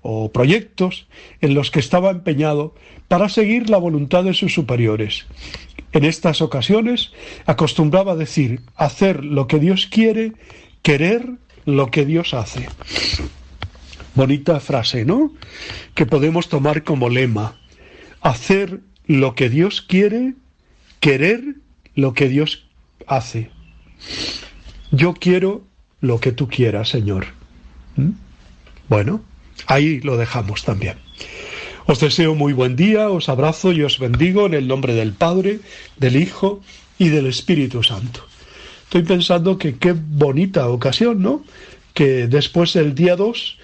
[0.00, 1.06] o proyectos
[1.42, 2.74] en los que estaba empeñado
[3.06, 5.26] para seguir la voluntad de sus superiores.
[5.92, 7.12] En estas ocasiones
[7.44, 10.32] acostumbraba decir, hacer lo que Dios quiere,
[10.80, 11.32] querer
[11.66, 12.68] lo que Dios hace.
[14.14, 15.34] Bonita frase, ¿no?
[15.94, 17.56] Que podemos tomar como lema.
[18.22, 20.32] Hacer lo que Dios quiere,
[21.00, 21.56] querer
[21.94, 22.64] lo que Dios
[23.06, 23.50] hace.
[24.92, 25.62] Yo quiero
[26.00, 27.26] lo que tú quieras, Señor.
[27.96, 28.29] ¿Mm?
[28.90, 29.22] Bueno,
[29.66, 30.96] ahí lo dejamos también.
[31.86, 35.60] Os deseo muy buen día, os abrazo y os bendigo en el nombre del Padre,
[35.96, 36.60] del Hijo
[36.98, 38.26] y del Espíritu Santo.
[38.82, 41.44] Estoy pensando que qué bonita ocasión, ¿no?
[41.94, 43.58] Que después del día 2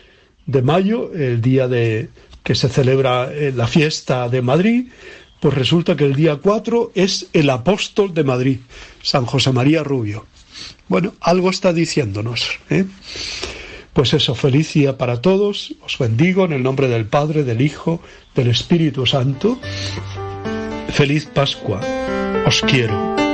[0.46, 2.08] de mayo, el día de
[2.44, 4.90] que se celebra eh, la fiesta de Madrid,
[5.40, 8.58] pues resulta que el día 4 es el apóstol de Madrid,
[9.02, 10.24] San José María Rubio.
[10.86, 12.60] Bueno, algo está diciéndonos.
[12.70, 12.84] ¿eh?
[13.96, 15.74] Pues eso, feliz día para todos.
[15.82, 17.98] Os bendigo en el nombre del Padre, del Hijo,
[18.34, 19.58] del Espíritu Santo.
[20.90, 21.80] Feliz Pascua.
[22.46, 23.25] Os quiero.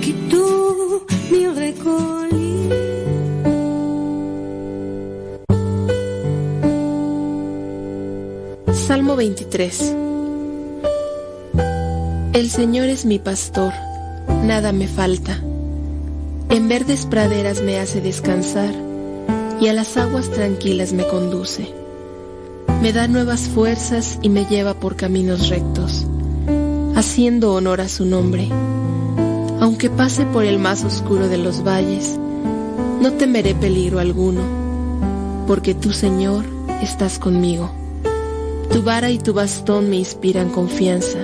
[0.00, 1.44] Qui tout mi
[8.72, 9.94] Salmo 23
[12.32, 13.72] El Señor es mi pastor,
[14.44, 15.38] nada me falta.
[16.48, 18.74] En verdes praderas me hace descansar
[19.60, 21.68] y a las aguas tranquilas me conduce.
[22.80, 26.06] Me da nuevas fuerzas y me lleva por caminos rectos,
[26.96, 28.48] haciendo honor a su nombre.
[29.60, 32.18] Aunque pase por el más oscuro de los valles,
[33.00, 34.40] no temeré peligro alguno,
[35.46, 36.44] porque tú, Señor,
[36.82, 37.70] estás conmigo.
[38.72, 41.18] Tu vara y tu bastón me inspiran confianza.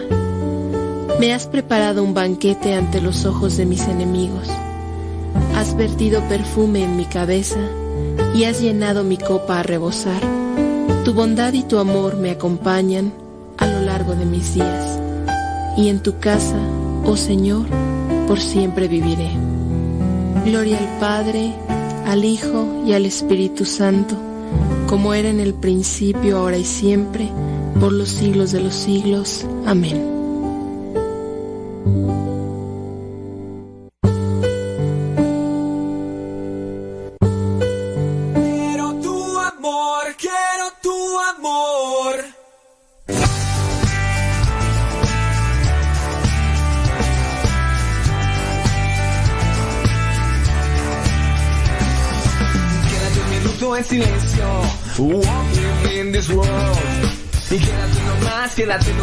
[1.19, 4.49] Me has preparado un banquete ante los ojos de mis enemigos.
[5.55, 7.61] Has vertido perfume en mi cabeza
[8.35, 10.21] y has llenado mi copa a rebosar.
[11.05, 13.15] Tu bondad y tu amor me acompañan
[13.57, 15.01] a lo largo de mis días.
[15.79, 16.59] Y en tu casa,
[17.05, 17.67] oh Señor,
[18.27, 19.31] por siempre viviré.
[20.45, 21.55] Gloria al Padre,
[22.07, 24.17] al Hijo y al Espíritu Santo
[24.87, 27.29] como era en el principio, ahora y siempre,
[27.81, 29.45] por los siglos de los siglos.
[29.67, 30.16] Amén.
[58.57, 58.96] Quédate nomás,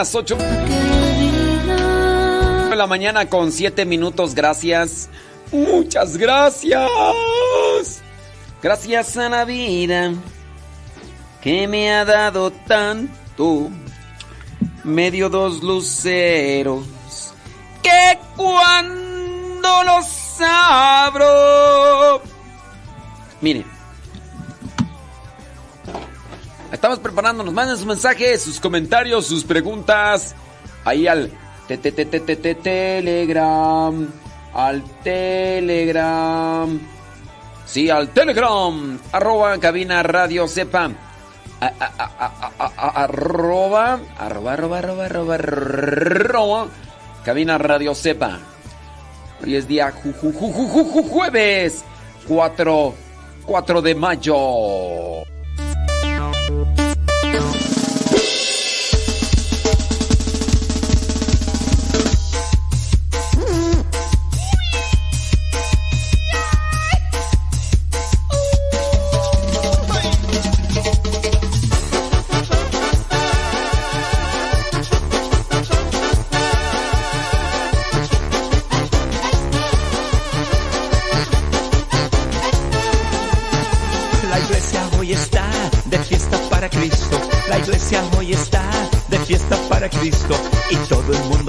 [0.00, 0.34] las 8
[2.70, 4.34] de la mañana con 7 minutos.
[4.34, 5.10] Gracias.
[5.52, 6.88] Muchas gracias.
[8.62, 10.14] Gracias a la vida
[11.42, 13.68] que me ha dado tanto.
[14.84, 16.86] Medio dos luceros
[17.82, 22.09] que cuando los abro.
[27.10, 27.52] Estamos preparándonos.
[27.52, 30.36] Manden sus mensajes, sus comentarios, sus preguntas.
[30.84, 31.32] Ahí al
[32.62, 34.08] Telegram.
[34.54, 36.80] Al Telegram.
[37.66, 38.96] Sí, al Telegram.
[39.10, 40.92] Arroba cabina radio sepa.
[42.76, 43.98] Arroba.
[44.16, 46.68] Arroba, arroba, arroba, arroba.
[47.24, 48.38] Cabina Radio Cepa.
[49.42, 49.92] Hoy es día
[51.10, 51.84] jueves
[52.28, 52.94] 4,
[53.46, 55.29] 4 de mayo.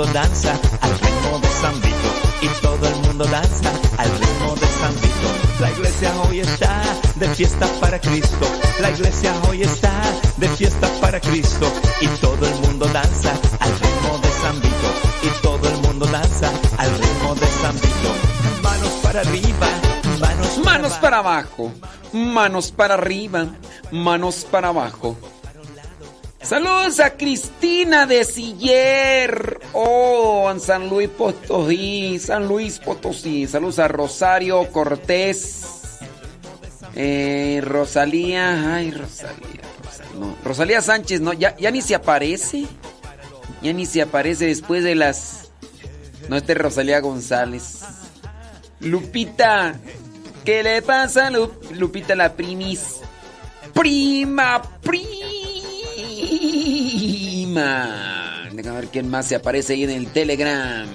[0.02, 1.76] Mundo danza al ritmo de San
[2.42, 4.94] y todo el mundo danza al ritmo de San.
[5.60, 6.82] La iglesia hoy está
[7.16, 8.48] de fiesta para Cristo.
[8.80, 9.92] La iglesia hoy está
[10.38, 14.56] de fiesta para Cristo y todo el mundo danza al ritmo de San
[15.22, 17.76] y todo el mundo danza al ritmo de San.
[18.64, 19.68] Manos para arriba
[20.20, 21.72] manos, Manos para abajo,
[22.12, 23.48] manos para arriba,
[23.92, 25.16] manos para abajo.
[26.42, 29.61] Saludos a Cristina de Siller.
[29.74, 33.48] Oh, en San Luis Potosí, San Luis Potosí.
[33.48, 35.62] Saludos a Rosario Cortés.
[36.96, 39.62] Eh, Rosalía, ay, Rosalía,
[40.44, 42.66] Rosalía, Sánchez, no, ya, ya ni se aparece.
[43.62, 45.52] Ya ni se aparece después de las.
[46.28, 47.80] No, este es Rosalía González.
[48.82, 49.80] Lupita,
[50.44, 52.98] ¿qué le pasa a Lu- Lupita la primis?
[53.74, 54.62] Prima,
[56.92, 58.21] prima.
[58.54, 60.88] Déjame ver quién más se aparece ahí en el Telegram.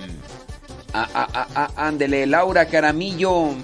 [0.92, 3.54] Ah, ah, ah, ah, ándele, Laura Caramillo.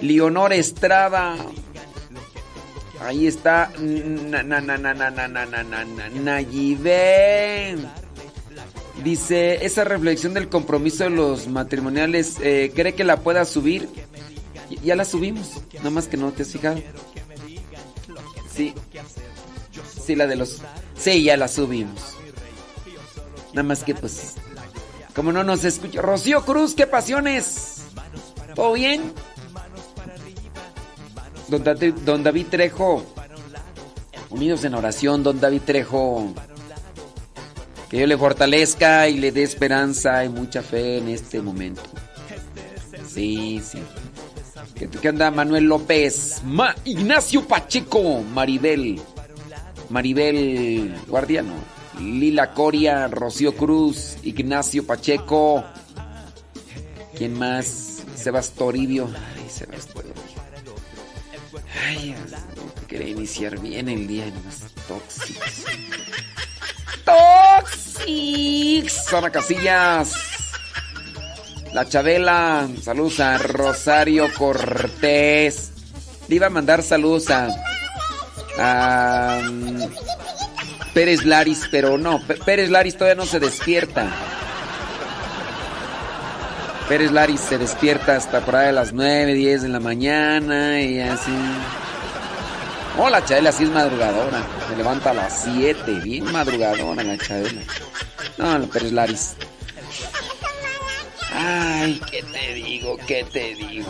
[0.00, 1.36] Leonor Estrada.
[3.00, 3.70] Ahí está.
[3.78, 7.76] Na, na, na, na, na, na, na, na, na, na, Nayibé.
[9.02, 13.88] Dice, esa reflexión del compromiso de los matrimoniales, eh, ¿cree que la pueda subir?
[14.82, 16.80] Ya la subimos, nada más que no te has fijado.
[18.54, 18.72] Sí.
[20.04, 20.62] Sí, la de los...
[20.96, 22.13] Sí, ya la subimos.
[23.54, 24.34] Nada más que pues...
[25.14, 26.02] Como no nos escucha...
[26.02, 27.84] Rocío Cruz, ¿qué pasiones?
[28.54, 29.12] ¿Todo bien?
[31.48, 31.62] Don
[32.04, 33.04] don David Trejo.
[34.30, 36.32] Unidos en oración, don David Trejo.
[37.88, 41.82] Que Dios le fortalezca y le dé esperanza y mucha fe en este momento.
[43.08, 43.78] Sí, sí.
[44.74, 46.40] ¿Qué, qué onda Manuel López?
[46.44, 49.00] Ma- Ignacio Pacheco, Maribel.
[49.90, 51.52] Maribel Guardiano.
[52.00, 55.64] Lila Coria, Rocío Cruz, Ignacio Pacheco.
[57.16, 58.02] ¿Quién más?
[58.16, 59.08] Sebas Toribio.
[59.36, 60.14] Ay, Sebas Toribio.
[61.86, 62.16] Ay, mío,
[62.88, 65.64] quería iniciar bien el día y nomás tóxicos.
[67.04, 69.12] ¡Toxics!
[69.12, 70.12] Ana Casillas.
[71.72, 72.68] La Chabela.
[72.82, 75.72] Saludos a Rosario Cortés.
[76.28, 77.48] Le iba a mandar saludos a.
[78.58, 79.40] a
[80.94, 82.20] Pérez Laris, pero no.
[82.44, 84.06] Pérez Laris todavía no se despierta.
[86.88, 91.00] Pérez Laris se despierta hasta por ahí a las 9, 10 de la mañana y
[91.00, 91.32] así.
[92.96, 94.40] Oh, la Chabela sí es madrugadora.
[94.68, 97.62] Se levanta a las 7, bien madrugadora la Chabela.
[98.38, 99.34] No, la Pérez Laris.
[101.32, 102.96] Ay, ¿qué te digo?
[103.08, 103.88] ¿Qué te digo?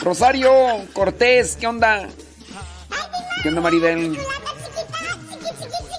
[0.00, 0.50] Rosario
[0.94, 2.08] Cortés, ¿qué onda?
[3.42, 4.18] ¿Qué onda, Maribel?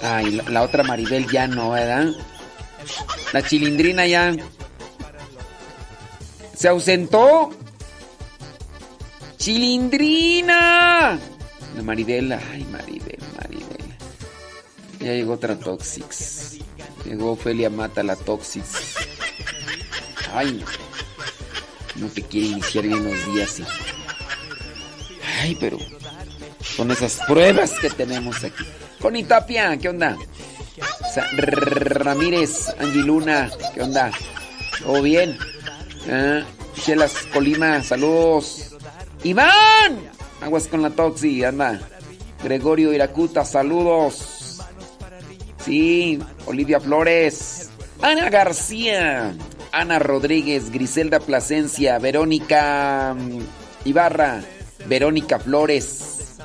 [0.04, 2.14] Ay, la, otra Maribel ya no, ¿verdad?
[3.32, 4.36] La chilindrina ya.
[6.54, 7.52] ¿Se ausentó?
[9.38, 11.18] ¡Chilindrina!
[11.76, 13.98] La Maribel, ay, Maribel, Maribel.
[15.00, 16.58] Ya llegó otra Toxix.
[17.06, 18.96] Llegó Ofelia Mata, la Toxix.
[20.34, 20.64] Ay,
[21.96, 22.08] no.
[22.10, 23.64] Te quiere iniciar bien los días, sí.
[25.42, 25.78] Ay, pero
[26.62, 28.66] son esas pruebas que tenemos aquí.
[29.04, 30.18] Connie Tapia, ¿qué onda?
[31.14, 34.10] Sa- Ramírez, Angiluna, ¿qué onda?
[34.82, 35.38] ¿Todo bien?
[36.10, 36.42] Ah,
[36.82, 38.72] Chelas Colima, saludos.
[39.24, 40.00] Iván,
[40.42, 41.80] aguas con la Toxi, anda.
[42.44, 44.62] Gregorio Iracuta, saludos.
[45.64, 47.70] Sí, Olivia Flores.
[48.02, 49.34] Ana García.
[49.74, 53.16] Ana Rodríguez, Griselda Plasencia, Verónica
[53.86, 54.42] Ibarra,
[54.88, 56.38] Verónica Flores.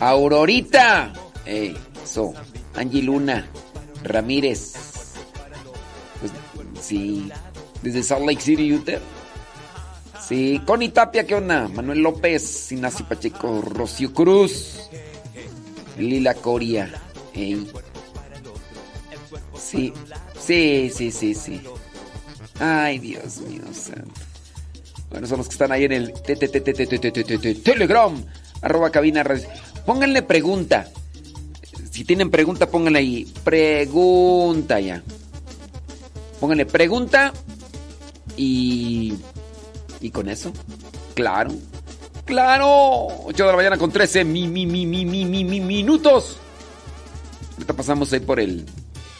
[0.00, 1.12] Aurorita.
[1.48, 2.34] Eso.
[2.74, 3.48] Angie Luna.
[4.04, 4.74] Ramírez.
[6.80, 7.30] Sí.
[7.82, 8.98] Desde Salt Lake City, Utah.
[10.20, 10.60] Sí.
[10.66, 11.68] Connie Tapia, ¿qué onda?
[11.68, 12.70] Manuel López.
[12.72, 13.62] Inaci Pacheco.
[13.62, 14.80] Rocío Cruz.
[15.96, 16.92] Lila Coria.
[17.32, 17.66] Ey.
[19.58, 19.92] Sí.
[20.38, 21.60] Sí, sí, sí, sí.
[22.60, 24.20] Ay, Dios mío santo.
[25.10, 26.12] Bueno, son los que están ahí en el
[27.62, 28.24] Telegram,
[28.60, 29.24] arroba cabina.
[29.86, 30.88] Pónganle pregunta.
[31.98, 33.26] Si tienen pregunta, pónganle ahí.
[33.42, 35.02] Pregunta ya.
[36.38, 37.32] Pónganle pregunta.
[38.36, 39.14] Y.
[40.00, 40.52] Y con eso.
[41.14, 41.50] Claro.
[42.24, 43.08] ¡Claro!
[43.24, 46.36] 8 de la mañana con 13 mi, mi, mi, mi, mi, mi, mi- minutos.
[47.54, 48.64] Ahorita pasamos ahí por el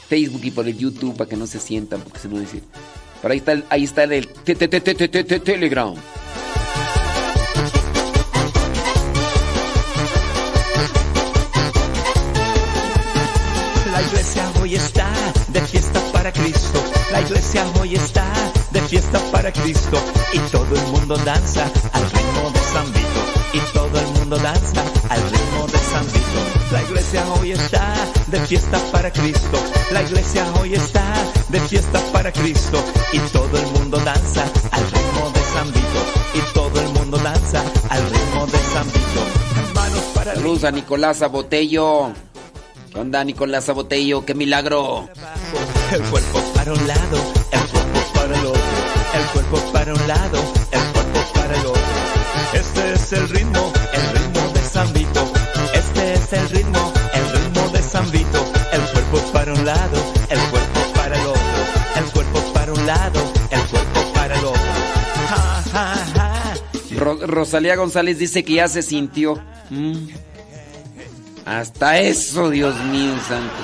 [0.08, 2.62] Facebook y por el YouTube para que no se sientan, porque se no decir.
[3.20, 4.54] Pero ahí está ahí está el te-
[5.40, 5.94] Telegram.
[14.68, 15.08] hoy está
[15.48, 16.82] de fiesta para Cristo.
[17.10, 18.26] La iglesia hoy está
[18.70, 19.98] de fiesta para Cristo.
[20.34, 23.20] Y todo el mundo danza al ritmo de San Vito.
[23.54, 26.40] Y todo el mundo danza al ritmo de San Vito.
[26.70, 27.94] La iglesia hoy está
[28.26, 29.58] de fiesta para Cristo.
[29.90, 31.14] La iglesia hoy está
[31.48, 32.84] de fiesta para Cristo.
[33.14, 36.00] Y todo el mundo danza al ritmo de San Vito.
[36.34, 39.38] Y todo el mundo danza al ritmo de San Vito.
[40.64, 41.22] A Nicolás
[42.99, 44.26] ¿Qué onda, Nicolás Botello?
[44.26, 45.09] ¡Qué milagro!
[45.93, 48.62] El cuerpo para un lado, el cuerpo para el otro.
[49.14, 50.38] El cuerpo para un lado,
[50.73, 51.83] el cuerpo para el otro.
[52.55, 55.33] Este es el ritmo, el ritmo de San Vito.
[55.75, 58.45] Este es el ritmo, el ritmo de San Vito.
[58.73, 61.43] El cuerpo para un lado, el cuerpo para el otro.
[61.99, 63.21] El cuerpo para un lado,
[63.52, 64.73] el cuerpo para el otro.
[65.28, 66.55] Ja, ja, ja.
[66.97, 69.40] Ro- Rosalía González dice que ya se sintió.
[69.71, 70.09] Mm.
[71.49, 73.55] Hasta eso, Dios mío santo.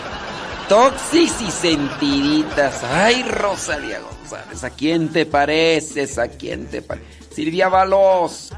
[0.71, 2.83] Toxis y sentiditas.
[2.83, 6.17] Ay, Rosalía González, ¿a quién te pareces?
[6.17, 7.15] ¿A quién te pareces?
[7.35, 8.53] Silvia Balos.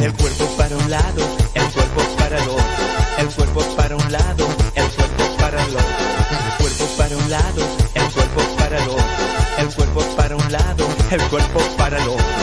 [0.00, 1.22] El cuerpo para un lado,
[1.54, 2.50] el cuerpo para el.
[3.18, 5.84] El cuerpo para un lado, el cuerpo para el otro.
[6.40, 7.62] El cuerpo para un lado,
[7.94, 8.90] el cuerpo para el.
[9.58, 12.41] El cuerpo para un lado, el cuerpo para el.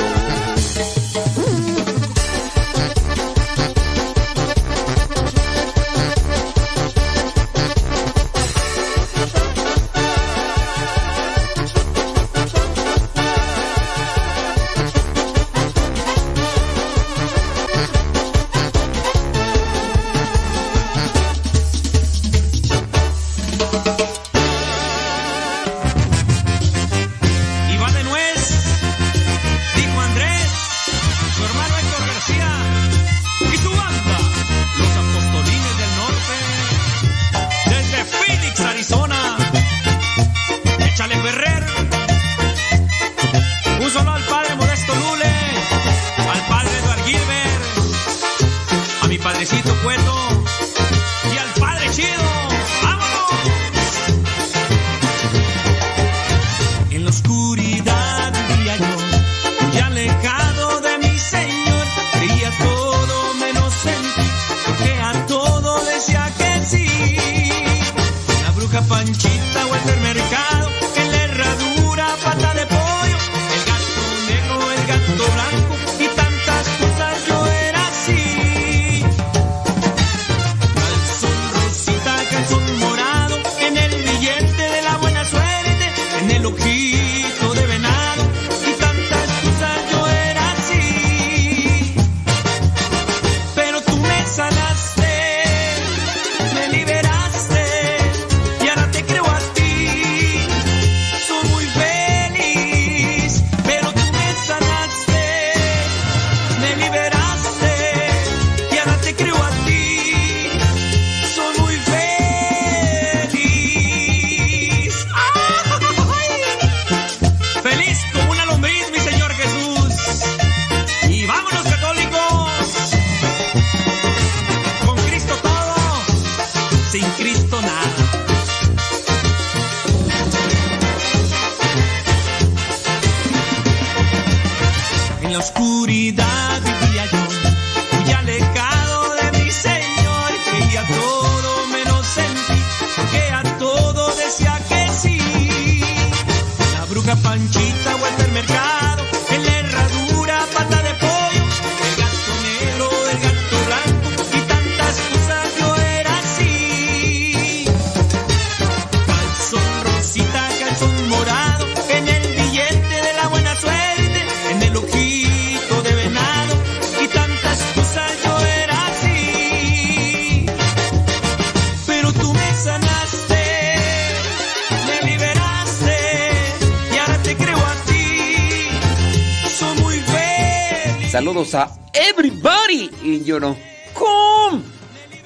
[183.29, 183.55] Your
[183.95, 184.63] home.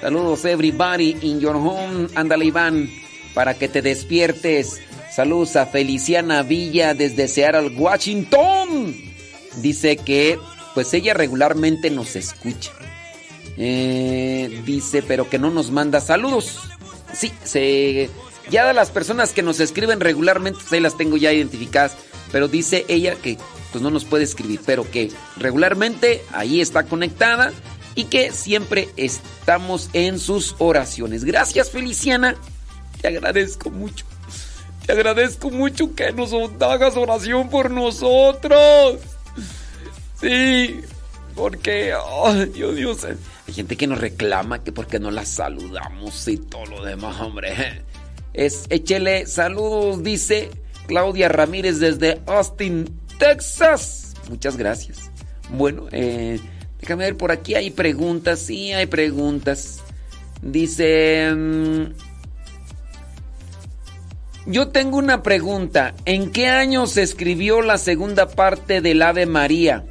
[0.02, 2.10] Saludos everybody in your home.
[2.16, 2.90] Ándale, Iván,
[3.34, 4.82] para que te despiertes.
[5.10, 8.94] Saludos a Feliciana Villa desde Seattle, Washington.
[9.62, 10.38] Dice que,
[10.74, 12.72] pues ella regularmente nos escucha.
[13.56, 16.60] Eh, dice, pero que no nos manda saludos.
[17.14, 18.10] Sí, se,
[18.50, 21.96] ya de las personas que nos escriben regularmente, pues ahí las tengo ya identificadas.
[22.34, 23.38] Pero dice ella que
[23.72, 27.54] pues no nos puede escribir, pero que regularmente ahí está conectada
[27.96, 31.24] y que siempre estamos en sus oraciones.
[31.24, 32.36] Gracias, Feliciana.
[33.02, 34.06] Te agradezco mucho.
[34.86, 39.00] Te agradezco mucho que nos hagas oración por nosotros.
[40.20, 40.82] Sí,
[41.36, 46.28] porque, ay, Dios, Dios, eh, hay gente que nos reclama que porque no la saludamos
[46.28, 47.84] y todo lo demás, hombre.
[48.34, 50.50] Es, échele saludos, dice
[50.88, 54.14] Claudia Ramírez desde Austin, Texas.
[54.30, 55.12] Muchas gracias.
[55.50, 56.40] Bueno, eh,
[56.84, 59.80] Déjame ver, por aquí hay preguntas, sí, hay preguntas.
[60.42, 61.34] Dice...
[61.34, 61.94] Mm,
[64.48, 65.96] yo tengo una pregunta.
[66.04, 69.86] ¿En qué año se escribió la segunda parte del Ave María?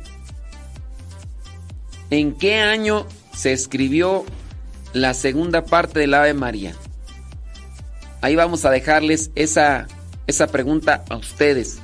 [2.11, 4.27] ¿En qué año se escribió
[4.93, 6.75] la segunda parte del Ave María?
[8.21, 9.87] Ahí vamos a dejarles esa,
[10.27, 11.79] esa pregunta a ustedes.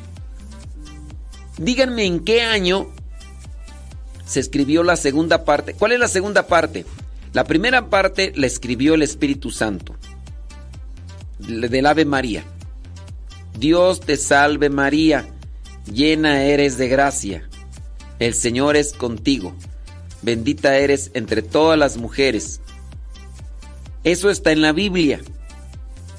[1.56, 2.92] Díganme en qué año
[4.28, 5.72] se escribió la segunda parte.
[5.72, 6.84] ¿Cuál es la segunda parte?
[7.32, 9.96] La primera parte la escribió el Espíritu Santo
[11.38, 12.44] del Ave María.
[13.58, 15.26] Dios te salve María,
[15.90, 17.48] llena eres de gracia.
[18.18, 19.54] El Señor es contigo.
[20.20, 22.60] Bendita eres entre todas las mujeres.
[24.04, 25.20] Eso está en la Biblia.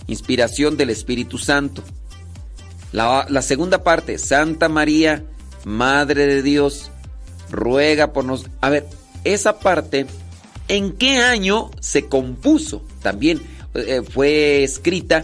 [0.07, 1.83] Inspiración del Espíritu Santo.
[2.91, 5.23] La, la segunda parte, Santa María,
[5.63, 6.89] Madre de Dios,
[7.51, 8.55] ruega por nosotros.
[8.61, 8.87] A ver,
[9.23, 10.05] esa parte,
[10.67, 12.83] ¿en qué año se compuso?
[13.01, 13.39] También
[13.73, 15.23] eh, eh, fue escrita,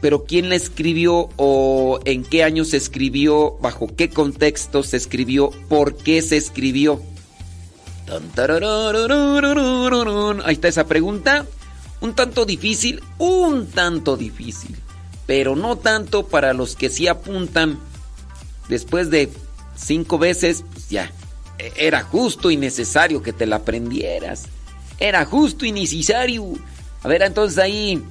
[0.00, 3.56] pero ¿quién la escribió o en qué año se escribió?
[3.60, 5.50] ¿Bajo qué contexto se escribió?
[5.68, 7.02] ¿Por qué se escribió?
[10.44, 11.46] Ahí está esa pregunta.
[12.00, 14.76] Un tanto difícil, un tanto difícil,
[15.26, 17.80] pero no tanto para los que sí apuntan
[18.68, 19.30] después de
[19.78, 21.10] cinco veces, pues ya,
[21.58, 24.44] e, era justo y necesario que te la aprendieras.
[24.98, 26.44] Era justo y necesario.
[27.02, 28.02] A ver, entonces ahí,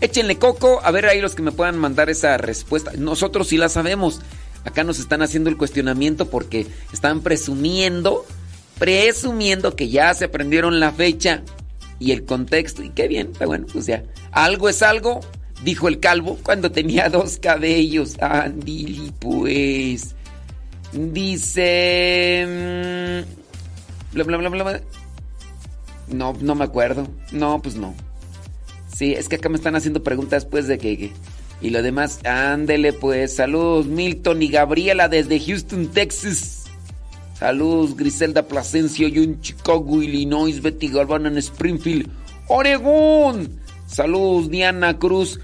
[0.00, 2.92] échenle coco, a ver ahí los que me puedan mandar esa respuesta.
[2.96, 4.20] Nosotros sí la sabemos.
[4.64, 8.24] Acá nos están haciendo el cuestionamiento porque están presumiendo,
[8.78, 11.42] presumiendo que ya se aprendieron la fecha
[11.98, 12.82] y el contexto.
[12.82, 14.04] Y qué bien, está bueno, pues ya.
[14.30, 15.20] Algo es algo,
[15.64, 18.16] dijo el calvo cuando tenía dos cabellos.
[18.20, 20.14] Andili, pues.
[20.92, 22.44] Dice.
[22.46, 24.80] mm, Bla, bla, bla, bla.
[26.08, 27.08] No, no me acuerdo.
[27.30, 27.94] No, pues no.
[28.94, 31.12] Sí, es que acá me están haciendo preguntas después de que.
[31.60, 33.34] y lo demás, ándele pues.
[33.36, 36.64] Saludos, Milton y Gabriela desde Houston, Texas.
[37.38, 42.08] Saludos, Griselda Plasencia, yo en Chicago, Illinois, Betty Galván en Springfield,
[42.46, 43.58] Oregón.
[43.86, 45.40] Saludos, Diana Cruz.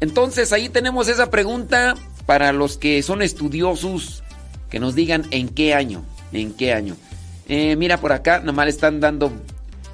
[0.00, 1.94] Entonces, ahí tenemos esa pregunta
[2.26, 4.22] para los que son estudiosos,
[4.70, 6.96] que nos digan en qué año, en qué año.
[7.48, 9.32] Eh, mira por acá, nomás le están dando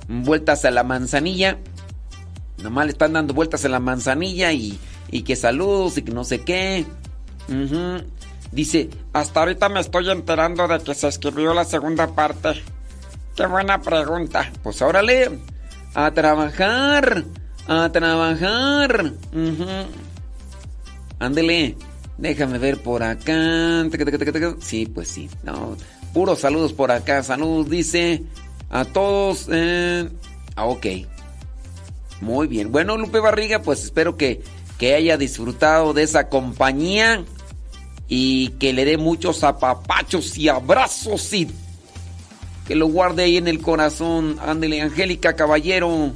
[0.09, 1.59] vueltas a la manzanilla.
[2.63, 4.79] Nomás le están dando vueltas a la manzanilla y,
[5.11, 6.85] y que saludos y que no sé qué.
[8.53, 12.63] Dice, Hasta ahorita me estoy enterando de que se escribió la segunda parte.
[13.37, 14.51] Qué buena pregunta.
[14.63, 15.41] pues órale,
[15.95, 17.25] a trabajar,
[17.67, 19.13] a trabajar.
[21.19, 21.77] Ándele,
[22.19, 23.87] déjame ver por acá.
[24.61, 25.29] Sí, pues sí.
[26.13, 27.23] Puros saludos por acá.
[27.23, 28.23] Saludos, dice
[28.71, 29.49] a todos.
[29.51, 30.09] eh,
[30.57, 30.87] ah, ok.
[32.21, 32.71] Muy bien.
[32.73, 34.43] Bueno, Lupe Barriga, pues espero que,
[34.79, 37.25] que haya disfrutado de esa compañía
[38.09, 41.49] y que le dé muchos apapachos y abrazos y
[42.67, 44.37] que lo guarde ahí en el corazón.
[44.41, 46.13] Ándele, Angélica Caballero.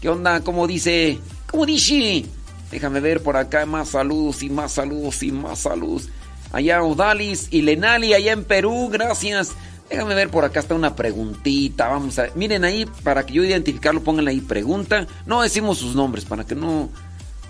[0.00, 0.40] ¿Qué onda?
[0.42, 1.18] ¿Cómo dice?
[1.50, 2.24] ¿Cómo dice?
[2.70, 6.08] Déjame ver por acá más saludos y más saludos y más saludos.
[6.52, 9.52] Allá Odalis y Lenali, allá en Perú, gracias.
[9.88, 11.88] Déjame ver por acá está una preguntita.
[11.88, 15.06] Vamos a Miren ahí, para que yo identificarlo, pónganle ahí pregunta.
[15.26, 16.90] No decimos sus nombres, para que no.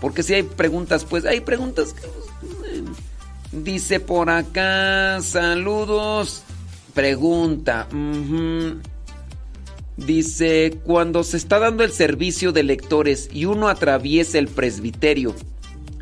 [0.00, 1.94] Porque si hay preguntas, pues hay preguntas
[3.52, 6.42] Dice por acá, saludos.
[6.92, 7.86] Pregunta.
[9.96, 15.34] Dice, cuando se está dando el servicio de lectores y uno atraviesa el presbiterio,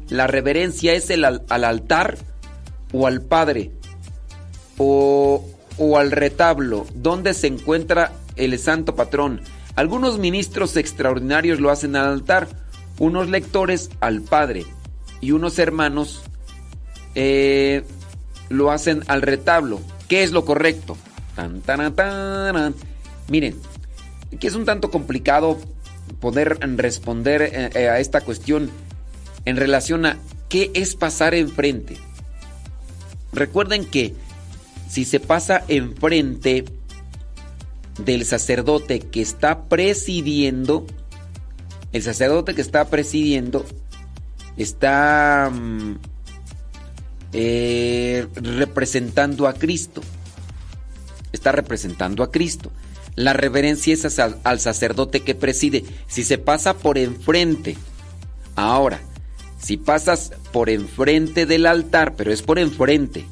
[0.09, 2.18] ¿la reverencia es el al, al altar
[2.92, 3.70] o al Padre?
[4.78, 9.40] O, o al retablo, donde se encuentra el santo patrón.
[9.76, 12.48] Algunos ministros extraordinarios lo hacen al altar,
[12.98, 14.64] unos lectores al Padre
[15.20, 16.22] y unos hermanos
[17.14, 17.83] eh,
[18.48, 19.80] lo hacen al retablo.
[20.09, 20.96] ¿Qué es lo correcto?
[23.28, 23.57] Miren,
[24.38, 25.58] que es un tanto complicado
[26.20, 28.70] poder responder eh, eh, a esta cuestión
[29.44, 30.18] en relación a
[30.48, 31.96] qué es pasar enfrente.
[33.32, 34.14] Recuerden que
[34.88, 36.64] si se pasa enfrente
[37.98, 40.86] del sacerdote que está presidiendo,
[41.92, 43.64] el sacerdote que está presidiendo
[44.56, 45.96] está mm,
[47.32, 50.00] eh, representando a Cristo.
[51.32, 52.70] Está representando a Cristo.
[53.16, 55.85] La reverencia es al, sacerdote que preside.
[56.07, 57.77] Si se pasa por enfrente.
[58.57, 59.00] Ahora,
[59.59, 63.27] si pasas por enfrente del altar, pero es por enfrente.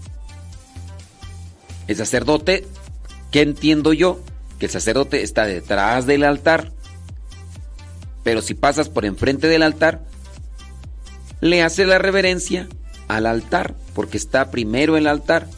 [1.88, 2.66] El sacerdote
[3.32, 4.20] ¿Qué entiendo yo?
[4.58, 6.70] Que el sacerdote está detrás del altar.
[8.22, 10.02] Pero si pasas por enfrente del altar,
[11.40, 12.68] le hace la reverencia
[13.08, 15.48] al altar, porque está primero el altar.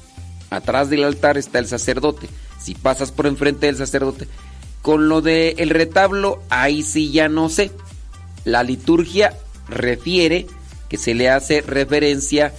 [0.51, 2.29] Atrás del altar está el sacerdote.
[2.64, 4.27] Si pasas por enfrente del sacerdote,
[4.81, 7.70] con lo del el retablo, ahí sí ya no sé.
[8.44, 9.37] La liturgia
[9.68, 10.46] refiere
[10.88, 12.55] que se le hace referencia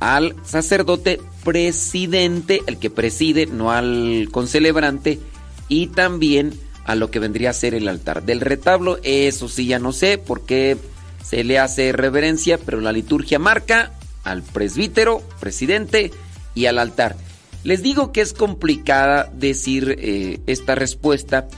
[0.00, 5.18] al sacerdote presidente, el que preside, no al concelebrante,
[5.68, 8.24] y también a lo que vendría a ser el altar.
[8.24, 10.78] Del retablo, eso sí ya no sé por qué
[11.22, 13.92] se le hace reverencia, pero la liturgia marca
[14.24, 16.12] al presbítero, presidente
[16.54, 17.16] y al altar.
[17.64, 21.48] Les digo que es complicada decir eh, esta respuesta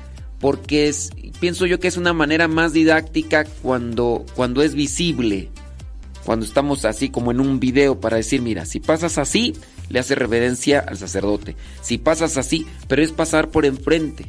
[0.40, 5.50] porque es, pienso yo que es una manera más didáctica cuando, cuando es visible,
[6.24, 9.54] cuando estamos así como en un video para decir, mira, si pasas así,
[9.88, 11.54] le hace reverencia al sacerdote.
[11.80, 14.26] Si pasas así, pero es pasar por enfrente.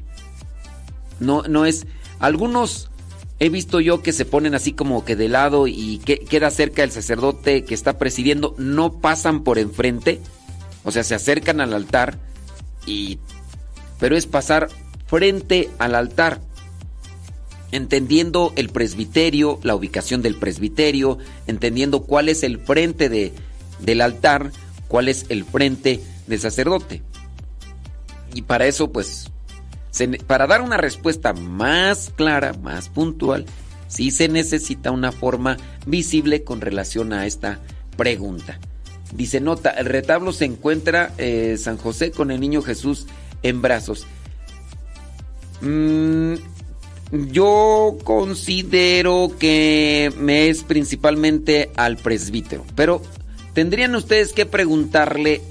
[1.20, 1.88] No, no es.
[2.20, 2.92] Algunos
[3.40, 6.84] he visto yo que se ponen así como que de lado y que queda cerca
[6.84, 10.20] del sacerdote que está presidiendo, no pasan por enfrente,
[10.84, 12.18] o sea, se acercan al altar
[12.86, 13.20] y
[14.00, 14.68] pero es pasar
[15.08, 16.42] frente al altar,
[17.72, 23.32] entendiendo el presbiterio, la ubicación del presbiterio, entendiendo cuál es el frente de,
[23.80, 24.52] del altar,
[24.88, 27.02] cuál es el frente del sacerdote.
[28.34, 29.32] Y para eso, pues,
[29.92, 33.46] se, para dar una respuesta más clara, más puntual,
[33.88, 37.60] sí se necesita una forma visible con relación a esta
[37.96, 38.60] pregunta.
[39.16, 43.06] Dice, nota, el retablo se encuentra eh, San José con el niño Jesús
[43.44, 44.08] en brazos.
[45.62, 46.34] Mm,
[47.12, 53.04] yo considero que me es principalmente al presbítero, pero
[53.54, 55.42] tendrían ustedes que preguntarle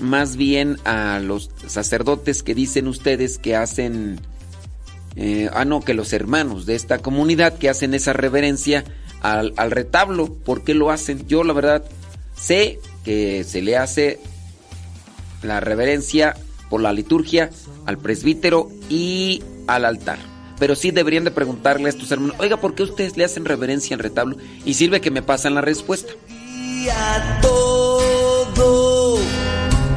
[0.00, 4.20] más bien a los sacerdotes que dicen ustedes que hacen,
[5.16, 8.84] eh, ah no, que los hermanos de esta comunidad que hacen esa reverencia
[9.20, 11.28] al, al retablo, ¿por qué lo hacen?
[11.28, 11.84] Yo la verdad
[12.34, 14.20] sé que se le hace
[15.42, 16.36] la reverencia
[16.70, 17.50] por la liturgia
[17.86, 20.18] al presbítero y al altar.
[20.58, 23.96] Pero sí deberían de preguntarle a estos hermanos, oiga, ¿por qué ustedes le hacen reverencia
[23.96, 24.36] al retablo?
[24.64, 26.12] Y sirve que me pasan la respuesta.
[26.28, 29.18] Y a todo,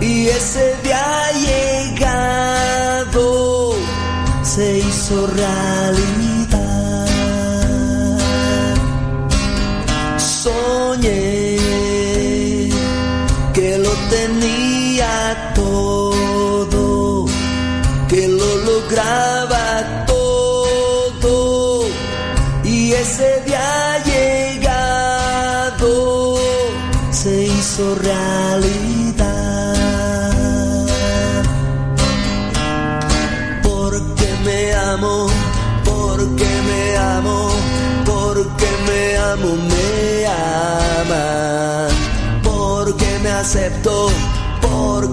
[0.01, 1.31] y ese día
[1.95, 3.75] llegado
[4.43, 7.07] se hizo realidad.
[10.17, 11.44] Soñé
[15.53, 17.25] todo,
[18.09, 21.85] que lo lograba todo,
[22.63, 25.25] y ese día llegado
[27.11, 28.75] se hizo realidad.
[33.63, 35.27] Porque me amo,
[35.83, 37.49] porque me amo,
[38.05, 41.87] porque me amo, me ama.
[42.43, 44.09] Porque me acepto,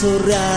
[0.00, 0.49] se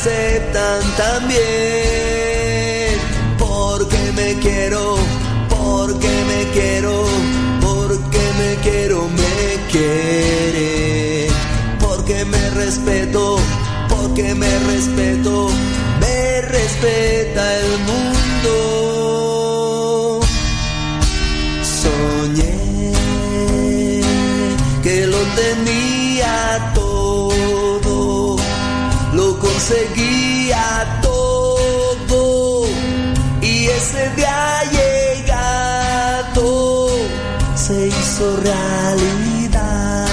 [0.00, 2.98] aceptan tan bien.
[3.38, 4.96] Porque me quiero,
[5.48, 7.04] porque me quiero,
[7.60, 11.26] porque me quiero, me quiere.
[11.80, 13.36] Porque me respeto,
[13.90, 15.48] porque me respeto,
[16.00, 17.29] me respeto.
[29.70, 32.66] Lo conseguía todo
[33.40, 36.46] y ese día llegado
[37.54, 40.06] se hizo realidad.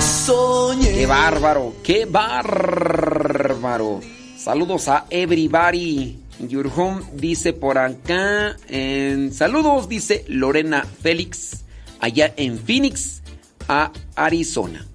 [0.00, 0.92] Soñé.
[0.92, 1.74] ¡Qué bárbaro!
[1.82, 4.00] ¡Qué bárbaro!
[4.36, 6.18] Saludos a everybody.
[6.40, 8.56] Your home dice por acá.
[8.68, 11.64] en saludos, dice Lorena Félix,
[12.00, 13.22] allá en Phoenix,
[13.66, 14.86] a Arizona.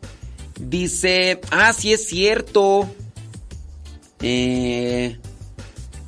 [0.61, 2.87] Dice, ah, sí es cierto.
[4.21, 5.17] Eh,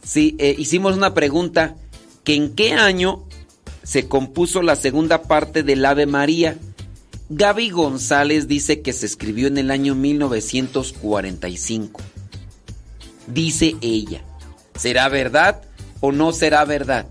[0.04, 1.76] sí, eh, hicimos una pregunta.
[2.24, 3.26] Que ¿En qué año
[3.84, 6.58] se compuso la segunda parte del Ave María?
[7.30, 12.00] Gaby González dice que se escribió en el año 1945.
[13.28, 14.24] Dice ella.
[14.76, 15.64] ¿Será verdad
[16.00, 17.08] o no será verdad?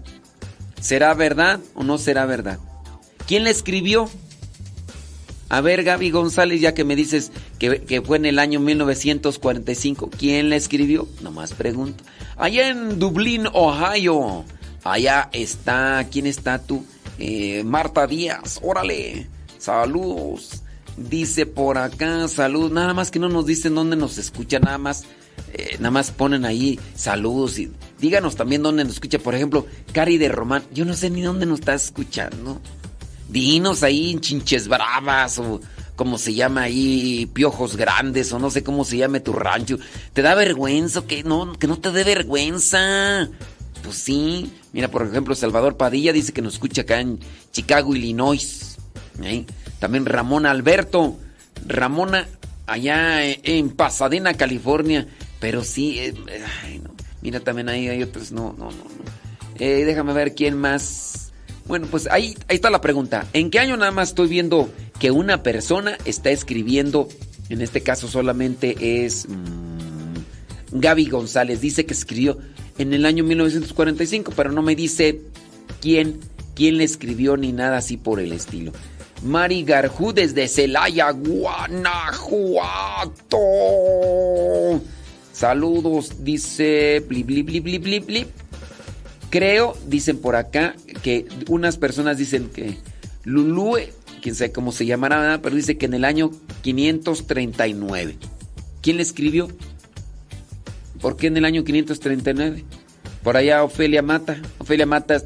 [0.81, 2.61] ¿Será verdad o no será verdad?
[3.27, 4.09] ¿Quién la escribió?
[5.53, 10.49] A ver, Gaby González, ya que me dices que, fue en el año 1945, ¿quién
[10.49, 11.07] la escribió?
[11.21, 12.05] Nomás pregunto.
[12.39, 14.47] Allá en Dublín, Ohio.
[14.83, 16.87] Allá está, ¿quién está tú?
[17.19, 19.27] Eh, Marta Díaz, órale.
[19.59, 20.63] Saludos.
[20.97, 22.73] Dice por acá, salud.
[22.73, 25.05] Nada más que no nos dicen dónde nos escucha, nada más.
[25.53, 29.19] eh, nada más ponen ahí saludos y díganos también dónde nos escucha.
[29.19, 30.63] Por ejemplo, Cari de Román.
[30.73, 32.59] Yo no sé ni dónde nos está escuchando.
[33.33, 35.61] Dinos ahí en Chinches Bravas o
[35.97, 39.79] como se llama ahí, Piojos Grandes o no sé cómo se llame tu rancho.
[40.13, 41.23] ¿Te da vergüenza o qué?
[41.23, 43.29] No, que no te dé vergüenza.
[43.83, 44.53] Pues sí.
[44.73, 47.21] Mira, por ejemplo, Salvador Padilla dice que nos escucha acá en
[47.53, 48.77] Chicago, Illinois.
[49.23, 49.45] ¿eh?
[49.79, 51.17] También Ramona Alberto.
[51.67, 52.27] Ramona
[52.67, 55.07] allá en Pasadena, California.
[55.41, 56.15] Pero sí, eh,
[56.65, 56.91] ay, no.
[57.21, 58.33] mira también ahí hay otros.
[58.33, 58.71] No, no, no.
[58.71, 59.13] no.
[59.59, 61.32] Eh, déjame ver quién más.
[61.73, 63.27] Bueno, pues ahí, ahí está la pregunta.
[63.33, 67.09] ¿En qué año nada más estoy viendo que una persona está escribiendo?
[67.49, 71.63] En este caso solamente es mm, Gaby González.
[71.63, 72.37] Dice que escribió
[72.77, 75.23] en el año 1945, pero no me dice
[75.81, 76.21] quién,
[76.55, 78.73] quién le escribió ni nada así por el estilo.
[79.25, 82.69] Mari Garjú desde Celaya, Guanajuato.
[85.33, 88.42] Saludos, dice blip, blip, blip, blip, blip, blip.
[89.33, 92.77] Creo, dicen por acá, que unas personas dicen que
[93.25, 93.89] Lulúe,
[94.21, 98.19] quién sabe cómo se llamará, pero dice que en el año 539.
[98.83, 99.49] ¿Quién le escribió?
[101.01, 102.63] ¿Por qué en el año 539?
[103.23, 104.37] Por allá Ofelia Mata.
[104.59, 105.25] Ofelia Mata es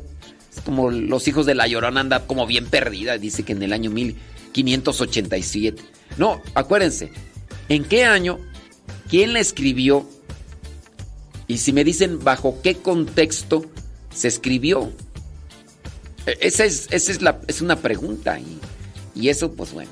[0.64, 3.18] como los hijos de la Llorona anda como bien perdida.
[3.18, 5.82] Dice que en el año 1587.
[6.16, 7.10] No, acuérdense.
[7.68, 8.38] ¿En qué año?
[9.10, 10.08] ¿Quién la escribió?
[11.48, 13.68] Y si me dicen bajo qué contexto
[14.16, 14.90] se escribió.
[16.26, 18.38] E- Esa es, esa es, la, es una pregunta.
[18.40, 18.58] Y,
[19.14, 19.90] y eso, pues bueno.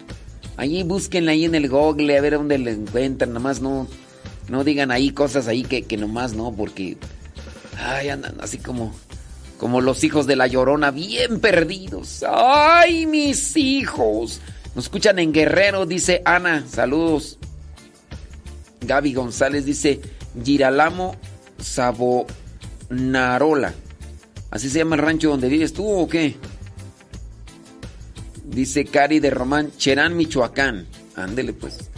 [0.56, 3.30] Ahí búsquenla ahí en el Google a ver dónde la encuentran.
[3.30, 3.88] Nada más no,
[4.48, 6.96] no digan ahí cosas ahí que, que nomás no, porque.
[7.78, 8.94] Ay, andan así como.
[9.58, 12.24] Como los hijos de la llorona, bien perdidos.
[12.28, 14.40] ¡Ay, mis hijos!
[14.74, 16.64] Nos escuchan en Guerrero, dice Ana.
[16.68, 17.38] Saludos.
[18.80, 20.00] Gaby González dice
[20.44, 21.14] Giralamo
[22.90, 23.72] Sabonarola.
[24.54, 26.36] ¿Así se llama el rancho donde vives tú o qué?
[28.44, 30.86] Dice Cari de Román, Cherán, Michoacán.
[31.16, 31.90] Ándele pues.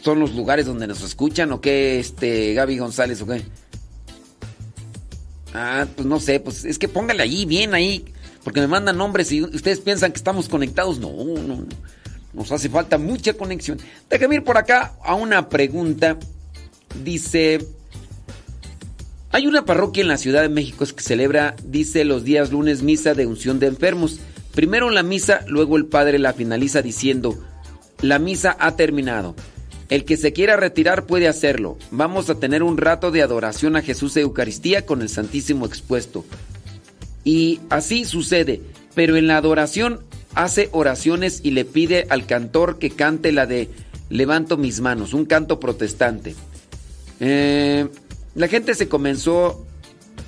[0.00, 3.42] ¿Son los lugares donde nos escuchan o qué, este, Gaby González o qué?
[5.54, 8.04] Ah, pues no sé, pues es que póngale ahí, bien ahí,
[8.44, 11.00] porque me mandan nombres y ustedes piensan que estamos conectados.
[11.00, 11.66] No, no, no.
[12.32, 13.80] Nos hace falta mucha conexión.
[14.08, 16.16] Déjame ir por acá a una pregunta.
[17.02, 17.66] Dice,
[19.34, 23.14] hay una parroquia en la Ciudad de México que celebra, dice, los días lunes misa
[23.14, 24.20] de unción de enfermos.
[24.54, 27.44] Primero la misa, luego el padre la finaliza diciendo,
[28.00, 29.34] la misa ha terminado.
[29.88, 31.76] El que se quiera retirar puede hacerlo.
[31.90, 36.24] Vamos a tener un rato de adoración a Jesús de Eucaristía con el Santísimo expuesto.
[37.24, 38.60] Y así sucede,
[38.94, 39.98] pero en la adoración
[40.36, 43.68] hace oraciones y le pide al cantor que cante la de
[44.10, 46.36] Levanto mis manos, un canto protestante.
[47.18, 47.88] Eh,
[48.34, 49.64] la gente se comenzó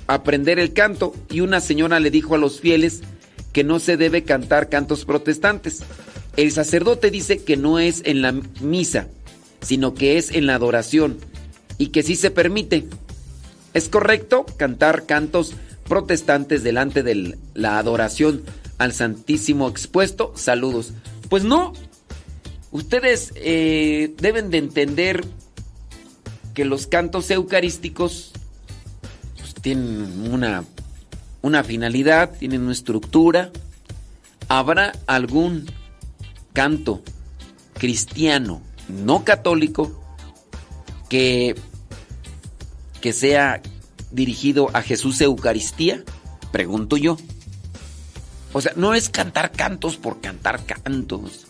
[0.07, 3.01] a aprender el canto y una señora le dijo a los fieles
[3.51, 5.81] que no se debe cantar cantos protestantes.
[6.35, 8.31] El sacerdote dice que no es en la
[8.61, 9.07] misa,
[9.61, 11.17] sino que es en la adoración
[11.77, 12.85] y que sí se permite.
[13.73, 15.53] ¿Es correcto cantar cantos
[15.87, 18.43] protestantes delante de la adoración
[18.77, 20.33] al Santísimo expuesto?
[20.35, 20.93] Saludos.
[21.29, 21.73] Pues no.
[22.71, 25.25] Ustedes eh, deben de entender
[26.57, 28.31] que los cantos eucarísticos
[29.37, 30.63] pues, tienen una,
[31.43, 33.51] una finalidad, tienen una estructura.
[34.47, 35.69] ¿Habrá algún
[36.53, 37.03] canto
[37.75, 40.03] cristiano no católico
[41.09, 41.55] que,
[43.01, 43.61] que sea
[44.09, 46.03] dirigido a Jesús Eucaristía?
[46.51, 47.17] Pregunto yo.
[48.51, 51.45] O sea, no es cantar cantos por cantar cantos.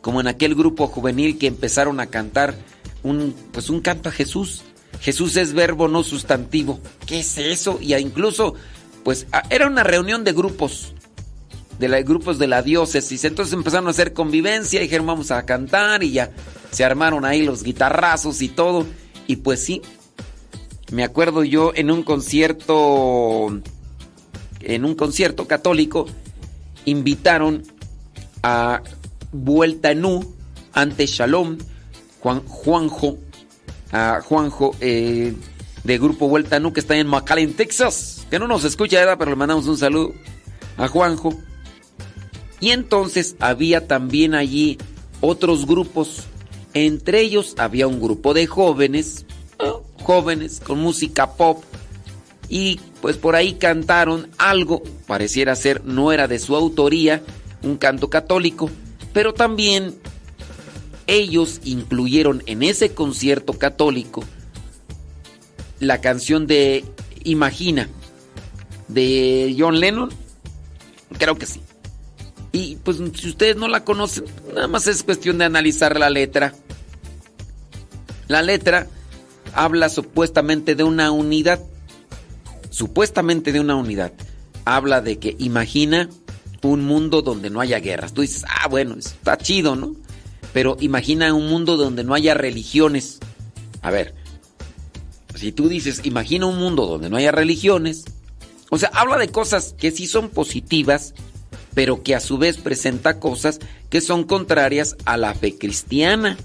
[0.00, 2.56] Como en aquel grupo juvenil que empezaron a cantar
[3.04, 4.62] un, pues un canto a Jesús.
[5.00, 6.80] Jesús es verbo, no sustantivo.
[7.06, 7.78] ¿Qué es eso?
[7.80, 8.54] Y incluso,
[9.04, 10.92] pues era una reunión de grupos,
[11.78, 13.24] de la, grupos de la diócesis.
[13.24, 16.30] Entonces empezaron a hacer convivencia dijeron vamos a cantar y ya
[16.70, 18.86] se armaron ahí los guitarrazos y todo.
[19.26, 19.82] Y pues sí,
[20.90, 23.60] me acuerdo yo en un concierto,
[24.60, 26.06] en un concierto católico,
[26.84, 27.62] invitaron
[28.42, 28.82] a
[29.32, 30.34] Vuelta en U
[30.72, 31.58] ante Shalom
[32.24, 33.18] Juan, Juanjo,
[33.92, 35.34] a Juanjo eh,
[35.84, 39.36] de Grupo Vuelta Nu que está en McAllen, Texas, que no nos escucha, pero le
[39.36, 40.14] mandamos un saludo
[40.78, 41.34] a Juanjo.
[42.60, 44.78] Y entonces había también allí
[45.20, 46.22] otros grupos,
[46.72, 49.26] entre ellos había un grupo de jóvenes,
[50.02, 51.62] jóvenes con música pop,
[52.48, 57.22] y pues por ahí cantaron algo, pareciera ser, no era de su autoría,
[57.62, 58.70] un canto católico,
[59.12, 59.94] pero también
[61.06, 64.24] ellos incluyeron en ese concierto católico
[65.80, 66.84] la canción de
[67.24, 67.88] Imagina
[68.88, 70.10] de John Lennon.
[71.18, 71.60] Creo que sí.
[72.52, 74.24] Y pues si ustedes no la conocen,
[74.54, 76.54] nada más es cuestión de analizar la letra.
[78.28, 78.86] La letra
[79.54, 81.60] habla supuestamente de una unidad.
[82.70, 84.12] Supuestamente de una unidad.
[84.64, 86.08] Habla de que imagina
[86.64, 88.12] un mundo donde no haya guerras.
[88.12, 89.94] Tú dices, ah, bueno, está chido, ¿no?
[90.54, 93.18] Pero imagina un mundo donde no haya religiones.
[93.82, 94.14] A ver,
[95.34, 98.04] si tú dices, imagina un mundo donde no haya religiones,
[98.70, 101.12] o sea, habla de cosas que sí son positivas,
[101.74, 103.58] pero que a su vez presenta cosas
[103.90, 106.38] que son contrarias a la fe cristiana.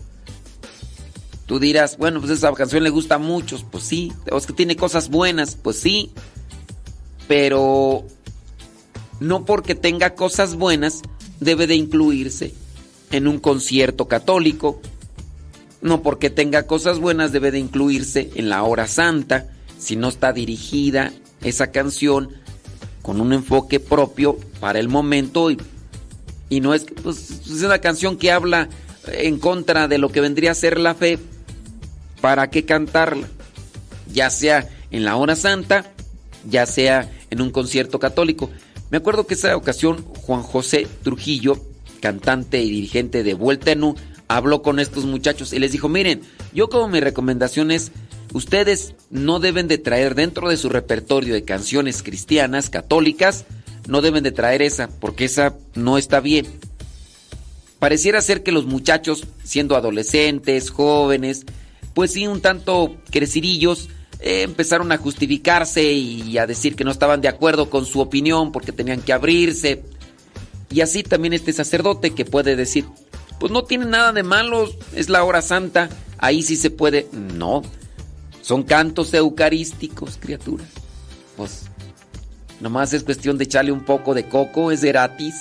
[1.45, 4.75] Tú dirás, bueno, pues esa canción le gusta a muchos, pues sí, es que tiene
[4.75, 6.11] cosas buenas, pues sí,
[7.27, 8.05] pero
[9.19, 11.03] no porque tenga cosas buenas
[11.39, 12.53] debe de incluirse
[13.11, 14.81] en un concierto católico.
[15.81, 19.47] No porque tenga cosas buenas debe de incluirse en la hora santa,
[19.77, 22.29] si no está dirigida esa canción
[23.01, 28.31] con un enfoque propio para el momento y, no es pues, es una canción que
[28.31, 28.67] habla
[29.07, 31.17] en contra de lo que vendría a ser la fe,
[32.19, 33.27] ¿para qué cantarla?
[34.11, 35.91] Ya sea en la hora santa,
[36.49, 38.49] ya sea en un concierto católico.
[38.89, 41.68] Me acuerdo que esa ocasión Juan José Trujillo
[41.99, 43.95] cantante y dirigente de Vuelta en U,
[44.27, 46.21] habló con estos muchachos y les dijo, miren,
[46.53, 47.91] yo como mi recomendación es,
[48.33, 53.45] ustedes no deben de traer dentro de su repertorio de canciones cristianas, católicas,
[53.87, 56.45] no deben de traer esa, porque esa no está bien.
[57.79, 61.45] Pareciera ser que los muchachos, siendo adolescentes, jóvenes,
[61.93, 63.89] pues sí, un tanto crecirillos,
[64.19, 68.51] eh, empezaron a justificarse y a decir que no estaban de acuerdo con su opinión
[68.51, 69.81] porque tenían que abrirse.
[70.71, 72.85] Y así también este sacerdote que puede decir,
[73.39, 77.07] pues no tiene nada de malo, es la hora santa, ahí sí se puede.
[77.11, 77.63] No,
[78.41, 80.67] son cantos eucarísticos, criaturas.
[81.37, 81.63] Pues
[82.59, 85.35] nomás es cuestión de echarle un poco de coco, es gratis.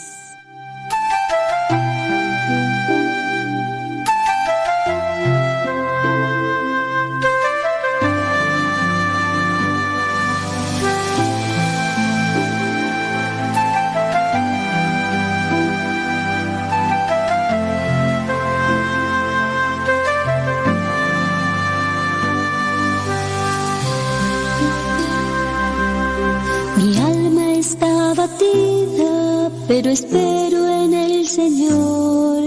[29.81, 32.43] Pero espero en el Señor.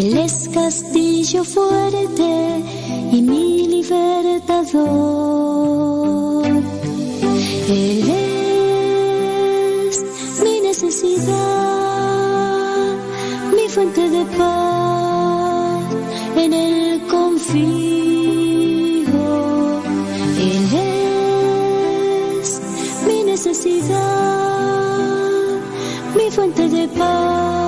[0.00, 2.62] Él es castillo fuerte
[3.10, 4.86] y mi libertador.
[7.68, 8.04] Él
[9.88, 10.04] es
[10.44, 11.36] mi necesidad,
[13.56, 15.82] mi fuente de paz,
[16.36, 17.62] en él confío.
[20.38, 20.68] Él
[22.40, 22.60] es
[23.04, 24.51] mi necesidad
[26.32, 27.61] fuente de paz,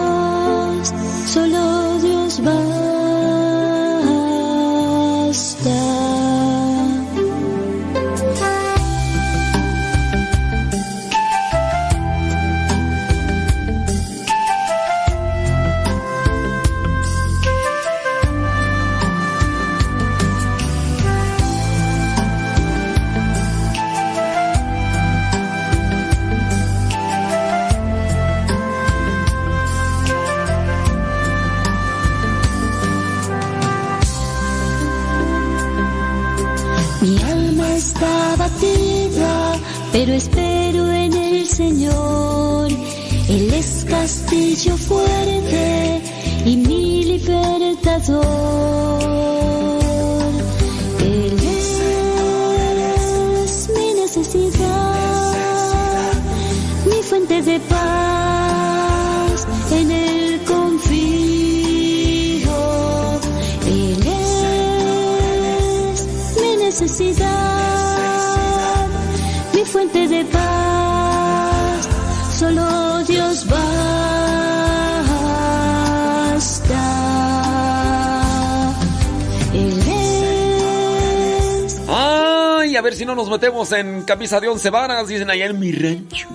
[83.34, 86.28] metemos en camisa de once varas, dicen allá en mi rancho.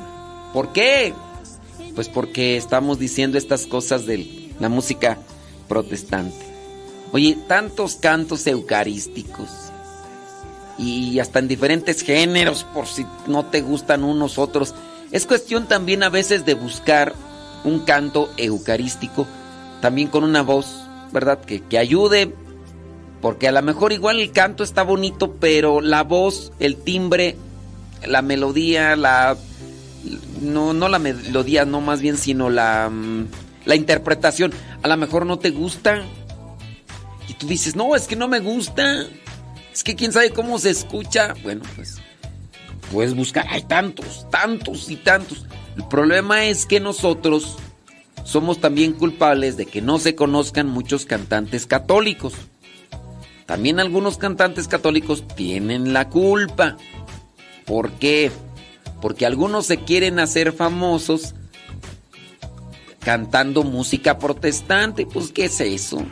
[0.54, 1.14] ¿Por qué?
[1.96, 5.18] Pues porque estamos diciendo estas cosas de la música
[5.70, 6.46] protestante.
[7.14, 9.48] Oye, tantos cantos eucarísticos.
[10.78, 14.76] Y hasta en diferentes géneros, por si no te gustan unos otros.
[15.12, 17.14] Es cuestión también a veces de buscar
[17.64, 19.26] un canto eucarístico,
[19.80, 20.84] también con una voz,
[21.14, 21.40] ¿verdad?
[21.40, 22.36] Que, que ayude,
[23.22, 27.36] porque a lo mejor igual el canto está bonito, pero la voz, el timbre,
[28.06, 29.38] la melodía, la...
[30.42, 33.28] No, no la melodía, no más bien, sino la, mm,
[33.66, 34.54] la interpretación.
[34.82, 36.04] A lo mejor no te gusta.
[37.28, 39.06] Y tú dices, no, es que no me gusta.
[39.74, 41.34] Es que quién sabe cómo se escucha.
[41.44, 41.98] Bueno, pues
[42.92, 43.46] puedes buscar.
[43.50, 45.46] Hay tantos, tantos y tantos.
[45.76, 47.58] El problema es que nosotros
[48.24, 52.34] somos también culpables de que no se conozcan muchos cantantes católicos.
[53.50, 56.78] También algunos cantantes católicos tienen la culpa.
[57.66, 58.32] ¿Por qué?
[59.02, 61.34] Porque algunos se quieren hacer famosos
[63.00, 65.08] cantando música protestante.
[65.08, 66.04] Pues, ¿qué es eso?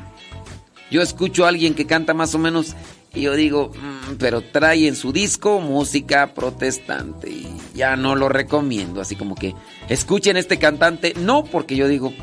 [0.90, 2.74] Yo escucho a alguien que canta más o menos
[3.14, 8.30] y yo digo, "Mm, pero trae en su disco música protestante y ya no lo
[8.30, 9.00] recomiendo.
[9.00, 9.54] Así como que
[9.90, 11.14] escuchen este cantante.
[11.16, 12.16] No, porque yo digo,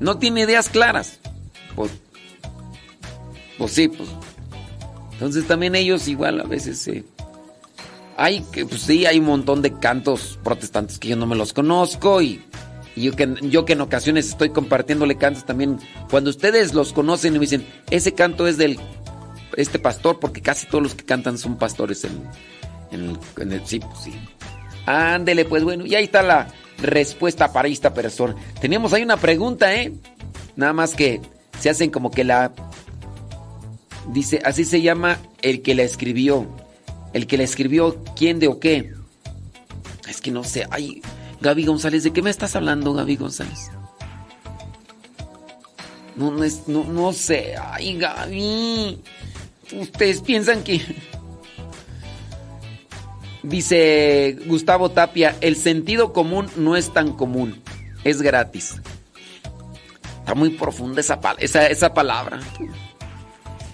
[0.00, 1.20] no tiene ideas claras.
[1.76, 1.92] Pues,
[3.56, 4.08] pues sí, pues.
[5.20, 7.04] Entonces también ellos igual a veces se...
[8.16, 11.52] hay que, pues sí, hay un montón de cantos protestantes que yo no me los
[11.52, 12.42] conozco y,
[12.96, 15.78] y yo, que, yo que en ocasiones estoy compartiéndole cantos también.
[16.10, 18.80] Cuando ustedes los conocen y me dicen, ese canto es del
[19.58, 22.12] este pastor, porque casi todos los que cantan son pastores en,
[22.90, 24.14] en el, en el- sí, pues sí.
[24.86, 26.48] Ándele, pues bueno, y ahí está la
[26.78, 28.34] respuesta para esta persona.
[28.58, 29.92] Teníamos ahí una pregunta, ¿eh?
[30.56, 31.20] Nada más que
[31.58, 32.52] se hacen como que la...
[34.08, 36.46] Dice, así se llama el que la escribió.
[37.12, 38.92] El que la escribió, ¿quién de o qué?
[40.08, 40.66] Es que no sé.
[40.70, 41.02] Ay,
[41.40, 43.70] Gaby González, ¿de qué me estás hablando, Gaby González?
[46.16, 47.54] No, no, es, no, no sé.
[47.56, 49.00] Ay, Gaby.
[49.72, 50.80] Ustedes piensan que...
[53.42, 57.62] Dice Gustavo Tapia, el sentido común no es tan común,
[58.04, 58.74] es gratis.
[60.18, 62.40] Está muy profunda esa, esa, esa palabra.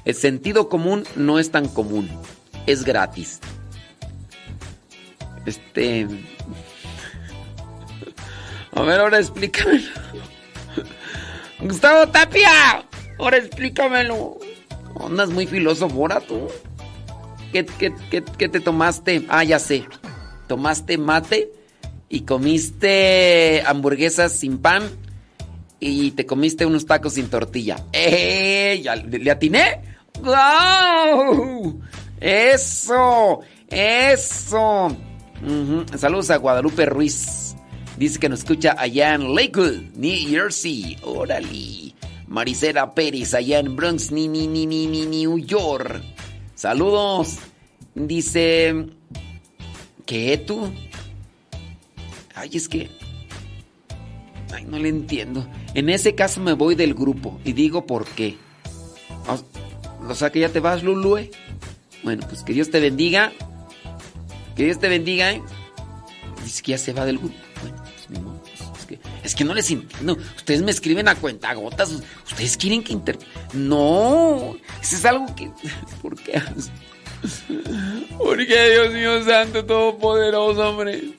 [0.07, 2.09] El sentido común no es tan común,
[2.67, 3.41] es gratis.
[5.45, 6.07] Este...
[8.73, 9.89] A ver, ahora explícamelo.
[11.61, 12.85] Gustavo Tapia,
[13.19, 14.39] ahora explícamelo.
[15.05, 16.49] Andas muy filósofo ahora tú.
[17.53, 19.25] ¿Qué, qué, qué- qué te tomaste?
[19.29, 19.87] Ah, ya sé.
[20.47, 21.51] Tomaste mate
[22.09, 24.85] y comiste hamburguesas sin pan
[25.81, 27.77] y te comiste unos tacos sin tortilla.
[27.93, 28.81] ¡Eh!
[28.85, 29.96] ¿Ya le, le atiné?
[30.23, 31.81] ¡Guau!
[32.21, 33.41] ¡Eso!
[33.69, 34.97] ¡Eso!
[35.97, 37.55] Saludos a Guadalupe Ruiz.
[37.97, 40.99] Dice que nos escucha allá en Lakewood, New Jersey.
[41.03, 41.95] Órale.
[42.27, 46.03] Maricela Pérez allá en Bronx, ni, ni, ni, ni, ni, New York.
[46.55, 47.39] Saludos.
[47.95, 48.87] Dice.
[50.05, 50.71] ¿Qué tú?
[52.35, 52.91] Ay, es que.
[54.53, 55.47] Ay, no le entiendo.
[55.75, 58.37] En ese caso me voy del grupo y digo por qué.
[60.09, 61.31] O sea que ya te vas, Lulue.
[62.03, 63.33] Bueno, pues que Dios te bendiga.
[64.55, 65.43] Que Dios te bendiga, ¿eh?
[66.45, 67.35] Dice que ya se va del grupo.
[67.61, 68.41] Bueno, pues mi amor,
[68.79, 70.17] es, que, es que no les entiendo.
[70.37, 71.91] Ustedes me escriben a cuentagotas.
[72.27, 73.19] Ustedes quieren que inter...
[73.53, 75.51] No, eso es algo que...
[76.01, 76.41] ¿Por qué?
[78.17, 81.17] ¿Por qué, Dios mío santo, todopoderoso, hombre?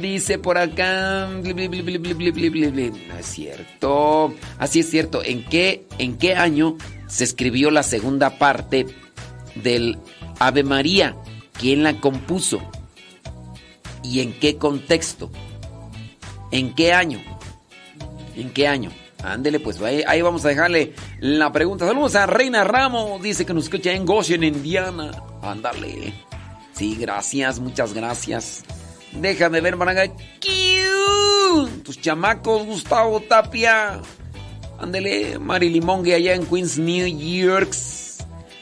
[0.00, 1.28] Dice por acá.
[1.42, 4.34] Bli, bli, bli, no es cierto.
[4.58, 5.22] Así es cierto.
[5.24, 6.76] ¿En qué, en qué año
[7.12, 8.86] se escribió la segunda parte
[9.54, 9.98] del
[10.38, 11.14] Ave María?
[11.52, 12.62] ¿Quién la compuso?
[14.02, 15.30] ¿Y en qué contexto?
[16.50, 17.20] ¿En qué año?
[18.34, 18.90] ¿En qué año?
[19.22, 21.86] Ándele, pues ahí, ahí vamos a dejarle la pregunta.
[21.86, 25.10] Saludos a Reina Ramos, dice que nos escucha en Goshen, Indiana.
[25.42, 26.14] Ándale.
[26.72, 28.64] Sí, gracias, muchas gracias.
[29.12, 30.10] Déjame ver, Maranga.
[31.84, 34.00] Tus chamacos, Gustavo Tapia.
[34.82, 37.72] Ándele, Mari Limongue allá en Queens, New York.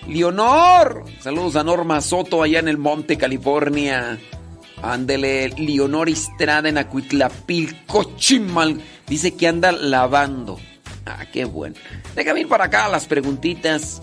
[0.07, 1.05] Leonor.
[1.21, 4.19] Saludos a Norma Soto allá en el Monte, California.
[4.83, 8.81] Ándele, Leonor Estrada en Acuitlapilco, Chimal.
[9.07, 10.59] Dice que anda lavando.
[11.07, 11.77] Ah, qué bueno.
[12.15, 13.99] Déjame ir para acá las preguntitas.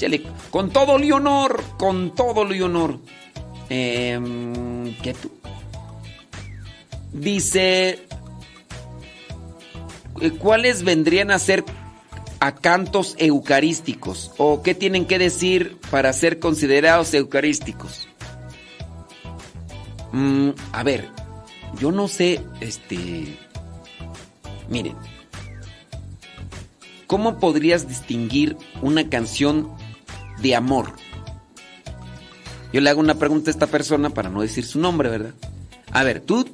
[0.49, 1.63] Con todo, Leonor.
[1.77, 2.99] Con todo, Leonor.
[3.69, 4.19] Eh,
[5.03, 5.31] ¿Qué tú?
[7.13, 8.07] Dice.
[10.21, 11.63] eh, ¿Cuáles vendrían a ser
[12.39, 14.31] a cantos eucarísticos?
[14.37, 18.07] ¿O qué tienen que decir para ser considerados eucarísticos?
[20.11, 21.09] Mm, a ver,
[21.79, 23.37] yo no sé, este...
[24.69, 24.95] Miren,
[27.05, 29.71] ¿cómo podrías distinguir una canción
[30.41, 30.93] de amor?
[32.73, 35.33] Yo le hago una pregunta a esta persona para no decir su nombre, ¿verdad?
[35.91, 36.45] A ver, ¿tú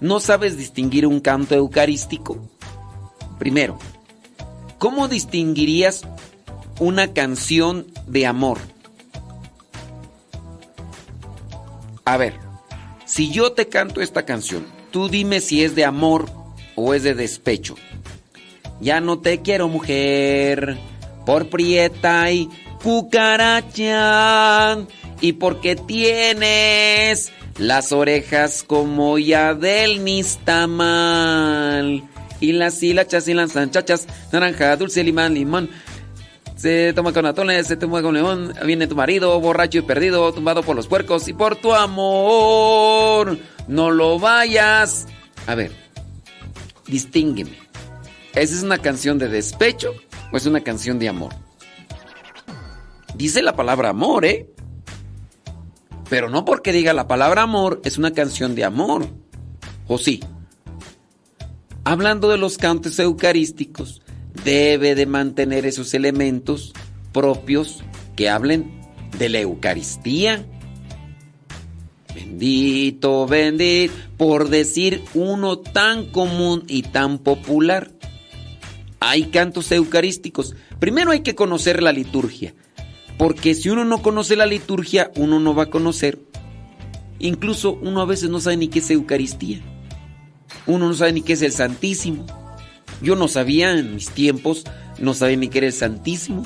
[0.00, 2.38] no sabes distinguir un canto eucarístico?
[3.38, 3.78] Primero,
[4.80, 6.02] ¿cómo distinguirías
[6.80, 8.58] una canción de amor?
[12.04, 12.34] A ver,
[13.04, 16.28] si yo te canto esta canción, tú dime si es de amor
[16.74, 17.76] o es de despecho.
[18.80, 20.78] Ya no te quiero mujer,
[21.26, 22.48] por prieta y
[22.82, 24.78] cucaracha,
[25.20, 32.04] y porque tienes las orejas como ya del nistamal,
[32.40, 35.70] y las hilachas y las anchachas, naranja, dulce, limón, limón.
[36.56, 38.52] Se toma con atones, se toma con limón.
[38.66, 41.26] Viene tu marido, borracho y perdido, tumbado por los puercos.
[41.28, 45.06] Y por tu amor, no lo vayas.
[45.46, 45.72] A ver,
[46.86, 47.58] distíngueme.
[48.34, 49.94] ¿Esa es una canción de despecho
[50.32, 51.32] o es una canción de amor?
[53.14, 54.50] Dice la palabra amor, ¿eh?
[56.10, 59.06] Pero no porque diga la palabra amor es una canción de amor.
[59.86, 60.20] ¿O sí?
[61.84, 64.02] Hablando de los cantos eucarísticos,
[64.44, 66.72] debe de mantener esos elementos
[67.12, 67.82] propios
[68.16, 68.70] que hablen
[69.18, 70.46] de la Eucaristía.
[72.14, 77.90] Bendito, bendito, por decir uno tan común y tan popular.
[79.00, 80.54] Hay cantos eucarísticos.
[80.78, 82.54] Primero hay que conocer la liturgia,
[83.16, 86.18] porque si uno no conoce la liturgia, uno no va a conocer.
[87.18, 89.62] Incluso uno a veces no sabe ni qué es Eucaristía.
[90.66, 92.26] Uno no sabe ni qué es el Santísimo.
[93.02, 94.64] Yo no sabía en mis tiempos,
[94.98, 96.44] no sabía ni qué era el Santísimo.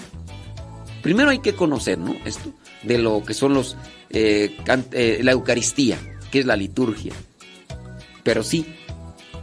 [1.03, 2.15] Primero hay que conocer, ¿no?
[2.25, 2.53] Esto,
[2.83, 3.77] de lo que son los,
[4.11, 4.57] eh,
[4.93, 5.99] eh, la Eucaristía,
[6.31, 7.13] que es la liturgia.
[8.23, 8.67] Pero sí,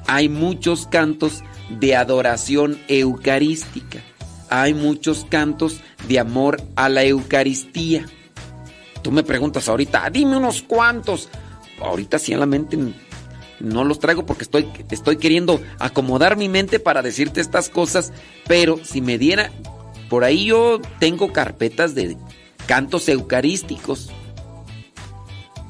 [0.07, 1.43] hay muchos cantos
[1.80, 3.99] de adoración eucarística.
[4.49, 8.05] Hay muchos cantos de amor a la Eucaristía.
[9.01, 11.30] Tú me preguntas ahorita, dime unos cuantos.
[11.80, 12.78] Ahorita sí en la mente
[13.62, 18.12] no los traigo porque estoy, estoy queriendo acomodar mi mente para decirte estas cosas,
[18.47, 19.51] pero si me diera,
[20.09, 22.18] por ahí yo tengo carpetas de
[22.68, 24.09] cantos eucarísticos.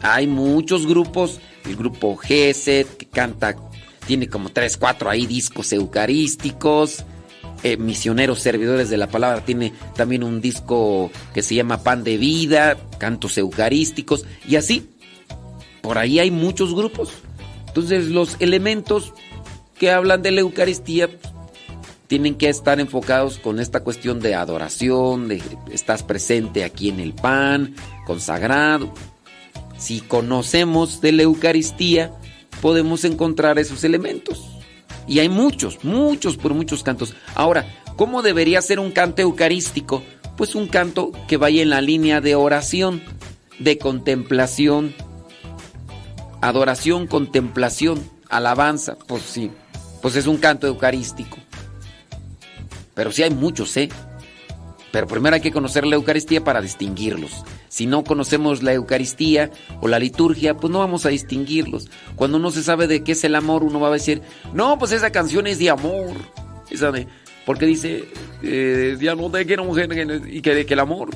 [0.01, 3.55] Hay muchos grupos, el grupo GESET que canta,
[4.07, 7.05] tiene como 3, 4 ahí discos eucarísticos.
[7.63, 12.17] Eh, Misioneros Servidores de la Palabra tiene también un disco que se llama Pan de
[12.17, 14.89] Vida, cantos eucarísticos y así.
[15.81, 17.11] Por ahí hay muchos grupos.
[17.71, 19.13] Entonces los elementos
[19.79, 21.09] que hablan de la Eucaristía
[22.07, 25.41] tienen que estar enfocados con esta cuestión de adoración, de
[25.71, 27.73] estás presente aquí en el pan,
[28.05, 28.93] consagrado.
[29.77, 32.11] Si conocemos de la Eucaristía,
[32.61, 34.45] podemos encontrar esos elementos.
[35.07, 37.15] Y hay muchos, muchos, por muchos cantos.
[37.35, 37.65] Ahora,
[37.95, 40.03] ¿cómo debería ser un canto eucarístico?
[40.35, 43.01] Pues un canto que vaya en la línea de oración,
[43.59, 44.93] de contemplación,
[46.41, 49.51] adoración, contemplación, alabanza, pues sí,
[50.01, 51.37] pues es un canto eucarístico.
[52.93, 53.89] Pero sí hay muchos, ¿eh?
[54.91, 57.45] Pero primero hay que conocer la Eucaristía para distinguirlos.
[57.69, 61.89] Si no conocemos la Eucaristía o la liturgia, pues no vamos a distinguirlos.
[62.17, 64.21] Cuando no se sabe de qué es el amor, uno va a decir,
[64.53, 66.11] no, pues esa canción es de amor.
[66.69, 67.07] Esa de,
[67.45, 68.03] porque dice,
[68.43, 69.89] eh, ya no te quiero mujer
[70.27, 71.09] y que, que el amor.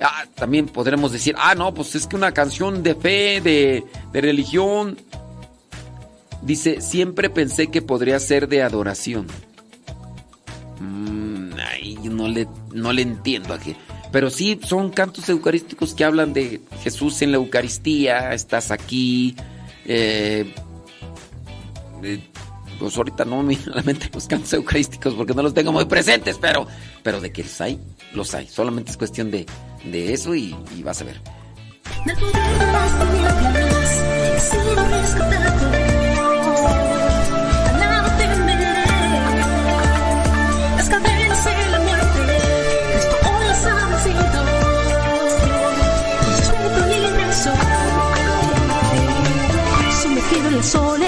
[0.00, 4.20] Ah, también podremos decir, ah, no, pues es que una canción de fe, de, de
[4.20, 4.96] religión.
[6.42, 9.26] Dice, siempre pensé que podría ser de adoración.
[10.80, 13.74] Mm, ay, no le, no le entiendo aquí.
[14.12, 19.34] Pero sí, son cantos eucarísticos que hablan de Jesús en la Eucaristía, estás aquí.
[19.84, 20.54] eh,
[22.02, 22.20] eh,
[22.78, 23.82] pues ahorita no me la
[24.14, 26.66] los cantos eucarísticos porque no los tengo muy presentes, pero,
[27.02, 27.78] pero de que los hay,
[28.12, 28.46] los hay.
[28.46, 29.46] Solamente es cuestión de,
[29.84, 31.20] de eso y, vas a ver.
[32.04, 32.72] Del poder de
[50.52, 51.07] las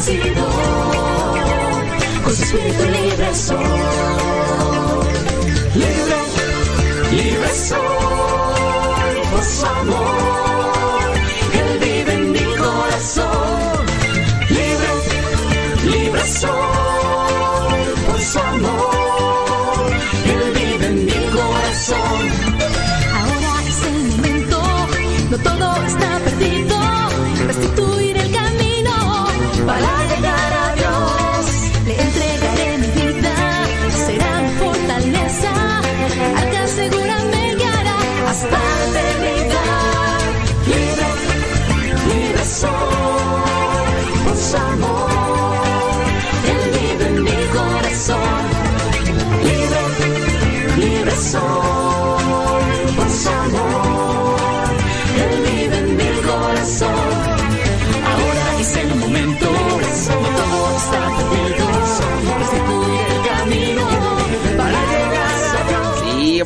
[0.00, 0.46] vencido.
[2.24, 3.56] Con su espíritu libre soy.
[5.74, 6.16] Libre,
[7.10, 10.49] libre soy por su amor.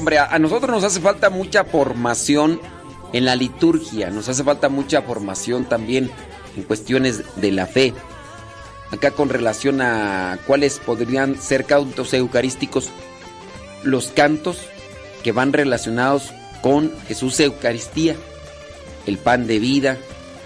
[0.04, 2.60] Hombre, a a nosotros nos hace falta mucha formación
[3.14, 6.10] en la liturgia, nos hace falta mucha formación también
[6.54, 7.94] en cuestiones de la fe.
[8.90, 12.90] Acá con relación a cuáles podrían ser cantos eucarísticos,
[13.82, 14.58] los cantos
[15.22, 18.14] que van relacionados con Jesús Eucaristía,
[19.06, 19.96] el pan de vida.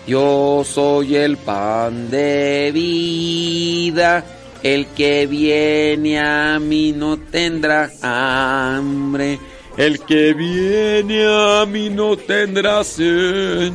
[0.07, 4.25] Yo soy el pan de vida,
[4.63, 9.39] el que viene a mí no tendrá hambre,
[9.77, 13.73] el que viene a mí no tendrá sed.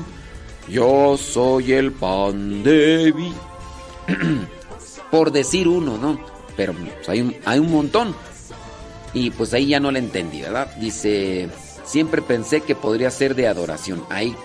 [0.68, 3.42] Yo soy el pan de vida.
[5.12, 6.20] Por decir uno, ¿no?
[6.58, 8.16] Pero pues, hay, un, hay un montón.
[9.14, 10.76] Y pues ahí ya no le entendí, ¿verdad?
[10.78, 11.50] Dice,
[11.86, 14.04] siempre pensé que podría ser de adoración.
[14.10, 14.36] Ahí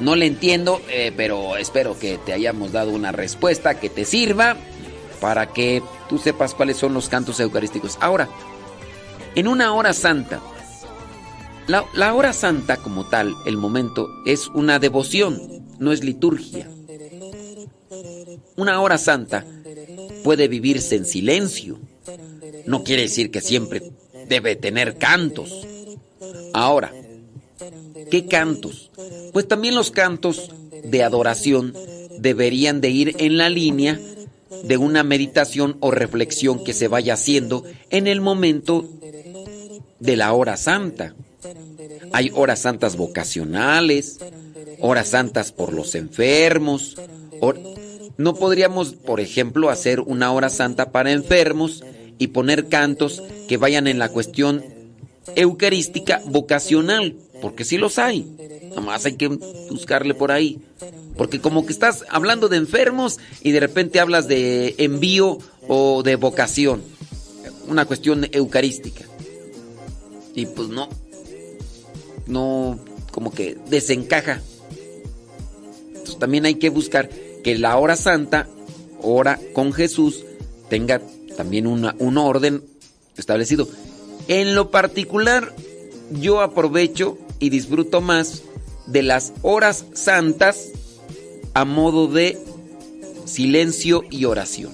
[0.00, 4.56] no le entiendo, eh, pero espero que te hayamos dado una respuesta que te sirva
[5.20, 7.98] para que tú sepas cuáles son los cantos eucarísticos.
[8.00, 8.28] Ahora,
[9.34, 10.40] en una hora santa,
[11.66, 16.68] la, la hora santa como tal, el momento, es una devoción, no es liturgia.
[18.56, 19.46] Una hora santa
[20.24, 21.78] puede vivirse en silencio.
[22.66, 23.92] No quiere decir que siempre
[24.28, 25.66] debe tener cantos.
[26.52, 26.92] Ahora,
[28.10, 28.90] ¿qué cantos?
[29.32, 30.50] Pues también los cantos
[30.84, 31.74] de adoración
[32.18, 33.98] deberían de ir en la línea
[34.64, 38.88] de una meditación o reflexión que se vaya haciendo en el momento
[39.98, 41.14] de la hora santa.
[42.12, 44.18] Hay horas santas vocacionales,
[44.80, 46.96] horas santas por los enfermos.
[48.16, 51.84] No podríamos, por ejemplo, hacer una hora santa para enfermos
[52.18, 54.64] y poner cantos que vayan en la cuestión
[55.36, 58.36] eucarística vocacional, porque sí los hay.
[58.70, 60.60] Nada más hay que buscarle por ahí.
[61.16, 65.38] Porque como que estás hablando de enfermos y de repente hablas de envío
[65.68, 66.82] o de vocación.
[67.66, 69.04] Una cuestión eucarística.
[70.34, 70.88] Y pues no.
[72.26, 72.78] No,
[73.10, 74.40] como que desencaja.
[75.88, 77.10] Entonces también hay que buscar
[77.42, 78.48] que la hora santa,
[79.02, 80.24] hora con Jesús,
[80.68, 81.00] tenga
[81.36, 82.62] también una, un orden
[83.16, 83.68] establecido.
[84.28, 85.54] En lo particular,
[86.12, 88.42] yo aprovecho y disfruto más
[88.86, 90.68] de las horas santas
[91.54, 92.38] a modo de
[93.24, 94.72] silencio y oración.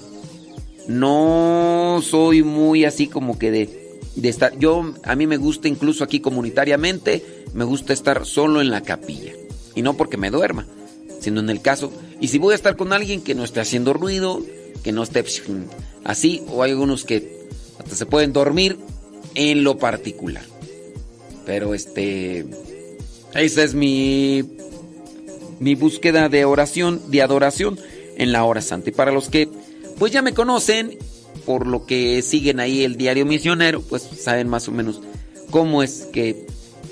[0.87, 4.57] No soy muy así como que de, estar.
[4.57, 9.33] Yo, a mí me gusta incluso aquí comunitariamente, me gusta estar solo en la capilla.
[9.75, 10.65] Y no porque me duerma,
[11.19, 11.91] sino en el caso.
[12.19, 14.41] Y si voy a estar con alguien que no esté haciendo ruido,
[14.83, 15.23] que no esté
[16.03, 17.47] así, o hay algunos que
[17.79, 18.77] hasta se pueden dormir
[19.35, 20.43] en lo particular.
[21.47, 22.45] Pero este.
[23.33, 24.43] Esa es mi.
[25.59, 27.79] Mi búsqueda de oración, de adoración
[28.17, 28.91] en la hora santa.
[28.91, 29.49] Y para los que
[29.97, 30.99] pues ya me conocen,
[31.45, 35.01] por lo que siguen ahí el diario misionero, pues saben más o menos
[35.49, 36.45] cómo es que,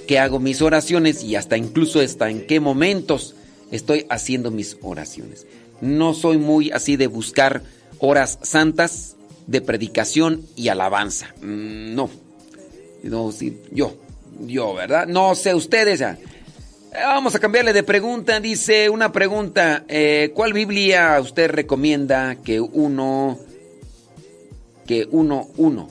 [0.07, 3.35] que hago mis oraciones y hasta incluso hasta en qué momentos
[3.69, 5.45] estoy haciendo mis oraciones.
[5.81, 7.61] No soy muy así de buscar
[7.99, 11.35] horas santas de predicación y alabanza.
[11.41, 12.09] Mm, No.
[13.03, 13.95] No, sí, yo.
[14.39, 15.07] Yo, ¿verdad?
[15.07, 16.01] No sé ustedes.
[16.01, 16.17] ah.
[16.93, 18.39] Vamos a cambiarle de pregunta.
[18.39, 19.83] Dice una pregunta.
[19.87, 23.39] eh, ¿Cuál Biblia usted recomienda que uno...
[24.85, 25.89] Que uno, uno.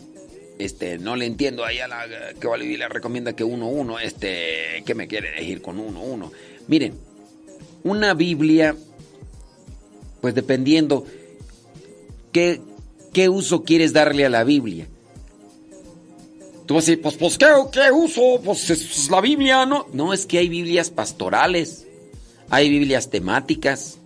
[0.58, 2.06] Este, no le entiendo ahí a la...
[2.40, 3.98] Que Biblia recomienda que uno, uno.
[3.98, 6.32] Este, ¿qué me quiere decir con uno, uno?
[6.68, 6.94] Miren,
[7.82, 8.74] una Biblia,
[10.20, 11.04] pues dependiendo
[12.32, 12.60] qué,
[13.12, 14.86] qué uso quieres darle a la Biblia.
[16.66, 18.40] Tú vas a decir, pues, pues ¿qué, qué uso?
[18.42, 19.86] Pues es la Biblia, ¿no?
[19.92, 21.86] No, es que hay Biblias pastorales,
[22.48, 23.98] hay Biblias temáticas,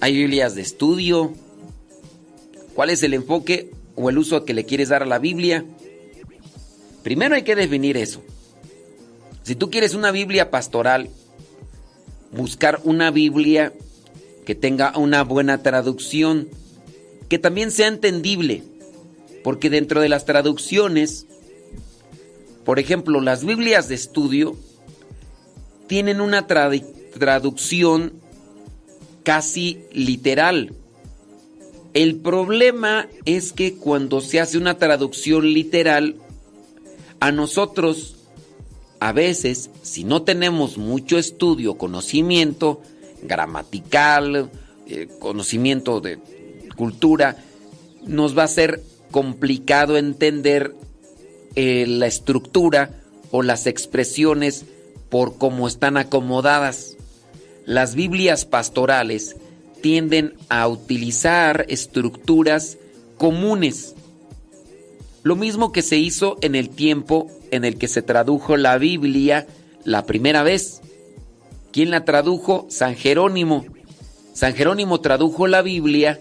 [0.00, 1.32] hay Biblias de estudio.
[2.74, 5.64] ¿Cuál es el enfoque o el uso que le quieres dar a la Biblia?
[7.02, 8.22] Primero hay que definir eso.
[9.42, 11.08] Si tú quieres una Biblia pastoral,
[12.32, 13.72] buscar una Biblia
[14.44, 16.48] que tenga una buena traducción,
[17.28, 18.62] que también sea entendible,
[19.42, 21.26] porque dentro de las traducciones,
[22.66, 24.56] por ejemplo, las Biblias de estudio
[25.86, 28.14] tienen una traducción
[29.22, 30.74] casi literal.
[31.94, 36.16] El problema es que cuando se hace una traducción literal,
[37.20, 38.16] a nosotros,
[38.98, 42.82] a veces, si no tenemos mucho estudio, conocimiento
[43.22, 44.50] gramatical,
[44.88, 46.18] eh, conocimiento de
[46.76, 47.36] cultura,
[48.04, 50.74] nos va a ser complicado entender
[51.56, 52.90] eh, la estructura
[53.30, 54.64] o las expresiones
[55.08, 56.96] por cómo están acomodadas.
[57.64, 59.36] Las Biblias pastorales
[59.82, 62.78] tienden a utilizar estructuras
[63.18, 63.94] comunes.
[65.22, 69.46] Lo mismo que se hizo en el tiempo en el que se tradujo la Biblia
[69.84, 70.82] la primera vez.
[71.72, 72.66] ¿Quién la tradujo?
[72.70, 73.66] San Jerónimo.
[74.32, 76.20] San Jerónimo tradujo la Biblia.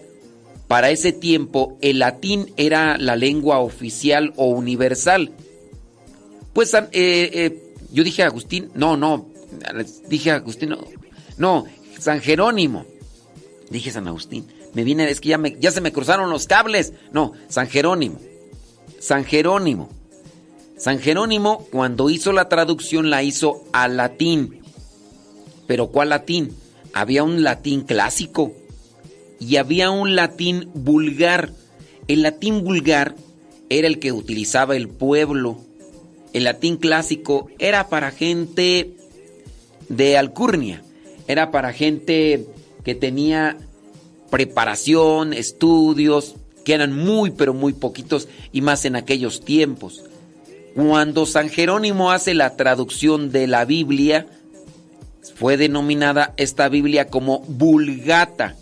[0.67, 5.31] Para ese tiempo el latín era la lengua oficial o universal.
[6.53, 9.27] Pues eh, eh, yo dije Agustín, no, no,
[10.07, 10.79] dije Agustín, no,
[11.37, 11.65] no,
[11.99, 12.85] San Jerónimo.
[13.69, 14.47] Dije San Agustín.
[14.73, 16.93] Me viene, es que ya, ya se me cruzaron los cables.
[17.11, 18.19] No, San Jerónimo.
[18.99, 19.89] San Jerónimo.
[20.77, 24.61] San Jerónimo, cuando hizo la traducción, la hizo al latín.
[25.67, 26.55] ¿Pero cuál latín?
[26.93, 28.53] Había un latín clásico
[29.39, 31.51] y había un latín vulgar.
[32.07, 33.15] El latín vulgar
[33.69, 35.57] era el que utilizaba el pueblo.
[36.33, 38.95] El latín clásico era para gente
[39.89, 40.83] de alcurnia,
[41.27, 42.45] era para gente
[42.83, 43.57] que tenía
[44.29, 50.03] preparación, estudios, que eran muy pero muy poquitos y más en aquellos tiempos.
[50.75, 54.27] Cuando San Jerónimo hace la traducción de la Biblia,
[55.35, 58.55] fue denominada esta Biblia como vulgata.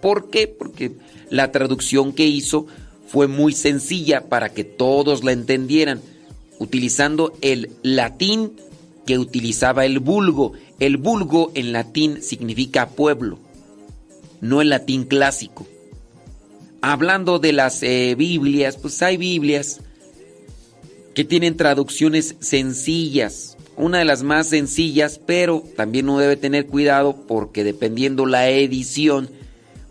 [0.00, 0.48] ¿Por qué?
[0.48, 0.92] Porque
[1.28, 2.66] la traducción que hizo
[3.06, 6.00] fue muy sencilla para que todos la entendieran,
[6.58, 8.52] utilizando el latín
[9.06, 10.52] que utilizaba el vulgo.
[10.78, 13.38] El vulgo en latín significa pueblo,
[14.40, 15.66] no el latín clásico.
[16.82, 19.80] Hablando de las eh, Biblias, pues hay Biblias
[21.14, 23.56] que tienen traducciones sencillas.
[23.76, 29.28] Una de las más sencillas, pero también uno debe tener cuidado porque dependiendo la edición,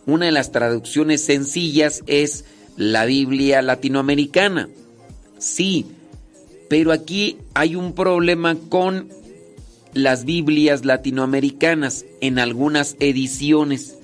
[0.09, 2.45] una de las traducciones sencillas es
[2.77, 4.69] la Biblia latinoamericana.
[5.37, 5.85] Sí,
[6.69, 9.09] pero aquí hay un problema con
[9.93, 13.97] las Biblias latinoamericanas en algunas ediciones.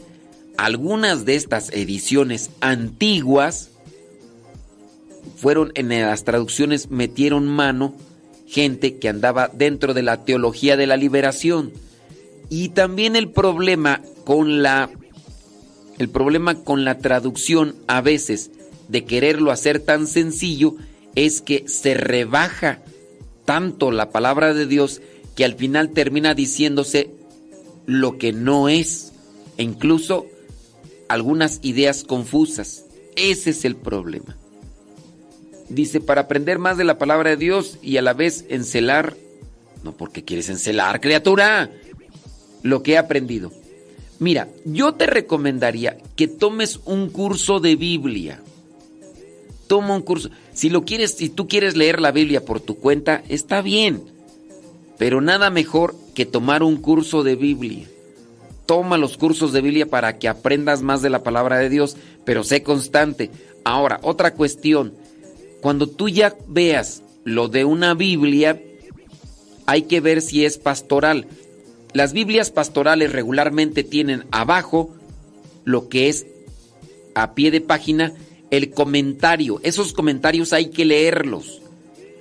[0.57, 3.69] Algunas de estas ediciones antiguas
[5.35, 7.93] fueron en las traducciones metieron mano
[8.47, 11.73] gente que andaba dentro de la teología de la liberación
[12.49, 14.89] y también el problema con la
[15.97, 18.51] el problema con la traducción a veces
[18.87, 20.75] de quererlo hacer tan sencillo
[21.15, 22.81] es que se rebaja
[23.45, 25.01] tanto la palabra de Dios
[25.35, 27.11] que al final termina diciéndose
[27.85, 29.13] lo que no es
[29.57, 30.25] e incluso
[31.07, 32.85] algunas ideas confusas.
[33.15, 34.35] Ese es el problema.
[35.69, 39.15] Dice, para aprender más de la palabra de Dios y a la vez encelar,
[39.83, 41.71] no porque quieres encelar, criatura,
[42.61, 43.51] lo que he aprendido.
[44.19, 48.41] Mira, yo te recomendaría que tomes un curso de Biblia.
[49.67, 50.29] Toma un curso.
[50.53, 54.03] Si lo quieres, si tú quieres leer la Biblia por tu cuenta, está bien.
[54.97, 57.87] Pero nada mejor que tomar un curso de Biblia.
[58.65, 62.43] Toma los cursos de Biblia para que aprendas más de la palabra de Dios, pero
[62.43, 63.29] sé constante.
[63.63, 64.93] Ahora, otra cuestión.
[65.61, 68.61] Cuando tú ya veas lo de una Biblia,
[69.65, 71.27] hay que ver si es pastoral.
[71.95, 74.93] Las Biblias pastorales regularmente tienen abajo
[75.63, 76.27] lo que es
[77.13, 78.11] a pie de página
[78.51, 79.61] el comentario.
[79.63, 81.61] Esos comentarios hay que leerlos.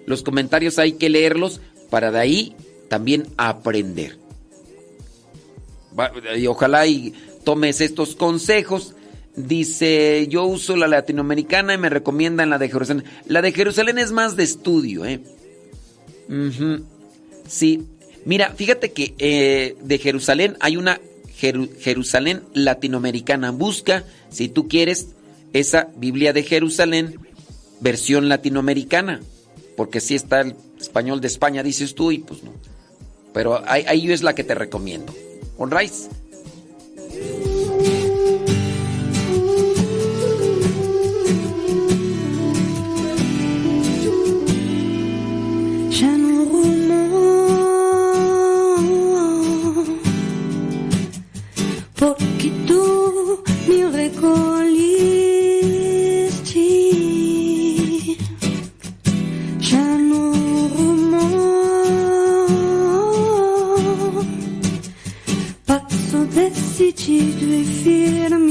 [0.06, 1.60] Los comentarios hay que leerlos
[1.90, 2.56] para de ahí
[2.88, 4.16] también aprender.
[6.36, 7.12] Y ojalá y
[7.42, 8.94] tomes estos consejos.
[9.34, 13.04] Dice, yo uso la latinoamericana y me recomiendan la de Jerusalén.
[13.26, 15.20] La de Jerusalén es más de estudio, ¿eh?
[17.48, 17.88] Sí.
[18.24, 21.00] Mira, fíjate que eh, de Jerusalén hay una
[21.40, 23.50] Jeru- Jerusalén latinoamericana.
[23.50, 25.08] Busca, si tú quieres,
[25.52, 27.18] esa Biblia de Jerusalén,
[27.80, 29.20] versión latinoamericana.
[29.76, 32.52] Porque si está el español de España, dices tú, y pues no.
[33.32, 35.12] Pero ahí, es la que te recomiendo.
[35.58, 35.92] Right.
[66.92, 68.43] si tu firme.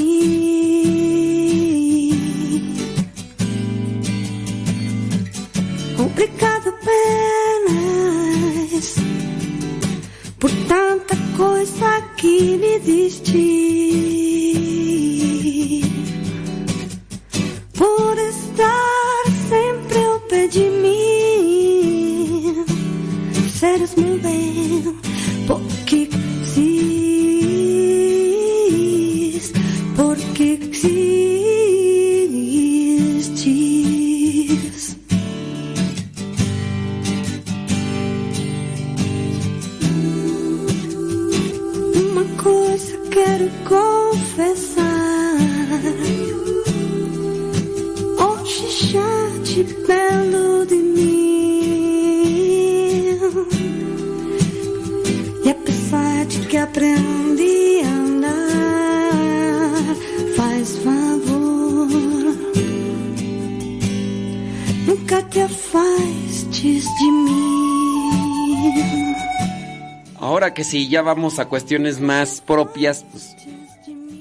[70.64, 73.36] Sí, ya vamos a cuestiones más propias, pues,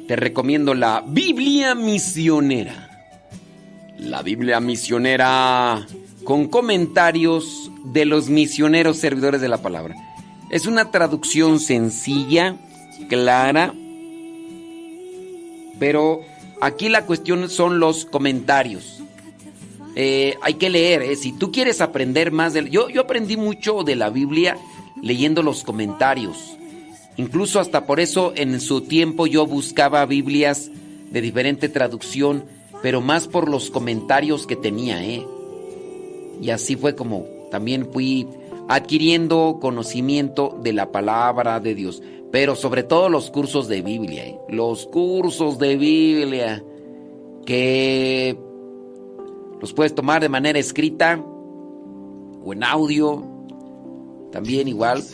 [0.07, 2.89] te recomiendo la Biblia misionera.
[3.99, 5.87] La Biblia misionera
[6.25, 9.95] con comentarios de los misioneros servidores de la palabra.
[10.51, 12.57] Es una traducción sencilla,
[13.09, 13.73] clara,
[15.79, 16.21] pero
[16.61, 19.03] aquí la cuestión son los comentarios.
[19.95, 22.71] Eh, hay que leer, eh, si tú quieres aprender más del...
[22.71, 24.57] Yo, yo aprendí mucho de la Biblia
[25.03, 26.57] leyendo los comentarios.
[27.17, 30.71] Incluso hasta por eso en su tiempo yo buscaba Biblias
[31.11, 32.45] de diferente traducción,
[32.83, 35.27] pero más por los comentarios que tenía, ¿eh?
[36.41, 38.27] Y así fue como también fui
[38.69, 44.39] adquiriendo conocimiento de la palabra de Dios, pero sobre todo los cursos de Biblia, ¿eh?
[44.49, 46.65] Los cursos de Biblia
[47.45, 48.39] que
[49.61, 51.23] los puedes tomar de manera escrita
[52.45, 53.32] o en audio,
[54.33, 55.05] también igual.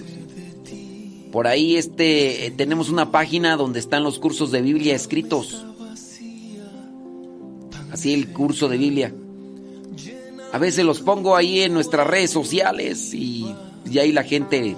[1.33, 5.67] Por ahí este eh, tenemos una página donde están los cursos de Biblia escritos.
[7.93, 9.15] Así el curso de Biblia.
[10.53, 13.55] A veces los pongo ahí en nuestras redes sociales y,
[13.99, 14.77] ahí la gente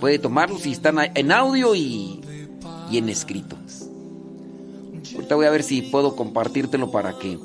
[0.00, 2.20] puede tomarlos y están en audio y,
[2.90, 3.56] y en escrito.
[5.14, 7.38] Ahorita voy a ver si puedo compartírtelo para que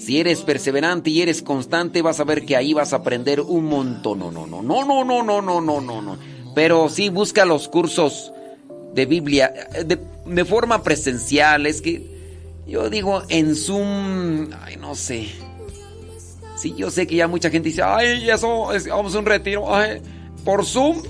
[0.00, 3.66] si eres perseverante y eres constante vas a ver que ahí vas a aprender un
[3.66, 4.18] montón.
[4.18, 6.18] No, no, no, no, no, no, no, no, no, no, no.
[6.54, 8.32] Pero sí busca los cursos
[8.94, 11.66] de Biblia eh, de, forma presencial.
[11.66, 12.02] Es que
[12.66, 15.28] yo digo en Zoom, ay, no sé.
[16.56, 19.66] Sí, yo sé que ya mucha gente dice, ay, eso, es- vamos a un retiro.
[20.44, 21.02] por Zoom,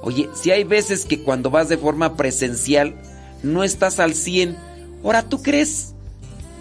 [0.00, 2.94] Oye, si hay veces que cuando vas de forma presencial
[3.42, 4.56] no estás al 100,
[5.04, 5.94] ahora tú crees,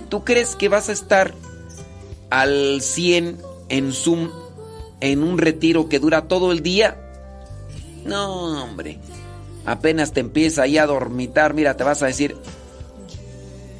[0.10, 1.34] tú crees que vas a estar
[2.30, 4.30] al 100 en Zoom
[5.00, 6.98] en un retiro que dura todo el día.
[8.06, 9.00] No, hombre.
[9.66, 12.38] Apenas te empieza ahí a dormitar, mira, te vas a decir,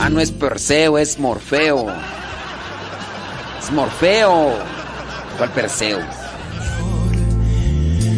[0.10, 1.86] Ah, no es Perseo, es Morfeo.
[3.60, 4.57] Es Morfeo.
[5.38, 5.99] ¿Cuál Perseo?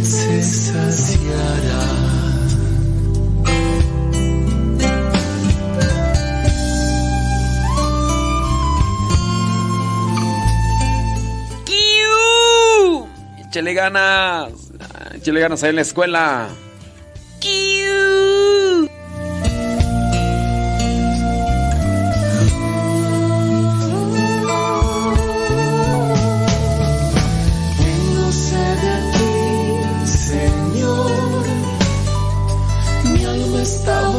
[0.02, 1.82] Se saciará.
[13.46, 14.54] Échale ganas.
[15.14, 16.48] Échale ganas ahí en la escuela.
[17.42, 17.71] ¡Kiu!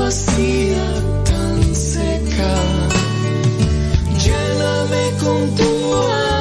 [0.02, 0.84] Vacía,
[1.24, 2.54] tan seca.
[4.24, 6.31] Lléname con tu agua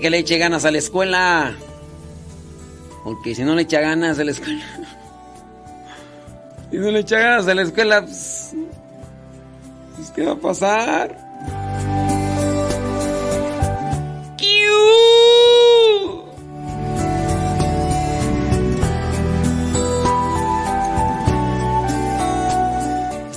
[0.00, 1.54] Que le eche ganas a la escuela.
[3.04, 4.64] Porque si no le echa ganas a la escuela.
[6.70, 8.54] Si no le echa ganas a la escuela, pues,
[10.14, 11.18] ¿qué va a pasar?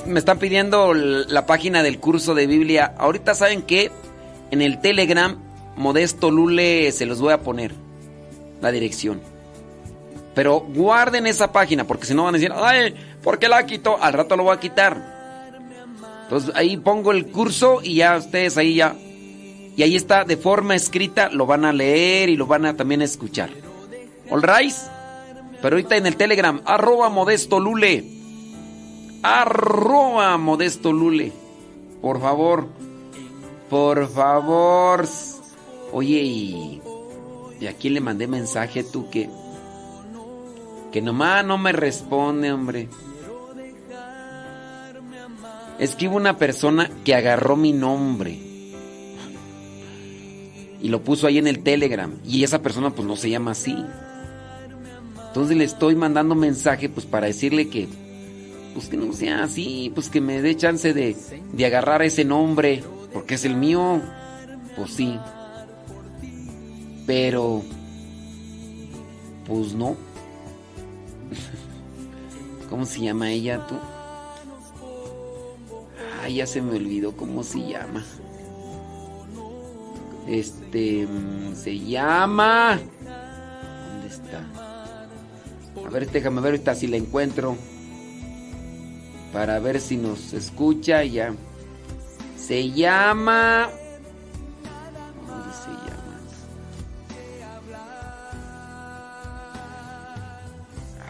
[0.06, 2.94] Me están pidiendo la página del curso de Biblia.
[2.96, 3.92] Ahorita saben que
[4.50, 5.45] en el Telegram
[5.76, 7.74] Modesto Lule se los voy a poner
[8.60, 9.20] la dirección.
[10.34, 13.96] Pero guarden esa página porque si no van a decir, ay, ¿por qué la quito?
[14.00, 15.16] Al rato lo voy a quitar.
[16.24, 18.96] Entonces ahí pongo el curso y ya ustedes ahí ya.
[19.76, 23.02] Y ahí está de forma escrita, lo van a leer y lo van a también
[23.02, 23.50] escuchar.
[24.30, 24.42] ¿All?
[25.62, 28.04] Pero ahorita en el Telegram, arroba Modesto Lule.
[29.22, 31.32] Arroba Modesto Lule.
[32.00, 32.68] Por favor.
[33.68, 35.06] Por favor.
[35.98, 36.82] Oye, y,
[37.58, 39.30] y a le mandé mensaje tú que...
[40.92, 42.90] Que nomás no me responde, hombre.
[45.78, 48.38] Es que hubo una persona que agarró mi nombre.
[50.82, 52.12] Y lo puso ahí en el Telegram.
[52.26, 53.74] Y esa persona pues no se llama así.
[55.28, 57.88] Entonces le estoy mandando mensaje pues para decirle que...
[58.74, 59.90] Pues que no sea así.
[59.94, 61.16] Pues que me dé chance de,
[61.54, 62.84] de agarrar ese nombre.
[63.14, 64.02] Porque es el mío.
[64.76, 65.18] Pues sí.
[67.06, 67.62] Pero...
[69.46, 69.96] Pues no.
[72.70, 73.76] ¿Cómo se llama ella tú?
[76.22, 78.04] Ay, ya se me olvidó cómo se llama.
[80.26, 82.80] Este mm, se llama.
[83.92, 84.44] ¿Dónde está?
[85.86, 87.56] A ver, déjame ver ahorita si la encuentro.
[89.32, 91.32] Para ver si nos escucha ya.
[92.36, 93.68] Se llama.
[93.68, 93.85] ¿Dónde se llama?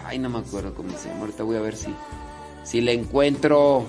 [0.07, 1.23] Ay, no me acuerdo cómo se llama.
[1.23, 1.93] Ahorita voy a ver si,
[2.63, 3.85] si le encuentro.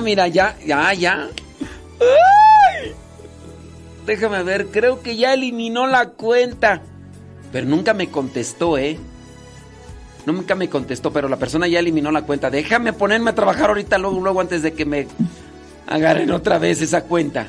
[0.00, 1.28] Ah, mira, ya, ya, ya.
[2.00, 2.94] ¡Ay!
[4.06, 6.80] Déjame ver, creo que ya eliminó la cuenta.
[7.52, 8.98] Pero nunca me contestó, ¿eh?
[10.24, 12.48] Nunca me contestó, pero la persona ya eliminó la cuenta.
[12.48, 15.06] Déjame ponerme a trabajar ahorita, luego, luego antes de que me
[15.86, 17.48] agarren otra vez esa cuenta.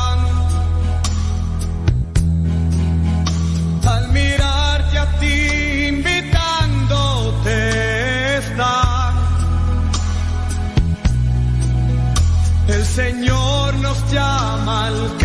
[12.95, 15.17] Señor nos llama al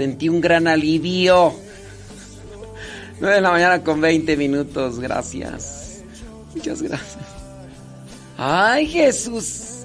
[0.00, 1.52] Sentí un gran alivio.
[3.20, 6.02] 9 de la mañana con 20 minutos, gracias.
[6.54, 7.18] Muchas gracias.
[8.38, 9.84] Ay, Jesús.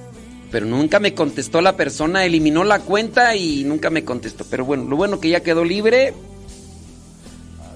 [0.51, 4.45] Pero nunca me contestó la persona, eliminó la cuenta y nunca me contestó.
[4.49, 6.13] Pero bueno, lo bueno que ya quedó libre.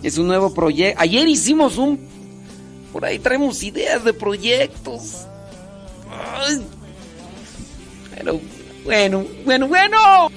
[0.02, 1.02] Es un nuevo proyecto.
[1.02, 2.00] Ayer hicimos un...
[2.94, 5.28] Por ahí traemos ideas de proyectos.
[6.10, 6.62] Ay.
[8.16, 8.40] Pero
[8.86, 10.30] bueno, bueno, bueno.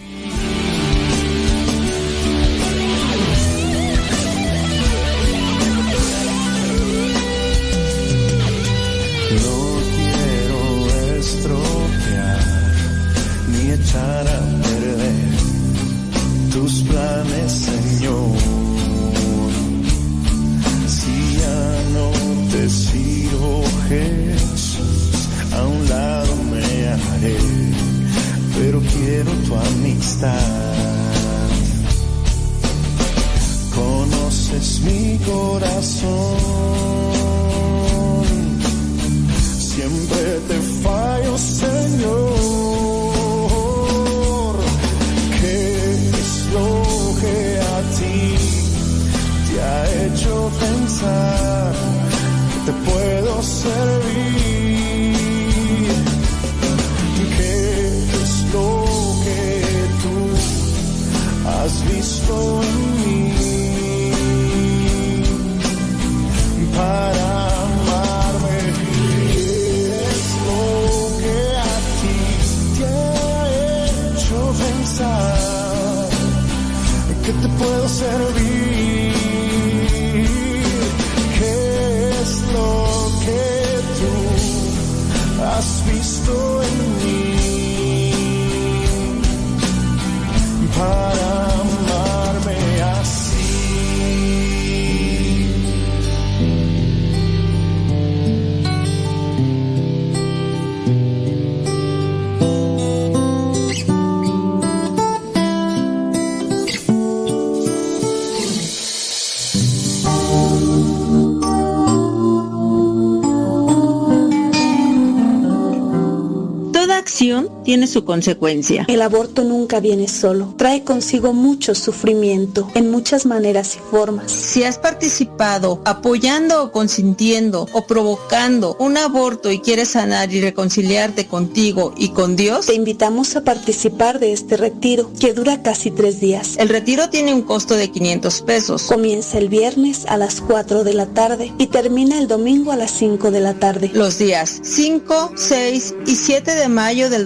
[117.72, 118.84] Acción tiene su consecuencia.
[118.88, 120.54] El aborto nunca viene solo.
[120.56, 124.32] Trae consigo mucho sufrimiento en muchas maneras y formas.
[124.32, 131.26] Si has participado apoyando o consintiendo o provocando un aborto y quieres sanar y reconciliarte
[131.26, 136.20] contigo y con Dios, Te invitamos a participar de este retiro que dura casi tres
[136.20, 136.56] días.
[136.58, 138.82] el retiro tiene un costo de 500 pesos.
[138.84, 142.90] Comienza el viernes a las 4 de la tarde y termina el domingo a las
[142.92, 143.90] 5 de la tarde.
[143.92, 147.24] Los días 5, 6 y 7 de mayo del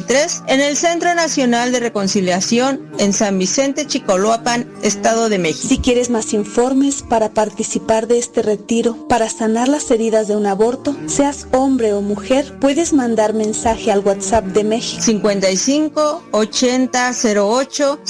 [0.00, 5.68] 2023 en el Centro Nacional de Reconciliación en San Vicente Chicoloapan, Estado de México.
[5.68, 10.46] Si quieres más informes para participar de este retiro, para sanar las heridas de un
[10.46, 15.02] aborto, seas hombre o mujer, puedes mandar mensaje al WhatsApp de México.
[15.02, 18.00] 55 80 08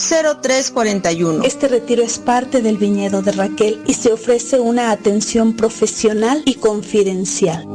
[0.42, 1.44] 03 41.
[1.44, 6.54] Este retiro es parte del viñedo de Raquel y se ofrece una atención profesional y
[6.54, 7.66] confidencial.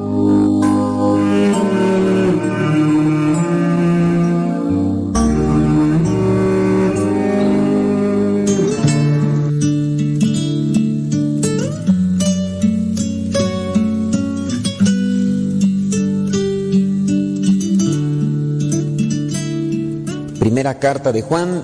[20.80, 21.64] Carta de Juan,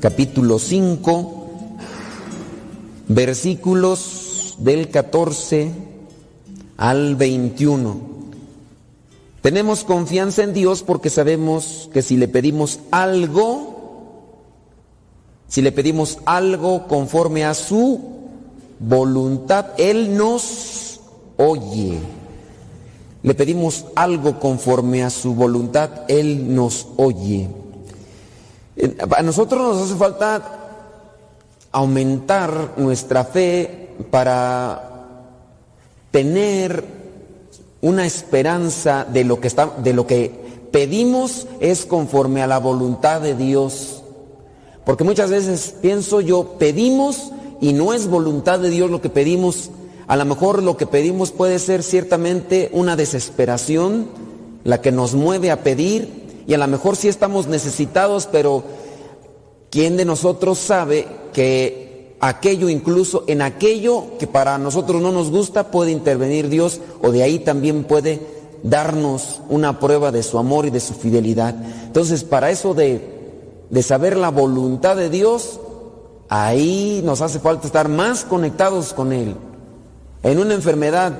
[0.00, 1.40] capítulo 5,
[3.08, 5.72] versículos del 14
[6.76, 8.00] al 21.
[9.42, 14.22] Tenemos confianza en Dios porque sabemos que si le pedimos algo,
[15.48, 18.00] si le pedimos algo conforme a su
[18.78, 21.00] voluntad, Él nos
[21.36, 21.98] oye.
[23.22, 27.59] Le pedimos algo conforme a su voluntad, Él nos oye.
[29.16, 30.42] A nosotros nos hace falta
[31.72, 35.06] aumentar nuestra fe para
[36.10, 36.84] tener
[37.82, 40.30] una esperanza de lo que está, de lo que
[40.70, 44.02] pedimos es conforme a la voluntad de Dios.
[44.84, 49.70] Porque muchas veces pienso yo, pedimos y no es voluntad de Dios lo que pedimos.
[50.06, 54.08] A lo mejor lo que pedimos puede ser ciertamente una desesperación,
[54.64, 58.62] la que nos mueve a pedir, y a lo mejor sí estamos necesitados, pero
[59.70, 65.70] ¿quién de nosotros sabe que aquello incluso en aquello que para nosotros no nos gusta
[65.70, 68.20] puede intervenir Dios o de ahí también puede
[68.62, 71.54] darnos una prueba de su amor y de su fidelidad?
[71.86, 73.00] Entonces, para eso de,
[73.70, 75.60] de saber la voluntad de Dios,
[76.28, 79.34] ahí nos hace falta estar más conectados con Él.
[80.22, 81.18] En una enfermedad,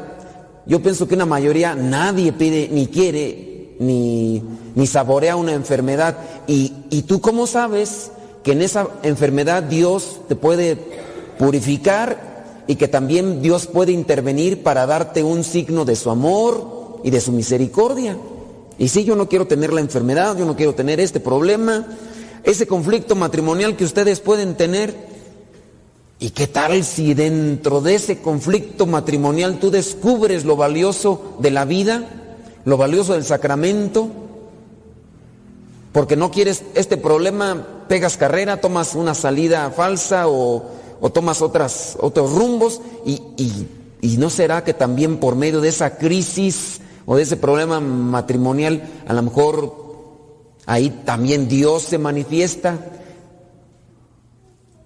[0.67, 3.50] yo pienso que una mayoría, nadie pide ni quiere
[3.81, 4.43] ni,
[4.77, 6.16] ni saborea una enfermedad.
[6.47, 8.12] Y, ¿Y tú cómo sabes
[8.44, 10.78] que en esa enfermedad Dios te puede
[11.39, 17.11] purificar y que también Dios puede intervenir para darte un signo de su amor y
[17.11, 18.16] de su misericordia?
[18.78, 21.86] Y si yo no quiero tener la enfermedad, yo no quiero tener este problema,
[22.44, 25.11] ese conflicto matrimonial que ustedes pueden tener,
[26.23, 31.65] ¿Y qué tal si dentro de ese conflicto matrimonial tú descubres lo valioso de la
[31.65, 32.20] vida,
[32.71, 34.09] lo valioso del sacramento?
[35.93, 40.65] Porque no quieres este problema, pegas carrera, tomas una salida falsa o,
[41.01, 43.67] o tomas otras, otros rumbos y, y,
[44.01, 48.89] y no será que también por medio de esa crisis o de ese problema matrimonial,
[49.09, 49.75] a lo mejor
[50.67, 52.79] ahí también Dios se manifiesta.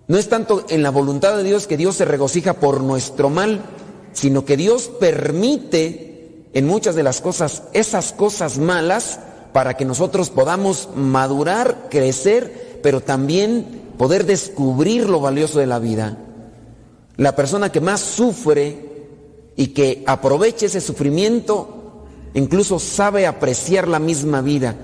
[0.08, 3.60] No es tanto en la voluntad de Dios que Dios se regocija por nuestro mal,
[4.14, 6.13] sino que Dios permite
[6.54, 9.18] en muchas de las cosas, esas cosas malas,
[9.52, 16.16] para que nosotros podamos madurar, crecer, pero también poder descubrir lo valioso de la vida.
[17.16, 18.94] La persona que más sufre
[19.56, 22.04] y que aproveche ese sufrimiento,
[22.34, 24.74] incluso sabe apreciar la misma vida,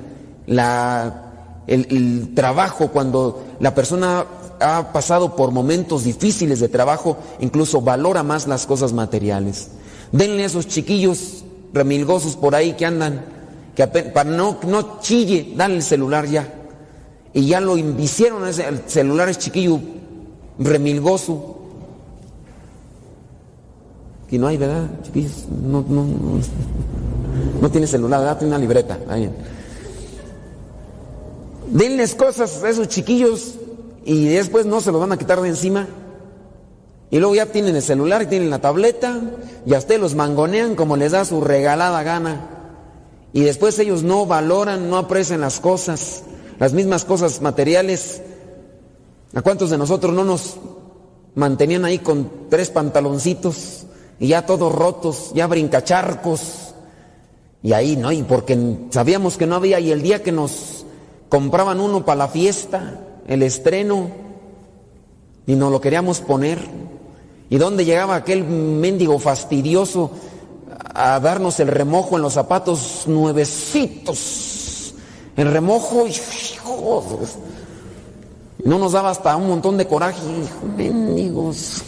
[0.47, 4.25] la, el, el trabajo, cuando la persona
[4.61, 9.69] ha pasado por momentos difíciles de trabajo, incluso valora más las cosas materiales.
[10.13, 13.25] Denle a esos chiquillos remilgosos por ahí que andan,
[13.75, 16.53] que apen- para no, no chille, dale el celular ya.
[17.33, 19.79] Y ya lo invicieron, ese- el celular es chiquillo
[20.59, 21.57] remilgoso.
[24.31, 24.89] Y no hay, ¿verdad?
[25.03, 26.41] Chiquillos, no, no, no,
[27.61, 28.39] no tiene celular, ¿verdad?
[28.39, 28.99] Tiene una libreta.
[29.09, 29.31] Ahí.
[31.69, 33.55] Denles cosas a esos chiquillos
[34.05, 35.87] y después no se los van a quitar de encima.
[37.11, 39.21] Y luego ya tienen el celular, tienen la tableta,
[39.67, 42.49] y a ustedes los mangonean como les da su regalada gana.
[43.33, 46.23] Y después ellos no valoran, no aprecian las cosas,
[46.59, 48.23] las mismas cosas materiales.
[49.35, 50.57] ¿A cuántos de nosotros no nos
[51.35, 53.87] mantenían ahí con tres pantaloncitos
[54.19, 56.75] y ya todos rotos, ya brincacharcos?
[57.63, 58.11] Y ahí, ¿no?
[58.13, 58.59] Y porque
[58.91, 60.87] sabíamos que no había, y el día que nos
[61.29, 64.11] compraban uno para la fiesta, el estreno,
[65.47, 66.59] y nos lo queríamos poner.
[67.51, 70.13] ¿Y dónde llegaba aquel mendigo fastidioso
[70.95, 74.95] a darnos el remojo en los zapatos nuevecitos?
[75.37, 77.05] El remojo, y hijo,
[78.65, 80.21] no nos daba hasta un montón de coraje,
[80.77, 81.83] mendigos.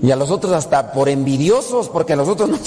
[0.00, 2.60] Y a los otros hasta por envidiosos, porque a los otros nos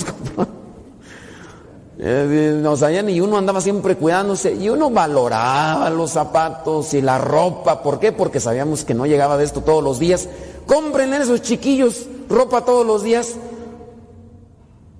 [2.01, 7.83] nos hallan y uno andaba siempre cuidándose y uno valoraba los zapatos y la ropa.
[7.83, 8.11] ¿Por qué?
[8.11, 10.27] Porque sabíamos que no llegaba de esto todos los días.
[10.65, 13.35] Cómprenle a esos chiquillos ropa todos los días.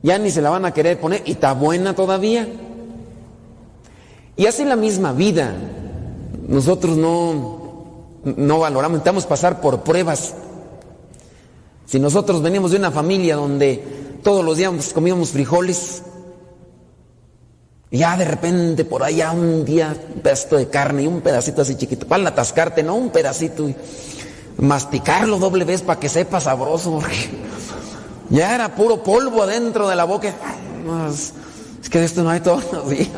[0.03, 2.47] Ya ni se la van a querer poner y está buena todavía.
[4.35, 5.53] Y así la misma vida.
[6.47, 10.33] Nosotros no, no valoramos, necesitamos pasar por pruebas.
[11.85, 13.83] Si nosotros venimos de una familia donde
[14.23, 16.03] todos los días comíamos frijoles,
[17.89, 21.61] y ya de repente por allá un día un pedacito de carne y un pedacito
[21.61, 23.69] así chiquito, para atascarte, no un pedacito
[24.57, 27.29] masticarlo doble vez para que sepa sabroso, porque
[28.29, 30.33] ya era puro polvo adentro de la boca.
[31.09, 31.33] Es,
[31.89, 33.09] que de esto no hay todos los días.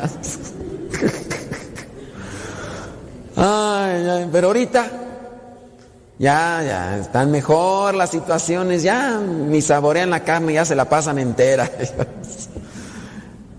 [3.36, 4.90] Ay, pero ahorita
[6.18, 11.18] ya, ya, están mejor las situaciones, ya ni saborean la carne, ya se la pasan
[11.18, 11.70] entera.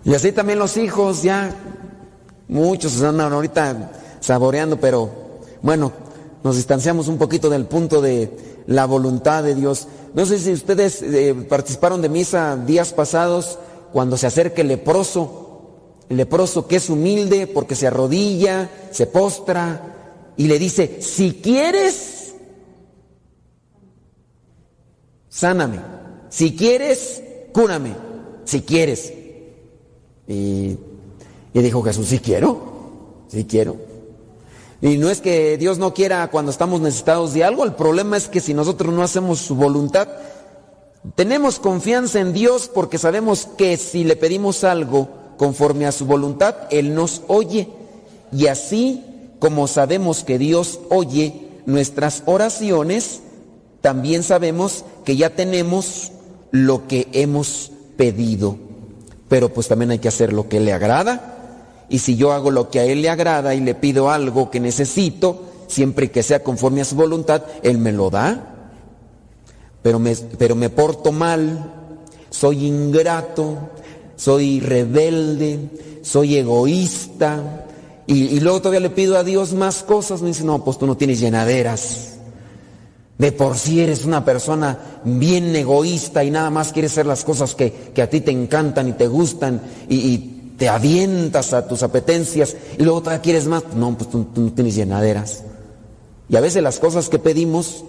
[0.05, 1.49] Y así también los hijos, ya
[2.47, 5.09] muchos andan ahorita saboreando, pero
[5.63, 5.91] bueno,
[6.45, 8.29] nos distanciamos un poquito del punto de
[8.67, 9.87] la voluntad de Dios.
[10.13, 13.57] No sé si ustedes eh, participaron de misa días pasados
[13.91, 20.33] cuando se acerca el leproso, el leproso que es humilde porque se arrodilla, se postra
[20.37, 22.35] y le dice, si quieres,
[25.27, 25.79] sáname,
[26.29, 27.23] si quieres,
[27.53, 27.95] cúrame,
[28.43, 29.11] si quieres.
[30.27, 30.77] Y,
[31.55, 33.94] y dijo Jesús, sí quiero, sí quiero.
[34.85, 38.27] Y no es que Dios no quiera cuando estamos necesitados de algo, el problema es
[38.27, 40.07] que si nosotros no hacemos su voluntad,
[41.15, 46.55] tenemos confianza en Dios porque sabemos que si le pedimos algo conforme a su voluntad,
[46.69, 47.67] Él nos oye.
[48.31, 49.03] Y así
[49.39, 53.21] como sabemos que Dios oye nuestras oraciones,
[53.81, 56.11] también sabemos que ya tenemos
[56.51, 58.57] lo que hemos pedido.
[59.29, 61.34] Pero pues también hay que hacer lo que le agrada.
[61.89, 64.59] Y si yo hago lo que a Él le agrada y le pido algo que
[64.59, 68.71] necesito, siempre que sea conforme a su voluntad, Él me lo da.
[69.81, 71.71] Pero me, pero me porto mal,
[72.29, 73.69] soy ingrato,
[74.15, 75.59] soy rebelde,
[76.01, 77.65] soy egoísta.
[78.07, 80.21] Y, luego todavía le pido a Dios más cosas.
[80.21, 82.13] Me dice, no, pues tú no tienes llenaderas.
[83.17, 87.55] De por sí eres una persona bien egoísta y nada más quieres hacer las cosas
[87.55, 92.55] que, que a ti te encantan y te gustan y te avientas a tus apetencias
[92.77, 93.63] y luego todavía quieres más.
[93.75, 95.43] No, pues tú, tú no tienes llenaderas.
[96.29, 97.83] Y a veces las cosas que pedimos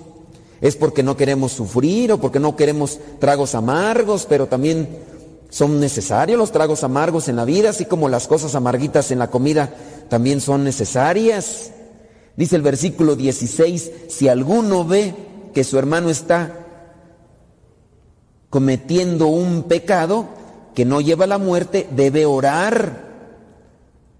[0.60, 4.88] es porque no queremos sufrir o porque no queremos tragos amargos, pero también
[5.50, 9.30] son necesarios los tragos amargos en la vida, así como las cosas amarguitas en la
[9.30, 9.74] comida
[10.08, 11.70] también son necesarias.
[12.36, 15.14] Dice el versículo 16, si alguno ve
[15.54, 16.66] que su hermano está
[18.50, 20.26] cometiendo un pecado
[20.76, 23.06] que no lleva la muerte, debe orar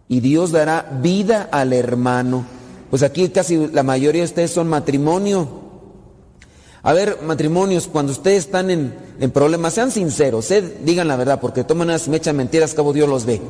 [0.09, 2.47] y Dios dará vida al hermano.
[2.89, 5.47] Pues aquí casi la mayoría de ustedes son matrimonio.
[6.83, 11.41] A ver, matrimonios, cuando ustedes están en, en problemas, sean sinceros, eh, digan la verdad,
[11.41, 13.43] porque toman unas me echan mentiras, cabo Dios los ve.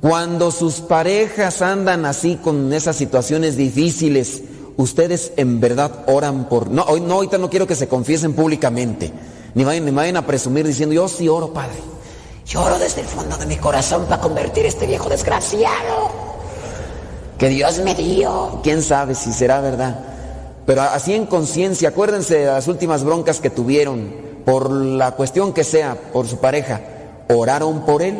[0.00, 4.44] Cuando sus parejas andan así con esas situaciones difíciles,
[4.76, 6.70] ustedes en verdad oran por...
[6.70, 9.10] No, hoy, no ahorita no quiero que se confiesen públicamente,
[9.54, 11.78] ni vayan, ni vayan a presumir diciendo, yo sí oro, Padre.
[12.46, 16.10] Yo oro desde el fondo de mi corazón para convertir a este viejo desgraciado.
[17.38, 18.60] Que Dios me dio.
[18.62, 19.98] ¿Quién sabe si será verdad?
[20.66, 24.12] Pero así en conciencia, acuérdense de las últimas broncas que tuvieron,
[24.44, 26.80] por la cuestión que sea, por su pareja,
[27.28, 28.16] oraron por él.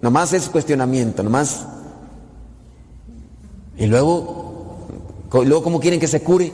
[0.00, 1.66] Nomás es cuestionamiento, nomás.
[3.76, 4.86] Y luego,
[5.32, 6.52] luego ¿cómo quieren que se cure?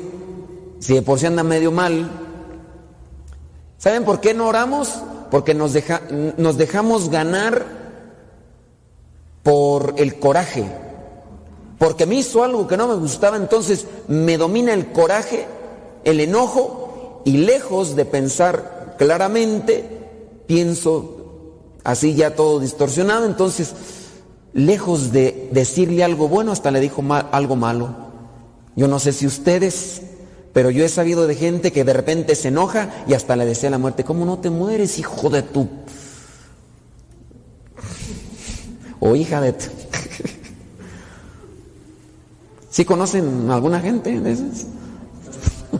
[0.80, 2.23] Si de por sí anda medio mal.
[3.84, 4.88] ¿Saben por qué no oramos?
[5.30, 6.00] Porque nos, deja-
[6.38, 7.66] nos dejamos ganar
[9.42, 10.64] por el coraje.
[11.78, 15.46] Porque me hizo algo que no me gustaba, entonces me domina el coraje,
[16.04, 19.84] el enojo, y lejos de pensar claramente,
[20.46, 21.50] pienso
[21.84, 23.74] así ya todo distorsionado, entonces
[24.54, 27.02] lejos de decirle algo bueno, hasta le dijo
[27.32, 27.94] algo malo.
[28.76, 30.00] Yo no sé si ustedes,
[30.54, 33.70] pero yo he sabido de gente que de repente se enoja y hasta le desea
[33.70, 34.04] la muerte.
[34.04, 35.68] ¿Cómo no te mueres, hijo de tu...
[39.00, 39.66] o hija de tu...
[42.70, 44.66] ¿Sí conocen alguna gente de esas?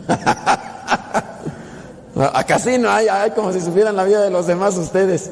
[2.33, 5.31] Acá no hay, hay como si supieran la vida de los demás ustedes.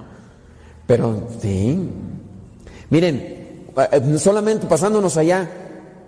[0.86, 1.90] Pero sí.
[2.88, 3.16] Miren,
[3.76, 5.48] eh, solamente pasándonos allá,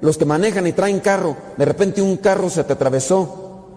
[0.02, 3.68] los que manejan y traen carro, de repente un carro se te atravesó.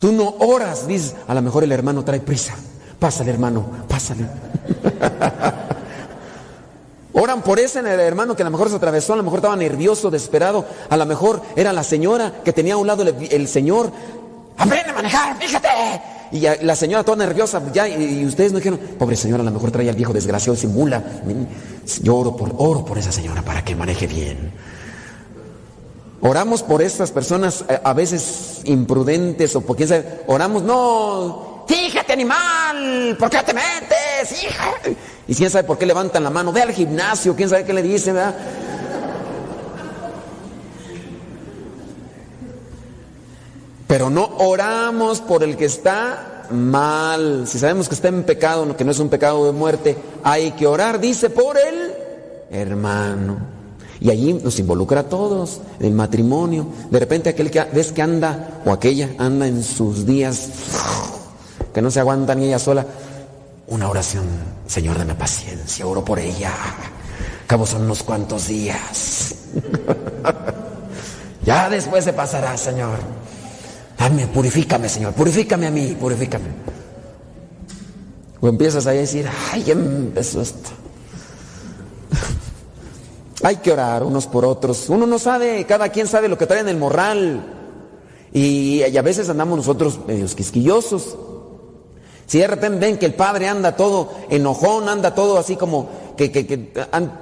[0.00, 2.54] Tú no oras, dices, a lo mejor el hermano trae prisa.
[2.98, 4.26] Pásale, hermano, pásale.
[7.12, 10.10] Oran por ese hermano que a lo mejor se atravesó, a lo mejor estaba nervioso,
[10.10, 13.92] desesperado, a lo mejor era la señora que tenía a un lado el, señor.
[14.58, 15.68] ¡Aprende a manejar, fíjate!
[16.32, 19.70] Y la señora toda nerviosa, ya, y, ustedes no dijeron, pobre señora, a lo mejor
[19.70, 21.04] trae al viejo desgraciado, simula.
[22.02, 24.71] Yo oro por, oro por esa señora para que maneje bien.
[26.24, 30.22] Oramos por estas personas eh, a veces imprudentes o por quién sabe.
[30.28, 34.72] Oramos, no, fíjate animal, ¿por qué te metes, hija?
[35.26, 37.82] Y quién sabe por qué levantan la mano, ve al gimnasio, quién sabe qué le
[37.82, 38.36] dicen, ¿verdad?
[43.88, 47.48] Pero no oramos por el que está mal.
[47.48, 50.68] Si sabemos que está en pecado, que no es un pecado de muerte, hay que
[50.68, 51.94] orar, dice, por el
[52.48, 53.61] hermano.
[54.02, 56.66] Y allí nos involucra a todos, el matrimonio.
[56.90, 60.48] De repente aquel que ves que anda, o aquella anda en sus días,
[61.72, 62.84] que no se aguanta ni ella sola.
[63.68, 64.24] Una oración,
[64.66, 66.52] Señor, dame paciencia, oro por ella.
[67.46, 69.36] Cabo son unos cuantos días.
[71.46, 72.98] ya después se pasará, Señor.
[73.96, 76.46] Dame, purifícame, Señor, purifícame a mí, purifícame.
[78.40, 80.70] O empiezas ahí a decir, ay, ya empezó esto.
[83.42, 84.88] Hay que orar unos por otros.
[84.88, 87.42] Uno no sabe, cada quien sabe lo que trae en el morral.
[88.32, 91.16] Y, a veces andamos nosotros medios quisquillosos.
[92.26, 96.30] Si de repente ven que el padre anda todo enojón, anda todo así como que,
[96.30, 97.12] que, que an-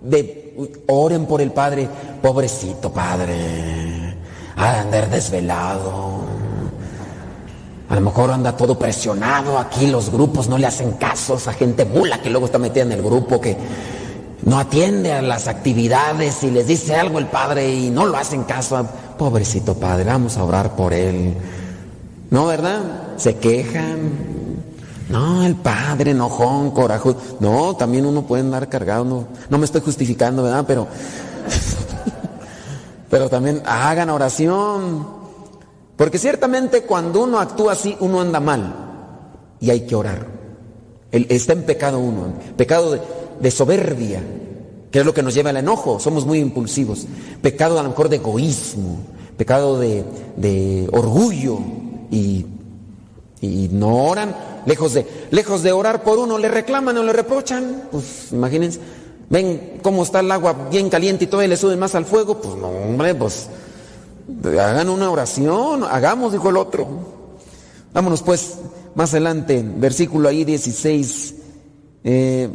[0.00, 1.88] de, oren por el padre,
[2.22, 4.16] pobrecito padre,
[4.56, 6.24] ha de andar desvelado.
[7.88, 11.84] A lo mejor anda todo presionado aquí, los grupos no le hacen caso, esa gente
[11.84, 13.56] mula que luego está metida en el grupo que
[14.44, 18.44] no atiende a las actividades y les dice algo el padre y no lo hacen
[18.44, 18.86] caso.
[19.18, 21.34] Pobrecito padre, vamos a orar por él.
[22.30, 22.80] ¿No, verdad?
[23.16, 24.36] Se quejan.
[25.08, 27.16] No, el padre enojón, corajudo.
[27.40, 29.04] No, también uno puede andar cargado.
[29.04, 30.64] No, me estoy justificando, ¿verdad?
[30.66, 30.86] Pero,
[33.10, 35.06] pero también hagan oración.
[35.96, 38.74] Porque ciertamente cuando uno actúa así, uno anda mal.
[39.60, 40.26] Y hay que orar.
[41.10, 42.34] Está en pecado uno.
[42.56, 43.00] Pecado de,
[43.40, 44.22] de soberbia,
[44.90, 45.98] que es lo que nos lleva al enojo.
[46.00, 47.06] Somos muy impulsivos.
[47.42, 48.98] Pecado a lo mejor de egoísmo.
[49.36, 50.04] Pecado de,
[50.36, 51.58] de orgullo.
[52.10, 52.46] Y
[53.40, 54.34] y no oran,
[54.64, 57.88] lejos de, lejos de orar por uno, le reclaman o le reprochan.
[57.90, 58.80] Pues imagínense,
[59.28, 62.40] ven cómo está el agua bien caliente y todavía le suben más al fuego.
[62.40, 63.48] Pues no, hombre, pues
[64.44, 66.86] hagan una oración, hagamos, dijo el otro.
[67.92, 68.58] Vámonos pues
[68.94, 71.34] más adelante, versículo ahí 16.
[72.04, 72.48] Eh,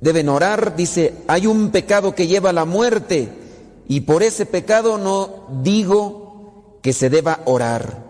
[0.00, 3.28] deben orar, dice, hay un pecado que lleva a la muerte
[3.88, 8.04] y por ese pecado no digo que se deba orar.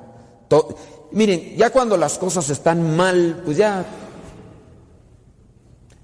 [1.13, 3.85] Miren, ya cuando las cosas están mal, pues ya,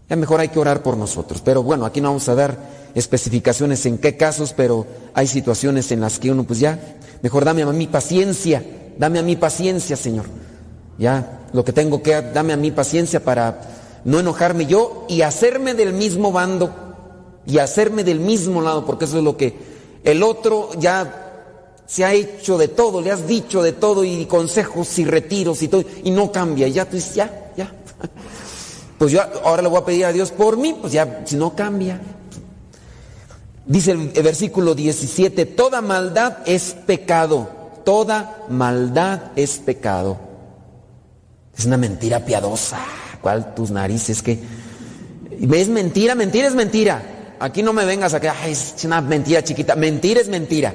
[0.08, 1.40] ya mejor hay que orar por nosotros.
[1.44, 2.58] Pero bueno, aquí no vamos a dar
[2.94, 7.62] especificaciones en qué casos, pero hay situaciones en las que uno pues ya, mejor dame
[7.62, 8.64] a mí paciencia,
[8.98, 10.24] dame a mí paciencia, Señor.
[10.98, 13.60] Ya, lo que tengo que, dame a mí paciencia para
[14.06, 16.70] no enojarme yo y hacerme del mismo bando
[17.44, 19.54] y hacerme del mismo lado, porque eso es lo que
[20.04, 24.98] el otro ya se ha hecho de todo, le has dicho de todo y consejos
[25.00, 27.72] y retiros y todo, y no cambia, y ya tú dices, ya, ya.
[28.98, 31.54] Pues yo ahora le voy a pedir a Dios por mí, pues ya, si no
[31.54, 32.00] cambia.
[33.66, 37.46] Dice el, versículo 17, toda maldad es pecado,
[37.84, 40.16] toda maldad es pecado.
[41.58, 42.78] Es una mentira piadosa,
[43.26, 44.38] ¿cuál tus narices que
[45.52, 47.34] es mentira, mentira es mentira.
[47.40, 50.72] Aquí no me vengas a que "Ay, es una mentira chiquita, mentira es mentira.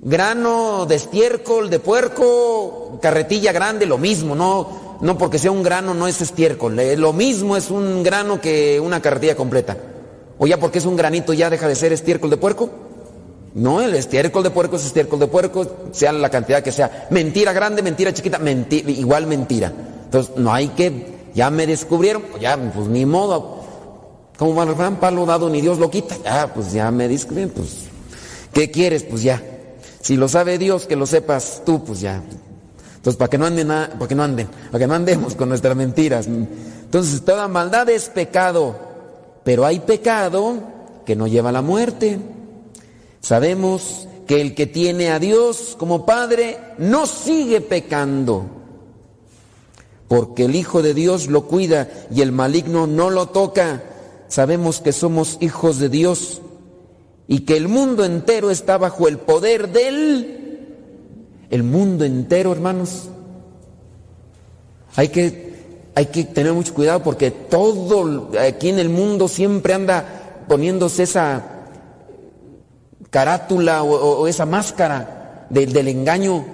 [0.00, 5.92] Grano de estiércol, de puerco, carretilla grande, lo mismo, no, no porque sea un grano
[5.92, 9.76] no es estiércol, eh, lo mismo es un grano que una carretilla completa.
[10.38, 12.70] O ya porque es un granito ya deja de ser estiércol de puerco.
[13.54, 17.08] No, el estiércol de puerco es estiércol de puerco, sea la cantidad que sea.
[17.10, 19.70] Mentira grande, mentira chiquita, igual mentira.
[20.12, 23.60] Entonces no hay que, ya me descubrieron, pues ya, pues ni modo.
[24.38, 26.16] Como va el palo dado ni Dios lo quita.
[26.24, 27.84] Ya, pues ya me descubrieron, pues,
[28.52, 29.04] ¿qué quieres?
[29.04, 29.42] Pues ya.
[30.00, 32.22] Si lo sabe Dios, que lo sepas tú, pues ya.
[32.96, 35.76] Entonces, para que no anden, para que no anden, para que no andemos con nuestras
[35.76, 36.26] mentiras.
[36.26, 38.76] Entonces, toda maldad es pecado,
[39.44, 40.56] pero hay pecado
[41.04, 42.18] que no lleva a la muerte.
[43.20, 48.46] Sabemos que el que tiene a Dios como Padre no sigue pecando,
[50.12, 53.82] porque el Hijo de Dios lo cuida y el maligno no lo toca.
[54.28, 56.42] Sabemos que somos hijos de Dios
[57.28, 60.66] y que el mundo entero está bajo el poder de Él.
[61.48, 63.04] El mundo entero, hermanos.
[64.96, 65.54] Hay que,
[65.94, 71.42] hay que tener mucho cuidado porque todo aquí en el mundo siempre anda poniéndose esa
[73.08, 76.44] carátula o, esa máscara de- del engaño.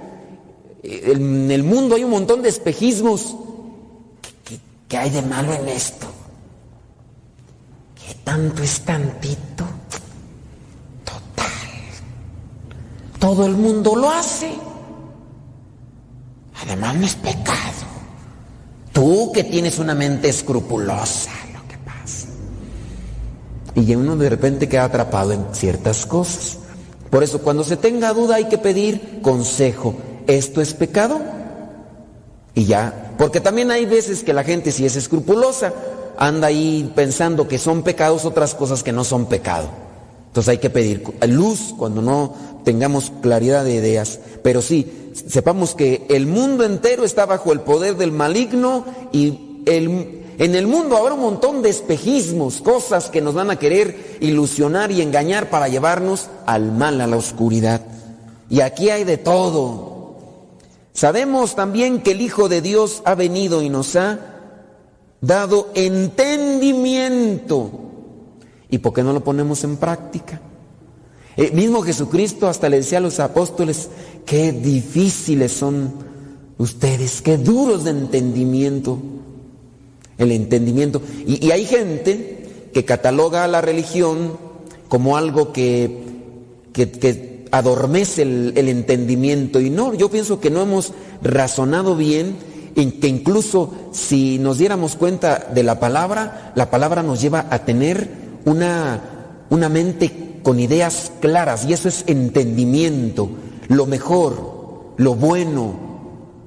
[0.85, 3.35] En el mundo hay un montón de espejismos.
[4.89, 6.07] ¿Qué, hay de malo en esto?
[7.95, 9.65] ¿Qué tanto es tantito?
[13.19, 14.51] Todo el mundo lo hace.
[16.63, 17.89] Además no es pecado.
[18.93, 22.29] Tú que tienes una mente escrupulosa, lo que pasa.
[23.75, 26.59] Y uno de repente queda atrapado en ciertas cosas.
[27.11, 29.95] Por eso cuando se tenga duda hay que pedir consejo.
[30.27, 31.21] ¿Esto es pecado?
[32.59, 35.73] Y ya, porque también hay veces que la gente si es escrupulosa
[36.17, 39.69] anda ahí pensando que son pecados otras cosas que no son pecado.
[40.27, 44.19] Entonces hay que pedir luz cuando no tengamos claridad de ideas.
[44.43, 50.25] Pero sí, sepamos que el mundo entero está bajo el poder del maligno y el-
[50.39, 54.91] en el mundo habrá un montón de espejismos, cosas que nos van a querer ilusionar
[54.91, 57.83] y engañar para llevarnos al mal, a la oscuridad.
[58.51, 59.98] Y aquí hay de todo.
[60.99, 64.19] Sabemos también que el Hijo de Dios ha venido y nos ha
[65.21, 67.71] dado entendimiento.
[68.69, 70.41] ¿Y por qué no lo ponemos en práctica?
[71.37, 73.91] El mismo Jesucristo hasta le decía a los apóstoles,
[74.27, 75.93] qué difíciles son
[76.59, 78.99] ustedes, qué duros de entendimiento.
[80.19, 81.01] El entendimiento.
[81.25, 84.37] Y, hay gente que cataloga a la religión
[84.89, 86.03] como algo que,
[86.73, 89.61] que adormece el, entendimiento.
[89.61, 90.93] Y no, yo pienso que no hemos
[91.23, 92.37] razonado bien
[92.77, 97.65] en que incluso si nos diéramos cuenta de la palabra, la palabra nos lleva a
[97.65, 98.09] tener
[98.45, 99.01] una,
[99.51, 103.29] una mente con ideas claras y eso es entendimiento,
[103.69, 105.75] lo mejor, lo bueno,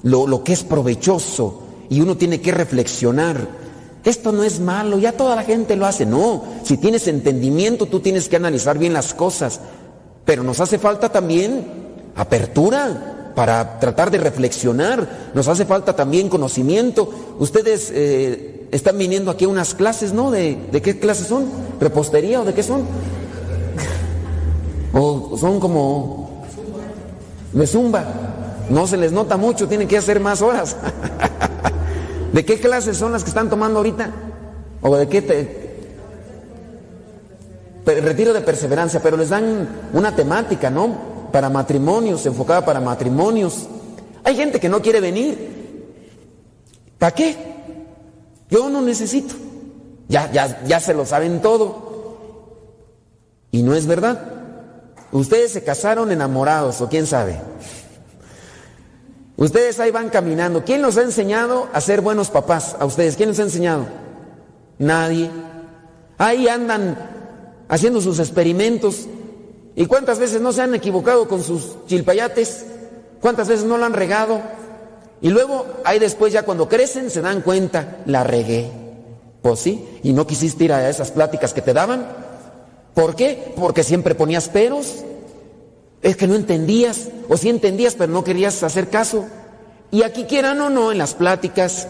[0.03, 3.61] lo, lo que es provechoso y uno tiene que reflexionar.
[4.03, 6.05] Esto no es malo, ya toda la gente lo hace.
[6.05, 9.59] No, si tienes entendimiento tú tienes que analizar bien las cosas,
[10.25, 11.65] pero nos hace falta también
[12.15, 17.09] apertura para tratar de reflexionar, nos hace falta también conocimiento.
[17.39, 20.31] Ustedes eh, están viniendo aquí a unas clases, ¿no?
[20.31, 21.45] ¿De, ¿De qué clases son?
[21.79, 22.83] ¿Repostería o de qué son?
[24.93, 26.45] O son como
[27.53, 28.05] de zumba.
[28.69, 30.75] No se les nota mucho, tienen que hacer más horas.
[32.33, 34.11] ¿De qué clases son las que están tomando ahorita?
[34.81, 35.60] ¿O de qué te...
[37.85, 41.29] Retiro de perseverancia, pero les dan una temática, ¿no?
[41.31, 43.67] Para matrimonios, enfocada para matrimonios.
[44.23, 45.87] Hay gente que no quiere venir.
[46.99, 47.35] ¿Para qué?
[48.49, 49.33] Yo no necesito.
[50.07, 51.91] Ya, ya, ya se lo saben todo.
[53.49, 54.19] Y no es verdad.
[55.11, 57.39] Ustedes se casaron enamorados, o quién sabe.
[59.37, 60.63] Ustedes ahí van caminando.
[60.63, 62.75] ¿Quién los ha enseñado a ser buenos papás?
[62.79, 63.87] A ustedes, ¿quién los ha enseñado?
[64.77, 65.31] Nadie.
[66.17, 67.10] Ahí andan
[67.71, 69.07] haciendo sus experimentos.
[69.75, 72.65] ¿Y cuántas veces no se han equivocado con sus chilpayates?
[73.21, 74.41] ¿Cuántas veces no lo han regado?
[75.21, 78.69] Y luego, ahí después ya cuando crecen se dan cuenta, la regué.
[79.41, 82.05] Pues sí, y no quisiste ir a esas pláticas que te daban.
[82.93, 83.53] ¿Por qué?
[83.55, 85.05] Porque siempre ponías peros.
[86.01, 89.25] Es que no entendías, o sí entendías, pero no querías hacer caso.
[89.91, 91.87] Y aquí quieran o no, en las pláticas,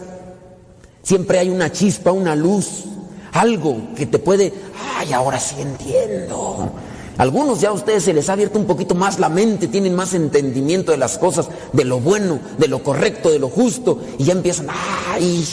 [1.02, 2.84] siempre hay una chispa, una luz,
[3.32, 4.52] algo que te puede,
[4.98, 6.70] ay, ahora sí entiendo.
[7.18, 10.14] Algunos ya a ustedes se les ha abierto un poquito más la mente, tienen más
[10.14, 14.32] entendimiento de las cosas, de lo bueno, de lo correcto, de lo justo, y ya
[14.32, 14.68] empiezan,
[15.10, 15.46] ay,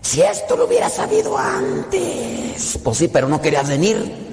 [0.00, 2.78] si esto lo hubiera sabido antes.
[2.82, 4.30] Pues sí, pero no querías venir.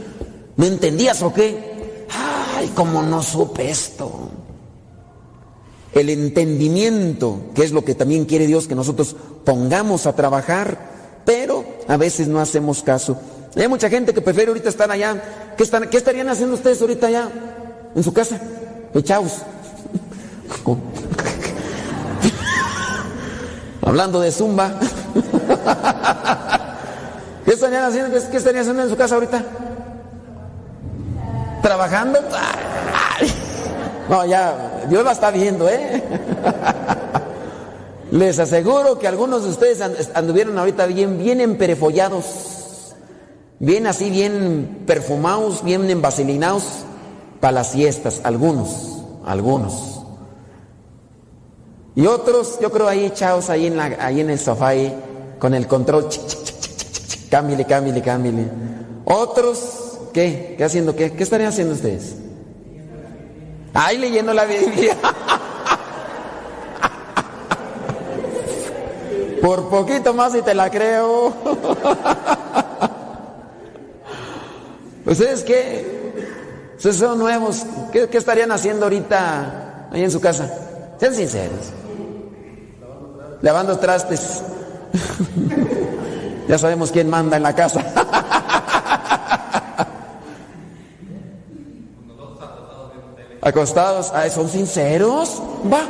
[0.55, 2.05] ¿No entendías o qué?
[2.55, 4.29] Ay, cómo no supe esto.
[5.93, 11.56] El entendimiento, que es lo que también quiere Dios que nosotros pongamos a trabajar, pero
[11.88, 13.18] a veces no hacemos caso.
[13.55, 15.22] Hay mucha gente que prefiere ahorita estar allá.
[15.55, 17.30] ¿Qué, están, qué estarían haciendo ustedes ahorita allá?
[17.95, 18.39] ¿En su casa?
[18.93, 19.41] Echaos.
[23.81, 24.72] Hablando de zumba.
[27.45, 28.11] ¿Qué estarían haciendo?
[28.11, 29.43] ¿Qué, qué estarían haciendo en su casa ahorita?
[31.61, 32.19] ¿Trabajando?
[34.09, 34.53] No, ya,
[34.88, 36.01] Dios la está viendo, ¿eh?
[38.11, 42.25] Les aseguro que algunos de ustedes and- anduvieron ahorita bien, bien emperefollados,
[43.59, 46.63] bien así, bien perfumados, bien envaselinados
[47.41, 50.01] para las siestas, algunos, algunos.
[51.95, 54.95] Y otros, yo creo ahí echados ahí en, la, ahí en el sofá, ahí,
[55.39, 56.07] con el control,
[57.29, 58.45] cámbiale, cámbiale, cámbiale.
[59.03, 60.55] Otros, ¿qué?
[60.57, 61.11] ¿Qué haciendo qué?
[61.11, 62.15] ¿Qué estarían haciendo ustedes?
[63.73, 64.95] Ahí leyendo la Biblia.
[69.41, 71.34] Por poquito más y te la creo.
[75.05, 75.97] ¿Ustedes qué?
[76.76, 77.65] Ustedes son nuevos.
[77.91, 80.51] ¿Qué, estarían haciendo ahorita ahí en su casa?
[80.99, 81.72] Sean sinceros.
[83.41, 84.43] Lavando trastes.
[86.47, 87.81] ya sabemos quién manda en la casa.
[93.41, 94.11] Acostados.
[94.34, 95.41] ¿Son sinceros?
[95.72, 95.84] Va.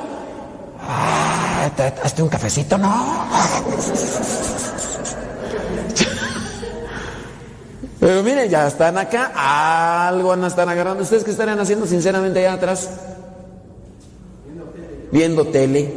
[1.65, 3.27] Hazte un cafecito, no.
[7.99, 11.03] Pero miren, ya están acá, algo no están agarrando.
[11.03, 12.89] ¿Ustedes qué estarían haciendo sinceramente allá atrás?
[15.11, 15.93] Viendo tele.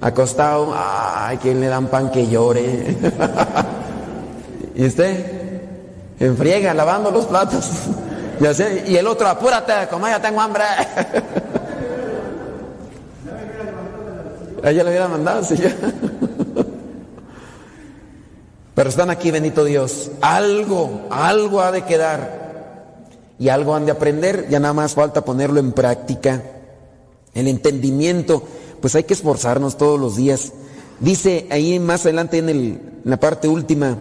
[0.00, 2.96] Acostado, ay, ¿quién le dan pan que llore?
[4.74, 5.40] ¿Y usted?
[6.18, 7.70] En friega, lavando los platos.
[8.86, 10.64] Y el otro, apúrate, como ya tengo hambre.
[14.62, 15.74] A ella le hubiera mandado, sí, ya.
[18.74, 20.10] Pero están aquí, bendito Dios.
[20.20, 23.06] Algo, algo ha de quedar.
[23.38, 24.46] Y algo han de aprender.
[24.48, 26.42] Ya nada más falta ponerlo en práctica.
[27.34, 28.42] El entendimiento,
[28.80, 30.52] pues hay que esforzarnos todos los días.
[30.98, 33.98] Dice ahí más adelante en, en la parte última,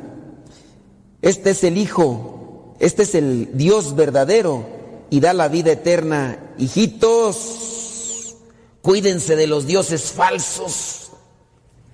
[1.22, 4.66] este es el Hijo, este es el Dios verdadero
[5.10, 6.54] y da la vida eterna.
[6.58, 7.89] Hijitos,
[8.90, 11.12] cuídense de los dioses falsos.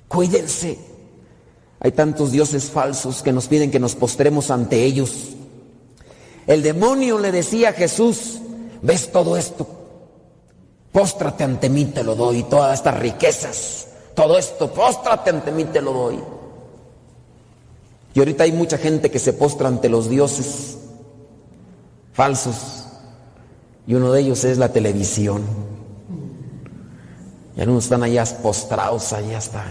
[0.07, 0.79] Cuídense.
[1.81, 5.11] Hay tantos dioses falsos que nos piden que nos postremos ante ellos.
[6.47, 8.39] El demonio le decía a Jesús,
[8.81, 9.67] ¿ves todo esto?
[10.93, 15.81] Póstrate ante mí, te lo doy, todas estas riquezas, todo esto, póstrate ante mí, te
[15.81, 16.17] lo doy.
[18.13, 20.77] Y ahorita hay mucha gente que se postra ante los dioses
[22.13, 22.85] falsos.
[23.85, 25.74] Y uno de ellos es la televisión.
[27.55, 29.63] Y algunos están allá postrados, allá está.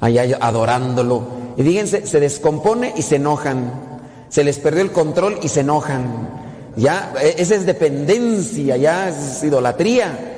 [0.00, 1.22] Allá adorándolo.
[1.56, 3.72] Y fíjense, se descompone y se enojan.
[4.28, 6.28] Se les perdió el control y se enojan.
[6.76, 10.30] Ya, e- esa es dependencia, ya es idolatría.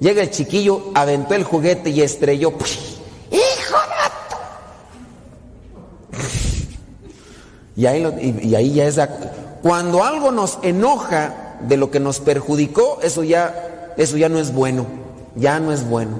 [0.00, 2.52] Llega el chiquillo, aventó el juguete y estrelló.
[3.30, 3.76] ¡Hijo
[7.76, 9.00] Y ahí, y, ahí ya es...
[9.62, 14.52] Cuando algo nos enoja de lo que nos perjudicó, eso ya, eso ya no es
[14.52, 14.86] bueno.
[15.36, 16.16] Ya no es bueno.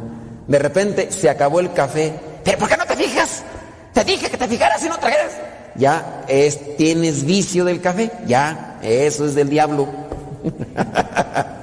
[0.47, 2.13] De repente se acabó el café.
[2.45, 3.43] ¿Pero por qué no te fijas?
[3.93, 5.33] Te dije que te fijaras y no trajeras.
[5.77, 8.11] Ya es, tienes vicio del café.
[8.27, 9.89] Ya, eso es del diablo.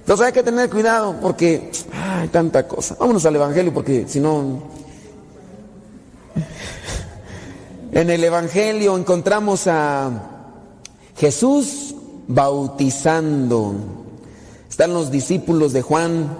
[0.00, 2.96] Entonces hay que tener cuidado porque hay tanta cosa.
[2.98, 4.70] Vámonos al Evangelio porque si no...
[7.92, 10.10] En el Evangelio encontramos a
[11.16, 11.94] Jesús
[12.26, 14.01] bautizando.
[14.82, 16.38] Están los discípulos de Juan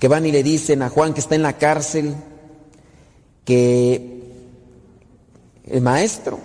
[0.00, 2.14] que van y le dicen a Juan que está en la cárcel
[3.44, 4.22] que
[5.66, 6.38] el maestro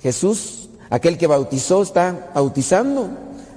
[0.00, 3.08] Jesús, aquel que bautizó, está bautizando,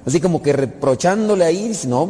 [0.04, 2.10] así como que reprochándole ahí, dice, no.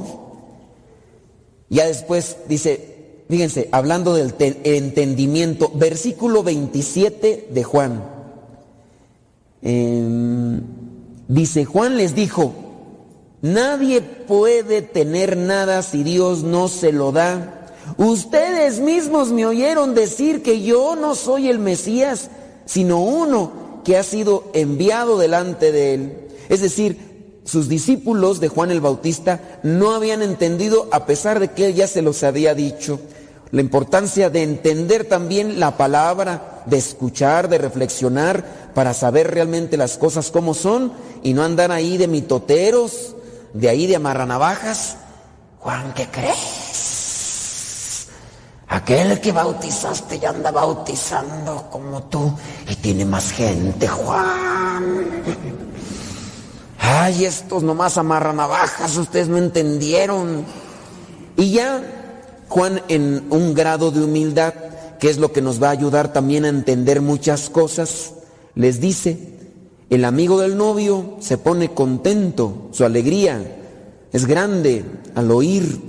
[1.70, 8.02] Ya después dice, fíjense, hablando del te- entendimiento, versículo 27 de Juan.
[9.62, 10.62] Em,
[11.28, 12.54] dice, Juan les dijo,
[13.46, 17.68] nadie puede tener nada si Dios no se lo da.
[17.98, 22.30] Ustedes mismos me oyeron decir que yo no soy el Mesías,
[22.66, 26.18] sino uno que ha sido enviado delante de él.
[26.50, 31.68] Es decir, sus discípulos de Juan el Bautista no habían entendido a pesar de que
[31.68, 33.00] él ya se los había dicho.
[33.52, 40.00] La importancia de entender también la palabra, de escuchar, de reflexionar, para saber realmente las
[40.00, 40.92] cosas como son
[41.22, 43.16] y no andar ahí de mitoteros,
[43.56, 44.98] de ahí de amarranavajas.
[45.60, 48.08] Juan, ¿qué crees?
[48.68, 52.34] Aquel que bautizaste ya anda bautizando como tú
[52.70, 55.24] y tiene más gente, Juan.
[56.80, 60.46] Ay, estos nomás amarran navajas, ustedes no entendieron.
[61.38, 61.82] Y ya
[62.50, 64.54] Juan en un grado de humildad,
[65.00, 68.12] que es lo que nos va a ayudar también a entender muchas cosas,
[68.56, 69.35] les dice,
[69.90, 73.42] el amigo del novio se pone contento, su alegría
[74.12, 74.84] es grande
[75.14, 75.80] al oír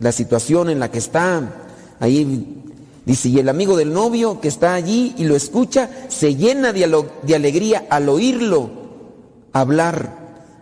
[0.00, 1.54] la situación en la que está.
[2.00, 2.64] Ahí
[3.06, 7.04] dice, y el amigo del novio que está allí y lo escucha, se llena de,
[7.22, 8.70] de alegría al oírlo
[9.52, 10.18] hablar.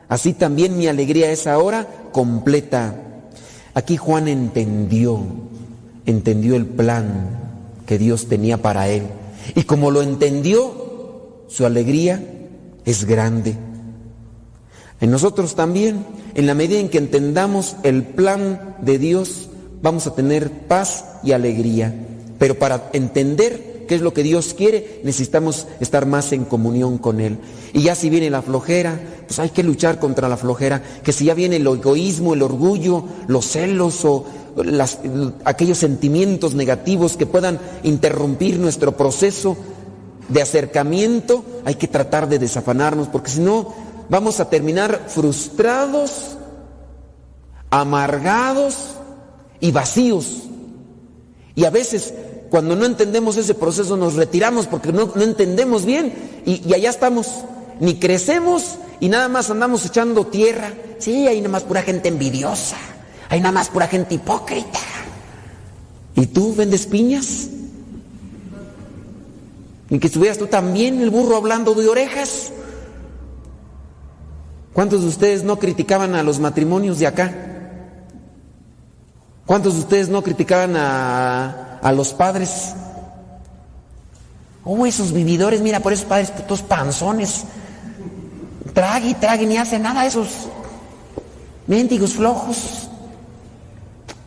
[0.09, 2.95] Así también mi alegría es ahora completa.
[3.73, 5.21] Aquí Juan entendió,
[6.05, 7.39] entendió el plan
[7.87, 9.05] que Dios tenía para él.
[9.55, 12.23] Y como lo entendió, su alegría
[12.91, 13.57] es grande.
[15.01, 16.05] En nosotros también,
[16.35, 19.49] en la medida en que entendamos el plan de Dios,
[19.83, 21.95] vamos a tener paz y alegría.
[22.39, 27.21] Pero para entender qué es lo que Dios quiere, necesitamos estar más en comunión con
[27.21, 27.39] Él.
[27.73, 30.83] Y ya si viene la flojera, pues hay que luchar contra la flojera.
[31.03, 34.27] Que si ya viene el egoísmo, el orgullo, los celos o
[35.45, 39.57] aquellos sentimientos negativos que puedan interrumpir nuestro proceso
[40.31, 43.75] de acercamiento, hay que tratar de desafanarnos, porque si no,
[44.09, 46.37] vamos a terminar frustrados,
[47.69, 48.77] amargados
[49.61, 50.45] y vacíos.
[51.55, 52.15] Y a veces,
[52.49, 56.91] cuando no entendemos ese proceso, nos retiramos porque no, no entendemos bien y, y allá
[56.91, 57.27] estamos.
[57.81, 60.73] Ni crecemos y nada más andamos echando tierra.
[60.99, 62.77] Sí, hay nada más pura gente envidiosa.
[63.29, 64.79] Hay nada más pura gente hipócrita.
[66.15, 67.49] ¿Y tú vendes piñas?
[69.91, 72.53] Ni que estuvieras tú también, el burro hablando de orejas.
[74.73, 77.35] ¿Cuántos de ustedes no criticaban a los matrimonios de acá?
[79.45, 82.73] ¿Cuántos de ustedes no criticaban a, a los padres?
[84.63, 87.45] Oh, esos vividores, mira, por esos padres todos panzones.
[88.73, 90.29] Trague y trague, ni hace nada esos
[91.67, 92.89] mendigos flojos.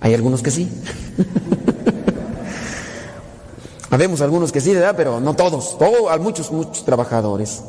[0.02, 0.70] Hay algunos que sí.
[3.94, 4.96] Habemos algunos que sí, ¿verdad?
[4.98, 7.62] Pero no todos, todos, hay muchos, muchos trabajadores.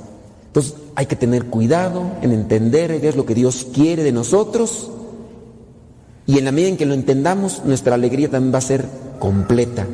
[0.47, 4.91] Entonces hay que tener cuidado en entender qué es lo que Dios quiere de nosotros.
[6.27, 8.87] Y en la medida en que lo entendamos, nuestra alegría también va a ser
[9.19, 9.87] completa,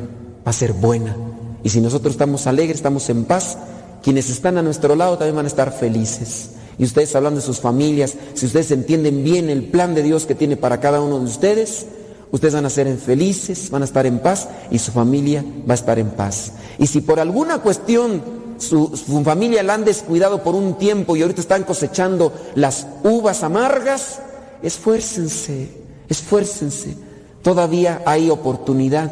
[0.47, 1.17] va a ser buena.
[1.63, 3.57] Y si nosotros estamos alegres, estamos en paz,
[4.01, 6.51] quienes están a nuestro lado también van a estar felices.
[6.77, 10.35] Y ustedes hablando de sus familias, si ustedes entienden bien el plan de Dios que
[10.35, 11.87] tiene para cada uno de ustedes,
[12.31, 15.75] ustedes van a ser felices, van a estar en paz y su familia va a
[15.75, 16.53] estar en paz.
[16.77, 18.21] Y si por alguna cuestión
[18.57, 18.89] su,
[19.25, 24.19] familia la han descuidado por un tiempo y ahorita están cosechando las uvas amargas,
[24.61, 25.69] esfuércense,
[26.09, 26.95] esfuércense.
[27.41, 29.11] Todavía hay oportunidad.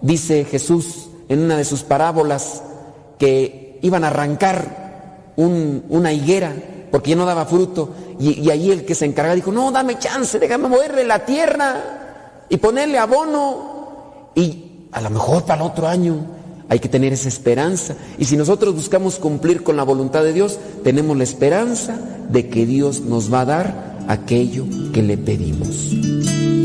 [0.00, 2.62] Dice Jesús en una de sus parábolas
[3.18, 6.52] que iban a arrancar un- una higuera
[6.90, 7.90] porque ya no daba fruto.
[8.18, 12.00] Y, y ahí el que se encargaba dijo, no, dame chance, déjame moverle la tierra
[12.48, 14.30] y ponerle abono.
[14.34, 16.16] Y a lo mejor para el otro año
[16.68, 17.96] hay que tener esa esperanza.
[18.18, 21.98] Y si nosotros buscamos cumplir con la voluntad de Dios, tenemos la esperanza
[22.30, 26.63] de que Dios nos va a dar aquello que le pedimos.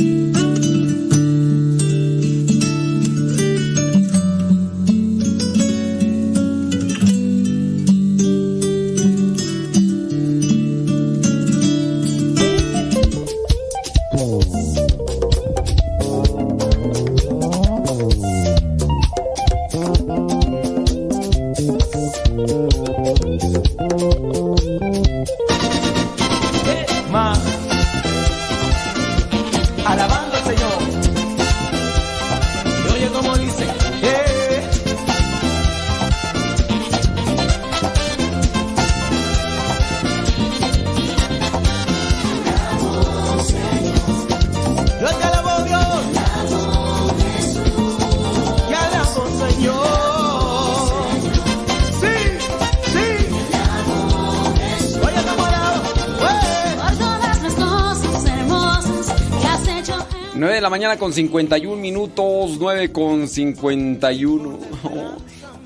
[61.10, 64.60] Con 51 minutos, 9 con 51.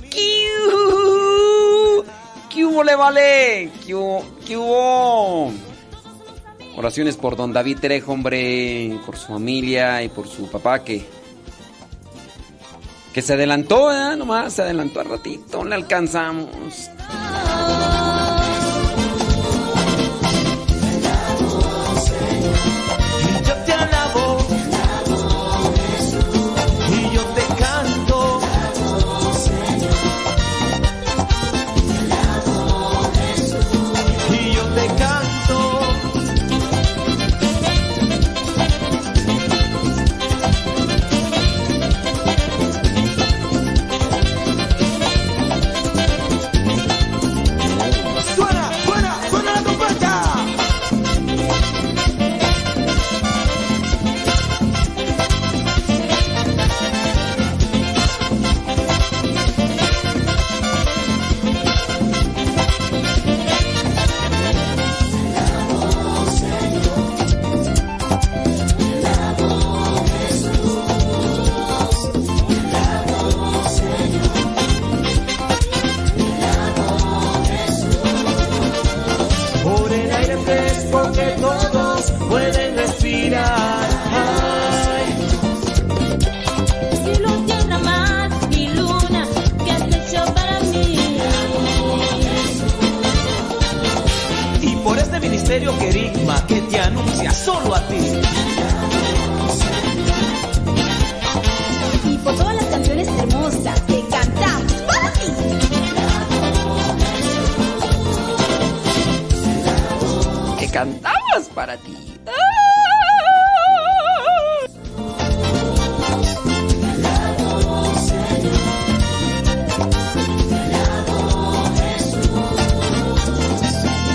[0.10, 2.06] ¿Qué hubo?
[2.49, 3.70] ¿Qué hubo, le vale?
[3.86, 3.94] ¿Qué
[4.56, 5.52] hubo?
[6.78, 11.06] Oraciones por don David Trejo, hombre, por su familia y por su papá que
[13.11, 14.15] que se adelantó, ¿eh?
[14.15, 16.48] Nomás se adelantó al ratito, le alcanzamos.
[111.53, 111.95] Para ti.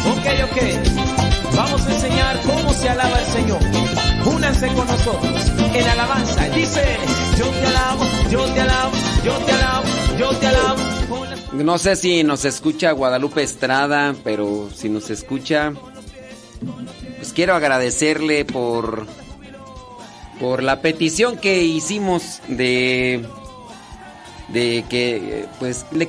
[0.06, 3.60] Ok, ok, vamos a enseñar cómo se alaba el Señor.
[4.26, 6.48] Únanse con nosotros en alabanza.
[6.50, 6.82] Dice,
[7.38, 8.92] yo te alabo, yo te alabo,
[9.24, 9.84] yo te alabo,
[10.18, 10.98] yo te alabo.
[11.52, 15.72] No sé si nos escucha Guadalupe Estrada, pero si nos escucha,
[17.38, 19.06] quiero agradecerle por
[20.40, 23.24] por la petición que hicimos de
[24.48, 26.08] de que pues le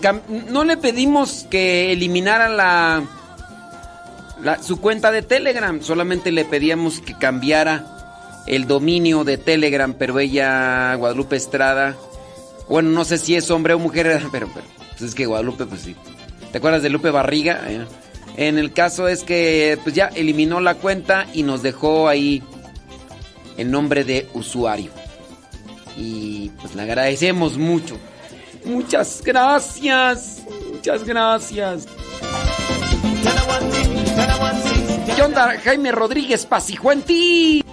[0.50, 3.04] no le pedimos que eliminara la,
[4.42, 10.18] la- su cuenta de Telegram, solamente le pedíamos que cambiara el dominio de Telegram, pero
[10.18, 11.96] ella Guadalupe Estrada
[12.68, 14.66] bueno, no sé si es hombre o mujer, pero, pero
[14.98, 15.96] pues es que Guadalupe, pues sí.
[16.52, 17.62] ¿Te acuerdas de Lupe Barriga?
[17.68, 17.86] Eh,
[18.38, 22.42] En el caso es que pues ya eliminó la cuenta y nos dejó ahí
[23.58, 24.92] el nombre de usuario.
[25.98, 27.98] Y pues le agradecemos mucho.
[28.66, 30.44] Muchas gracias.
[30.72, 31.86] Muchas gracias.
[35.16, 36.48] ¿Qué onda, Jaime Rodríguez?
[36.48, 37.69] Te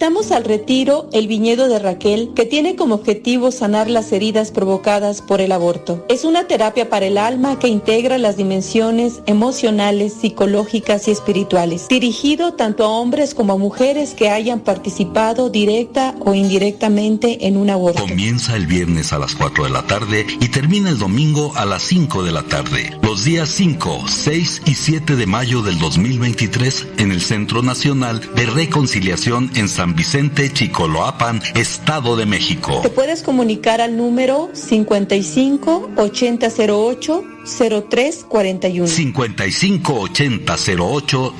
[0.00, 5.20] invitamos al retiro El Viñedo de Raquel, que tiene como objetivo sanar las heridas provocadas
[5.20, 6.06] por el aborto.
[6.08, 12.54] Es una terapia para el alma que integra las dimensiones emocionales, psicológicas y espirituales, dirigido
[12.54, 18.00] tanto a hombres como a mujeres que hayan participado directa o indirectamente en un aborto.
[18.00, 21.82] Comienza el viernes a las 4 de la tarde y termina el domingo a las
[21.82, 22.98] 5 de la tarde.
[23.02, 28.46] Los días 5, 6 y 7 de mayo del 2023 en el Centro Nacional de
[28.46, 32.80] Reconciliación en San Vicente, Chicoloapan, Estado de México.
[32.82, 38.86] Te puedes comunicar al número 55 8008 0341.
[38.86, 41.34] 55 80 08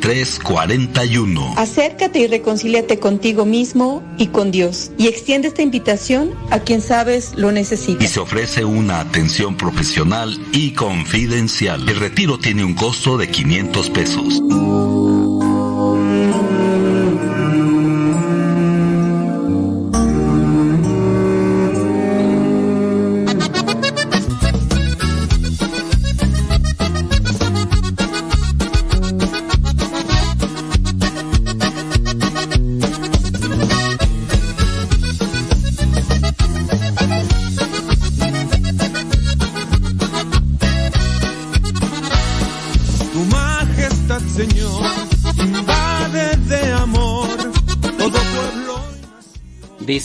[0.00, 1.54] 03 41.
[1.56, 4.90] Acércate y reconcíliate contigo mismo y con Dios.
[4.98, 8.04] Y extiende esta invitación a quien sabes lo necesita.
[8.04, 11.88] Y se ofrece una atención profesional y confidencial.
[11.88, 14.42] El retiro tiene un costo de 500 pesos.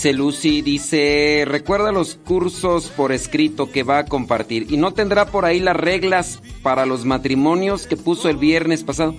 [0.02, 5.28] Dice Lucy, dice, recuerda los cursos por escrito que va a compartir y no tendrá
[5.28, 9.14] por ahí las reglas para los matrimonios que puso el viernes pasado.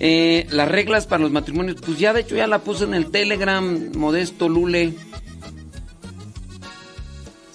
[0.00, 3.10] Eh, las reglas para los matrimonios, pues ya de hecho ya la puse en el
[3.10, 4.92] Telegram, Modesto Lule.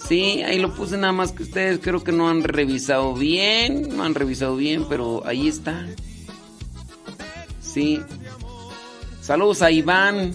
[0.08, 4.02] Sí, ahí lo puse nada más que ustedes creo que no han revisado bien, no
[4.02, 5.86] han revisado bien, pero ahí está.
[7.60, 8.00] Sí.
[9.20, 10.34] Saludos a Iván.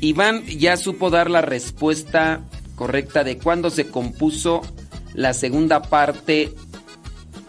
[0.00, 2.44] Iván ya supo dar la respuesta
[2.76, 4.62] correcta de cuándo se compuso
[5.14, 6.54] la segunda parte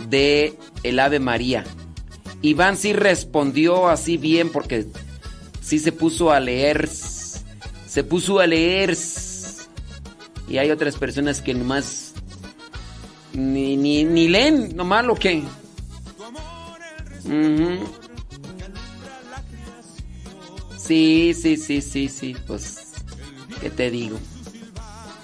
[0.10, 1.64] de El Ave María.
[2.42, 4.88] Iván sí respondió así bien porque
[5.62, 6.90] sí se puso a leer.
[7.88, 8.98] Se puso a leer.
[10.48, 12.14] Y hay otras personas que nomás
[13.34, 15.44] ni, ni, ni leen, nomás lo que.
[20.90, 22.94] Sí, sí, sí, sí, sí, pues,
[23.61, 24.18] ¿qué te digo?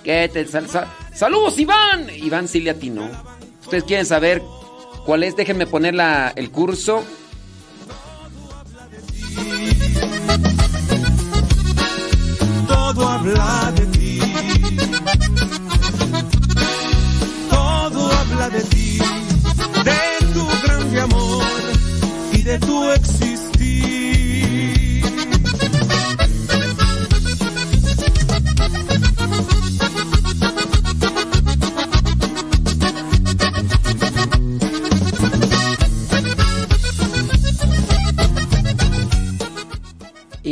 [0.03, 2.07] ¿Qué te sal- sal- ¡Saludos, Iván!
[2.15, 3.09] Iván sí le atinó.
[3.63, 4.43] ¿Ustedes quieren saber
[5.07, 5.35] cuál es?
[5.35, 5.95] Déjenme poner
[6.35, 7.03] el curso.
[12.67, 14.19] todo habla de ti.
[17.49, 18.99] Todo habla de ti,
[19.83, 21.43] de tu grande amor
[22.33, 23.54] y de tu existir.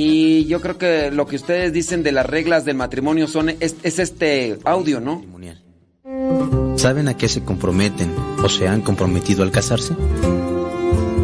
[0.05, 3.77] Y yo creo que lo que ustedes dicen de las reglas del matrimonio son es,
[3.83, 5.23] es este audio, ¿no?
[6.75, 8.13] ¿Saben a qué se comprometen
[8.43, 9.95] o se han comprometido al casarse?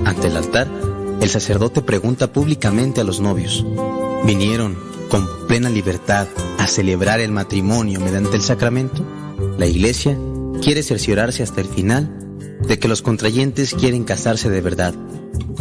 [0.05, 0.69] Ante el altar,
[1.19, 3.65] el sacerdote pregunta públicamente a los novios.
[4.23, 4.77] ¿Vinieron
[5.09, 6.27] con plena libertad
[6.57, 9.03] a celebrar el matrimonio mediante el sacramento?
[9.57, 10.17] La iglesia
[10.61, 12.09] quiere cerciorarse hasta el final
[12.65, 14.93] de que los contrayentes quieren casarse de verdad.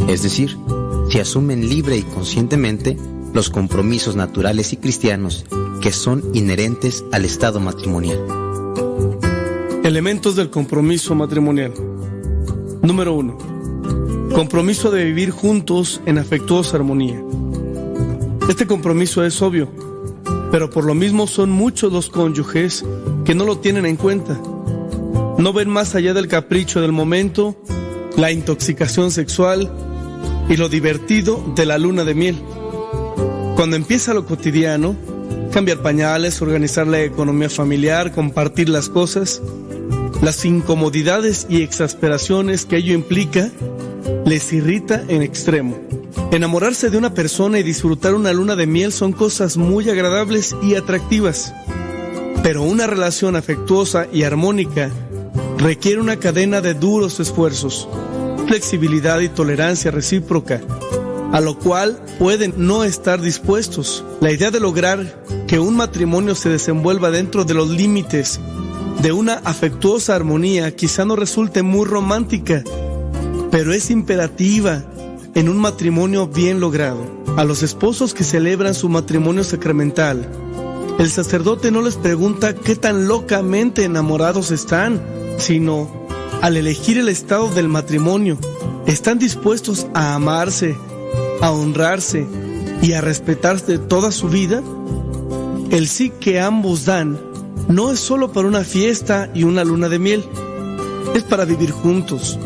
[0.07, 0.55] Es decir,
[1.09, 2.95] si asumen libre y conscientemente
[3.33, 5.43] los compromisos naturales y cristianos
[5.81, 8.19] que son inherentes al estado matrimonial.
[9.83, 11.73] Elementos del compromiso matrimonial.
[12.83, 13.37] Número 1.
[14.35, 17.19] Compromiso de vivir juntos en afectuosa armonía.
[18.47, 19.69] Este compromiso es obvio,
[20.51, 22.85] pero por lo mismo son muchos los cónyuges
[23.25, 24.39] que no lo tienen en cuenta.
[25.39, 27.55] No ven más allá del capricho del momento,
[28.15, 29.71] la intoxicación sexual
[30.49, 32.37] y lo divertido de la luna de miel.
[33.55, 34.95] Cuando empieza lo cotidiano,
[35.51, 39.41] cambiar pañales, organizar la economía familiar, compartir las cosas,
[40.21, 43.49] las incomodidades y exasperaciones que ello implica,
[44.25, 45.77] les irrita en extremo.
[46.31, 50.75] Enamorarse de una persona y disfrutar una luna de miel son cosas muy agradables y
[50.75, 51.53] atractivas.
[52.43, 54.89] Pero una relación afectuosa y armónica
[55.57, 57.87] requiere una cadena de duros esfuerzos,
[58.49, 60.59] flexibilidad y tolerancia recíproca,
[61.31, 64.03] a lo cual pueden no estar dispuestos.
[64.21, 68.39] La idea de lograr que un matrimonio se desenvuelva dentro de los límites
[69.03, 72.63] de una afectuosa armonía quizá no resulte muy romántica,
[73.51, 74.83] pero es imperativa
[75.35, 77.05] en un matrimonio bien logrado.
[77.37, 80.27] A los esposos que celebran su matrimonio sacramental,
[80.97, 84.99] el sacerdote no les pregunta qué tan locamente enamorados están,
[85.37, 85.98] sino
[86.41, 88.37] al elegir el estado del matrimonio,
[88.85, 90.75] están dispuestos a amarse,
[91.41, 92.25] a honrarse
[92.81, 94.63] y a respetarse toda su vida.
[95.69, 97.19] El sí que ambos dan
[97.67, 100.23] no es solo para una fiesta y una luna de miel,
[101.13, 102.37] es para vivir juntos,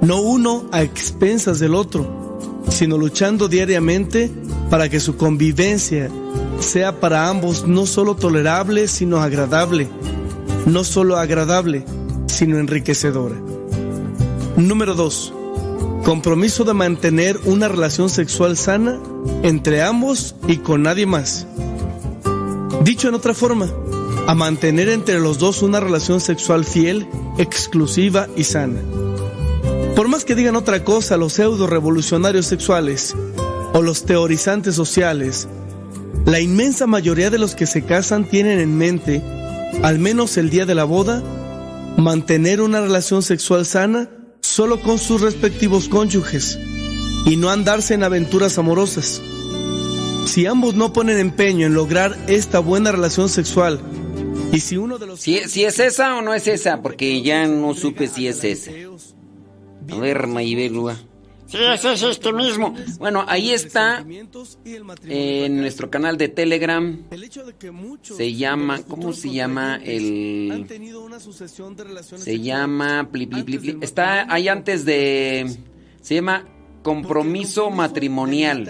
[0.00, 4.30] no uno a expensas del otro, sino luchando diariamente
[4.70, 6.10] para que su convivencia
[6.58, 9.88] sea para ambos no solo tolerable, sino agradable,
[10.66, 11.84] no solo agradable,
[12.42, 13.36] sino enriquecedora.
[14.56, 15.32] Número 2.
[16.02, 18.98] Compromiso de mantener una relación sexual sana
[19.44, 21.46] entre ambos y con nadie más.
[22.82, 23.70] Dicho en otra forma,
[24.26, 27.06] a mantener entre los dos una relación sexual fiel,
[27.38, 28.80] exclusiva y sana.
[29.94, 33.14] Por más que digan otra cosa los pseudo revolucionarios sexuales
[33.72, 35.46] o los teorizantes sociales,
[36.24, 39.22] la inmensa mayoría de los que se casan tienen en mente,
[39.84, 41.22] al menos el día de la boda,
[41.96, 44.10] mantener una relación sexual sana
[44.40, 46.58] solo con sus respectivos cónyuges
[47.26, 49.22] y no andarse en aventuras amorosas.
[50.26, 53.80] Si ambos no ponen empeño en lograr esta buena relación sexual
[54.52, 55.20] y si uno de los...
[55.20, 58.70] Si, si es esa o no es esa, porque ya no supe si es esa.
[59.90, 60.98] A ver, Mayibelua.
[61.52, 62.74] Sí, ese es este mismo.
[62.98, 64.02] Bueno, ahí está
[65.04, 67.04] en nuestro canal de Telegram.
[68.00, 70.66] Se llama, ¿cómo se llama el?
[72.16, 73.78] Se llama, pli, pli, pli, pli.
[73.82, 75.58] está ahí antes de,
[76.00, 76.46] se llama
[76.82, 78.66] compromiso matrimonial.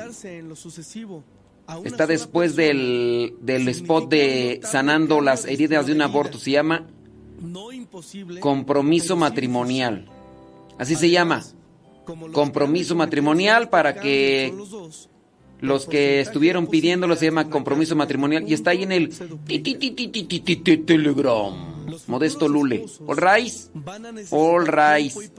[1.85, 6.37] Está después del, del spot de sanando las heridas de un aborto.
[6.37, 6.89] Se llama
[8.41, 10.09] compromiso matrimonial.
[10.79, 11.45] Así se llama
[12.33, 14.53] compromiso matrimonial para que
[15.61, 19.11] los que estuvieron pidiéndolo se llama compromiso matrimonial y está ahí en el
[20.87, 21.73] telegram.
[22.07, 22.85] Modesto Lule.
[23.07, 23.71] All rise.
[24.31, 25.31] All rise.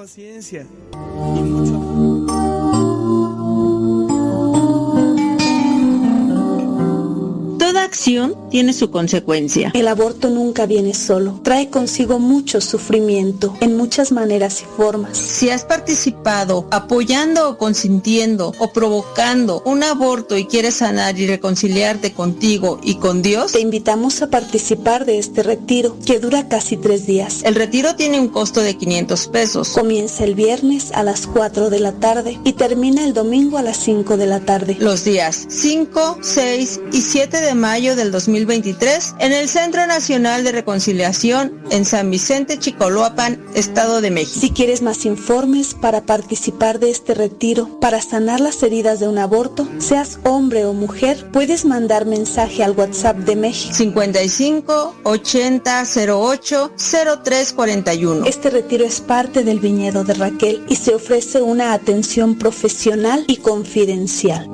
[7.84, 9.72] Acción tiene su consecuencia.
[9.74, 15.18] El aborto nunca viene solo, trae consigo mucho sufrimiento en muchas maneras y formas.
[15.18, 22.14] Si has participado apoyando o consintiendo o provocando un aborto y quieres sanar y reconciliarte
[22.14, 27.06] contigo y con Dios, te invitamos a participar de este retiro que dura casi tres
[27.06, 27.42] días.
[27.44, 29.70] El retiro tiene un costo de 500 pesos.
[29.70, 33.78] Comienza el viernes a las 4 de la tarde y termina el domingo a las
[33.78, 34.78] 5 de la tarde.
[34.80, 40.52] Los días 5, 6 y 7 de mayo del 2023 en el Centro Nacional de
[40.52, 44.42] Reconciliación en San Vicente Chicoloapan, Estado de México.
[44.42, 49.18] Si quieres más informes para participar de este retiro, para sanar las heridas de un
[49.18, 55.84] aborto, seas hombre o mujer, puedes mandar mensaje al WhatsApp de México 55 80
[56.16, 56.74] 08
[57.24, 58.26] 03 41.
[58.28, 63.38] Este retiro es parte del viñedo de Raquel y se ofrece una atención profesional y
[63.38, 64.48] confidencial.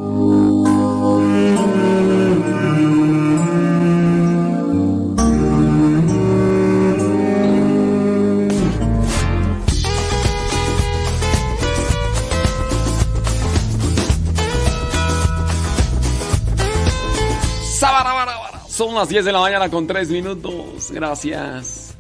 [18.79, 20.89] Son las 10 de la mañana con 3 minutos.
[20.89, 21.95] Gracias.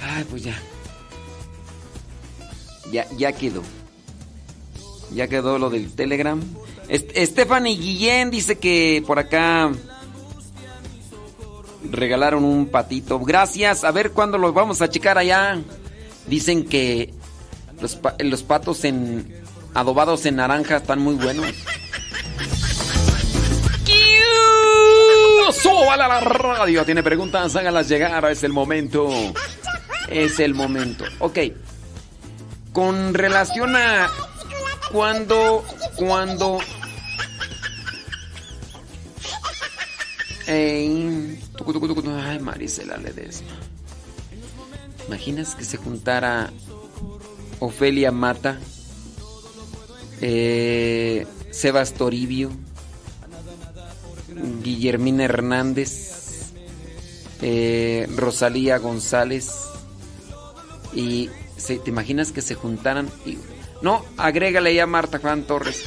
[0.00, 0.58] Ay, pues ya.
[2.90, 3.62] Ya, ya quedó.
[5.12, 6.40] Ya quedó lo del Telegram.
[6.90, 9.70] Stephanie Guillén dice que por acá
[11.90, 13.18] regalaron un patito.
[13.18, 13.84] Gracias.
[13.84, 15.60] A ver cuándo los vamos a checar allá.
[16.26, 17.12] Dicen que
[17.82, 19.42] los, los patos en
[19.74, 21.52] adobados en naranja están muy buenos.
[25.52, 26.84] ¡Súbale a la radio!
[26.84, 28.24] Tiene preguntas, hágalas llegar.
[28.30, 29.08] Es el momento.
[30.08, 31.04] Es el momento.
[31.18, 31.38] Ok.
[32.72, 34.10] Con relación a
[34.92, 35.64] cuando,
[35.96, 36.58] cuando...
[40.46, 41.38] Ey,
[42.24, 43.58] ay, Marisela Ledesma.
[45.06, 46.50] ¿Imaginas que se juntara
[47.60, 48.58] Ofelia Mata,
[50.20, 52.50] eh, Sebas Toribio,
[54.62, 56.52] Guillermina Hernández,
[57.42, 59.50] eh, Rosalía González
[60.94, 63.08] y se- ¿te imaginas que se juntaran?
[63.26, 63.38] Y-
[63.82, 65.84] no, agrégale ya a Marta Juan Torres.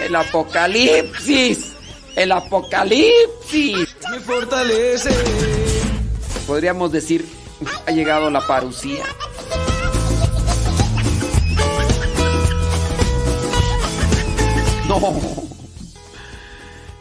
[0.00, 1.72] El apocalipsis,
[2.16, 3.96] el apocalipsis.
[4.10, 5.10] Me fortalece.
[6.46, 7.24] Podríamos decir,
[7.86, 9.04] ha llegado la parucía.
[15.00, 15.14] No.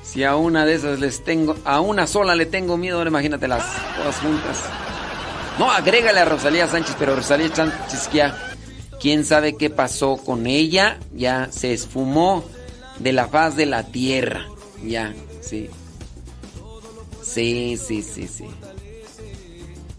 [0.01, 3.63] Si a una de esas les tengo, a una sola le tengo miedo, ahora imagínatelas
[3.97, 4.63] todas juntas.
[5.59, 8.55] No, agrégale a Rosalía Sánchez, pero Rosalía Sánchez ya,
[9.01, 12.45] quién sabe qué pasó con ella, ya se esfumó
[12.99, 14.47] de la faz de la tierra.
[14.84, 15.69] Ya, sí.
[17.22, 18.45] Sí, sí, sí, sí.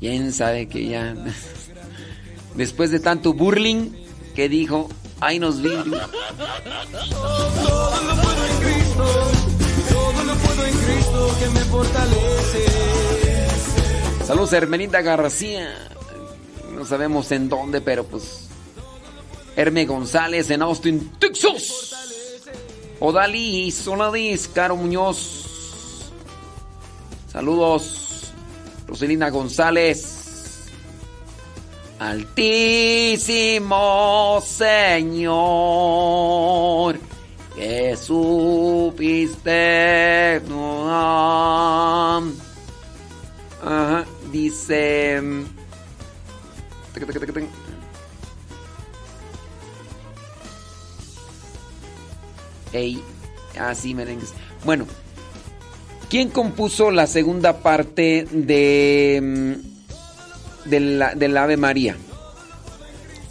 [0.01, 1.15] Quién sabe que ya.
[2.55, 3.91] Después de tanto burling
[4.35, 4.89] que dijo,
[5.23, 5.87] ay nos vimos.
[5.87, 6.01] Lo
[8.23, 9.05] puedo en Cristo.
[9.89, 12.67] Todo lo puedo en Cristo que me fortalece.
[14.27, 15.73] Saludos Hermelinda García.
[16.75, 18.49] No sabemos en dónde, pero pues.
[19.55, 21.95] Herme González en Austin, Texas.
[22.99, 26.11] Odalí, Soladis, Caro Muñoz.
[27.31, 28.33] Saludos.
[28.87, 30.22] Roselina González.
[32.03, 33.77] Altísimo
[34.45, 35.39] Señor,
[37.55, 39.53] que supiste.
[43.63, 45.23] Ajá, dice.
[52.73, 53.01] Ey,
[53.61, 54.35] así merengues.
[54.65, 54.87] Bueno,
[56.11, 59.71] ¿quién compuso la segunda parte de.
[60.65, 61.97] De la- del Ave María?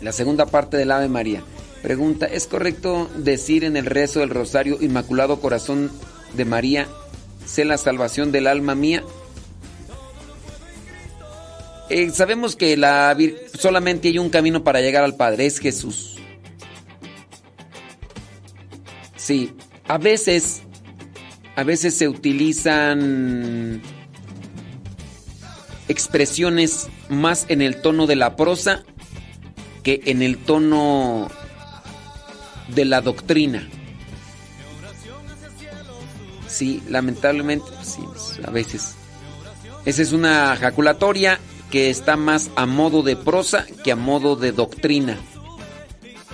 [0.01, 1.43] La segunda parte del Ave María.
[1.81, 5.91] Pregunta, ¿es correcto decir en el rezo del Rosario Inmaculado Corazón
[6.33, 6.87] de María,
[7.45, 9.03] sé la salvación del alma mía?
[11.89, 13.17] Eh, sabemos que la,
[13.59, 16.17] solamente hay un camino para llegar al Padre, es Jesús.
[19.17, 19.53] Sí,
[19.87, 20.61] a veces,
[21.55, 23.81] a veces se utilizan
[25.87, 28.83] expresiones más en el tono de la prosa
[29.83, 31.29] que en el tono
[32.69, 33.67] de la doctrina.
[36.47, 38.95] Sí, lamentablemente, pues sí, pues, a veces.
[39.85, 41.39] Esa es una jaculatoria
[41.69, 45.17] que está más a modo de prosa que a modo de doctrina.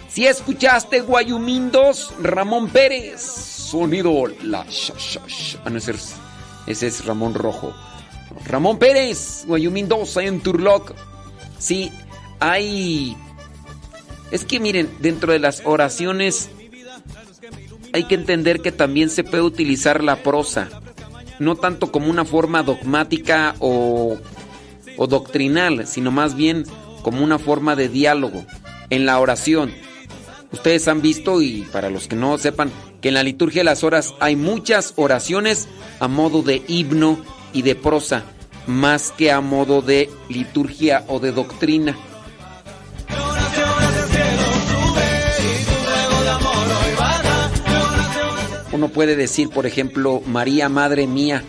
[0.10, 4.94] Si escuchaste Guayumindos, Ramón Pérez, sonido la sha.
[5.64, 6.16] Ah, no, ese es,
[6.66, 7.74] ese es Ramón Rojo.
[8.46, 10.94] Ramón Pérez, Guayumindos, ahí en Turloc.
[11.60, 11.92] Sí,
[12.40, 13.16] hay.
[14.32, 16.50] Es que miren, dentro de las oraciones
[17.94, 20.70] hay que entender que también se puede utilizar la prosa,
[21.40, 24.18] no tanto como una forma dogmática o,
[24.98, 26.66] o doctrinal, sino más bien
[27.02, 28.44] como una forma de diálogo
[28.90, 29.74] en la oración.
[30.52, 33.84] Ustedes han visto, y para los que no sepan, que en la liturgia de las
[33.84, 35.68] horas hay muchas oraciones
[36.00, 37.24] a modo de himno
[37.54, 38.24] y de prosa,
[38.68, 41.98] más que a modo de liturgia o de doctrina.
[48.72, 51.44] Uno puede decir, por ejemplo, María, Madre mía.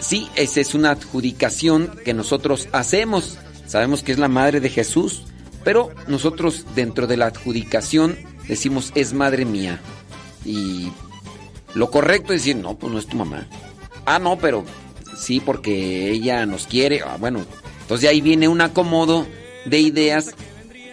[0.00, 3.38] Sí, esa es una adjudicación que nosotros hacemos.
[3.66, 5.22] Sabemos que es la Madre de Jesús,
[5.62, 8.18] pero nosotros dentro de la adjudicación
[8.48, 9.80] decimos es Madre mía.
[10.44, 10.90] Y
[11.74, 13.46] lo correcto es decir, no, pues no es tu mamá.
[14.04, 14.64] Ah, no, pero
[15.16, 17.02] sí, porque ella nos quiere.
[17.02, 17.44] Ah, bueno,
[17.82, 19.26] entonces ahí viene un acomodo
[19.64, 20.34] de ideas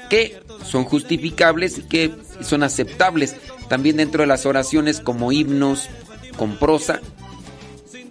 [0.10, 2.12] que son justificables y que
[2.42, 3.36] son aceptables
[3.68, 5.90] también dentro de las oraciones como himnos
[6.38, 7.00] con prosa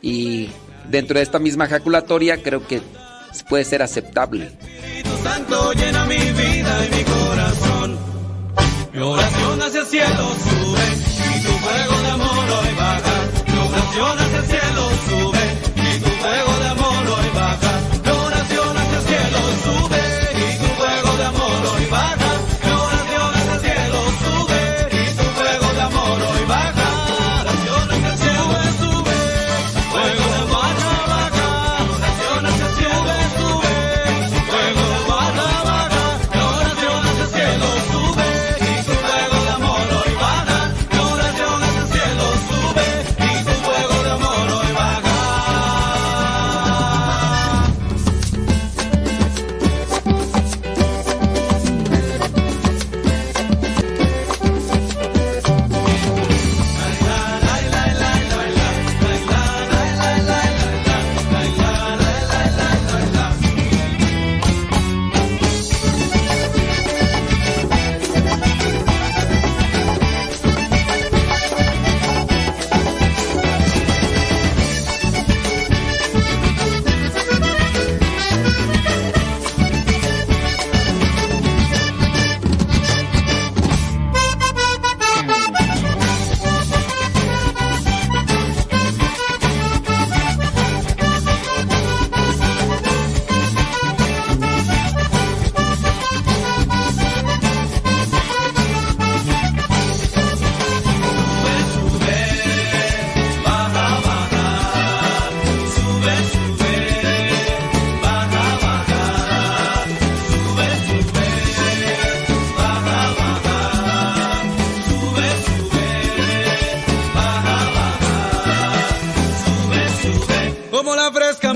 [0.01, 0.51] y
[0.89, 2.81] dentro de esta misma jaculatoria creo que
[3.49, 4.53] puede ser aceptable.
[5.23, 7.99] Santo llena mi vida y mi corazón.
[8.93, 13.08] Mi oración hacia el cielo sube y tu fuego de amor hoy baja.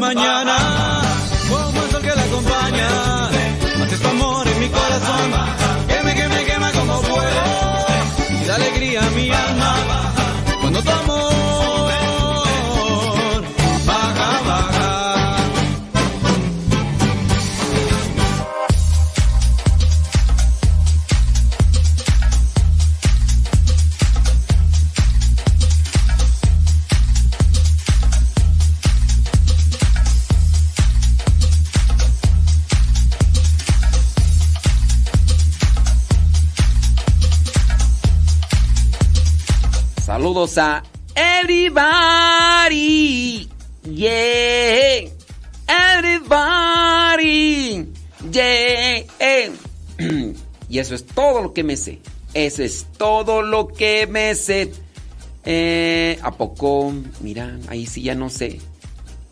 [0.02, 0.51] Mañana,
[51.52, 52.00] que me sé.
[52.34, 54.72] Eso es todo lo que me sé.
[55.44, 56.92] Eh, ¿A poco?
[57.20, 58.60] Mira, ahí sí ya no sé.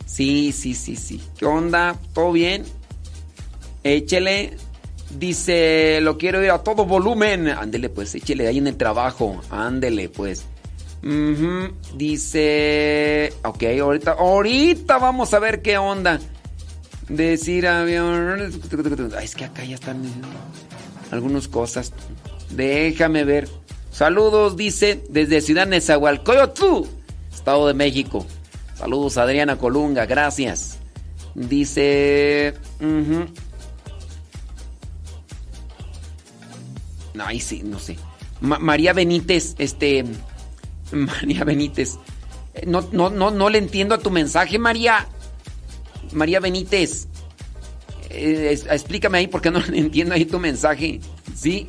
[0.07, 1.21] Sí, sí, sí, sí.
[1.39, 1.97] ¿Qué onda?
[2.13, 2.65] ¿Todo bien?
[3.85, 4.57] Échele.
[5.19, 7.49] Dice, lo quiero ir a todo volumen.
[7.49, 9.41] Ándele, pues, échele ahí en el trabajo.
[9.51, 10.45] Ándele, pues.
[11.97, 16.21] Dice, ok, ahorita, ahorita vamos a ver qué onda.
[17.09, 18.53] Decir avión.
[19.17, 20.03] Ay, es que acá ya están
[21.11, 21.93] algunas cosas.
[22.51, 23.49] Déjame ver.
[23.93, 26.87] Saludos, dice, desde Ciudad Nezahualcóyotl,
[27.33, 28.25] Estado de México.
[28.77, 30.79] Saludos, Adriana Colunga, gracias.
[31.35, 32.55] Dice.
[37.15, 37.97] No, ahí sí, no sé.
[38.41, 40.05] Ma- María Benítez, este.
[40.93, 41.99] María Benítez.
[42.67, 45.07] No, no, no, no le entiendo a tu mensaje, María.
[46.13, 47.07] María Benítez.
[48.11, 51.01] Eh, explícame ahí porque no entiendo ahí tu mensaje.
[51.35, 51.69] ¿Sí?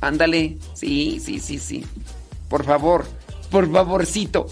[0.00, 0.56] Ándale.
[0.74, 1.84] Sí, sí, sí, sí.
[2.48, 3.06] Por favor.
[3.50, 4.46] Por favorcito.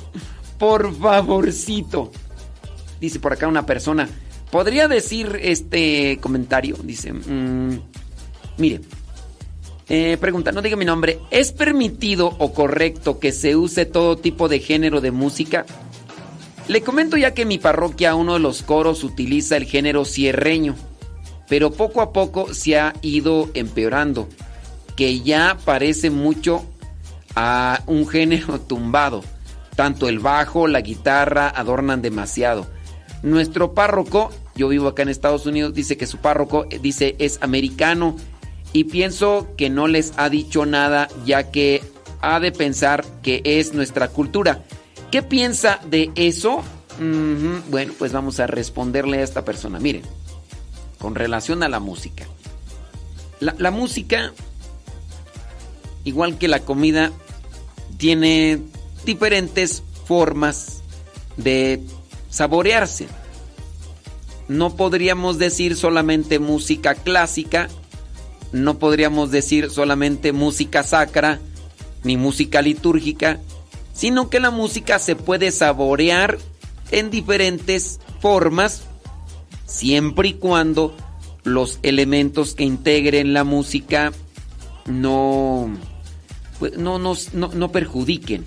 [0.59, 2.12] Por favorcito.
[3.01, 4.09] Dice por acá una persona.
[4.51, 6.76] ¿Podría decir este comentario?
[6.82, 7.12] Dice.
[7.12, 7.80] mm,
[8.59, 8.80] mire.
[9.88, 11.18] Eh, pregunta, no diga mi nombre.
[11.30, 15.66] ¿Es permitido o correcto que se use todo tipo de género de música?
[16.68, 20.76] Le comento ya que en mi parroquia uno de los coros utiliza el género cierreño,
[21.48, 24.28] pero poco a poco se ha ido empeorando,
[24.96, 26.64] que ya parece mucho
[27.34, 29.22] a un género tumbado.
[29.76, 32.66] Tanto el bajo, la guitarra adornan demasiado.
[33.22, 37.38] Nuestro párroco, yo vivo acá en Estados Unidos, dice que su párroco eh, dice es
[37.42, 38.16] americano
[38.72, 41.82] y pienso que no les ha dicho nada ya que
[42.20, 44.62] ha de pensar que es nuestra cultura.
[45.10, 46.62] ¿Qué piensa de eso?
[47.70, 49.78] Bueno, pues vamos a responderle a esta persona.
[49.80, 50.02] Miren,
[50.98, 52.26] con relación a la música.
[53.40, 54.32] La, música,
[56.04, 57.12] igual que la comida,
[57.98, 58.60] tiene
[59.04, 60.82] diferentes formas
[61.36, 61.82] de
[62.30, 63.06] saborearse.
[64.48, 67.68] No podríamos decir solamente música clásica,
[68.52, 71.40] no podríamos decir solamente música sacra,
[72.02, 73.40] ni música litúrgica,
[73.92, 76.38] sino que la música se puede saborear
[76.90, 78.84] en diferentes formas,
[79.74, 80.94] siempre y cuando
[81.42, 84.12] los elementos que integren la música
[84.86, 85.68] no,
[86.60, 88.44] pues, no, nos- no, no perjudiquen,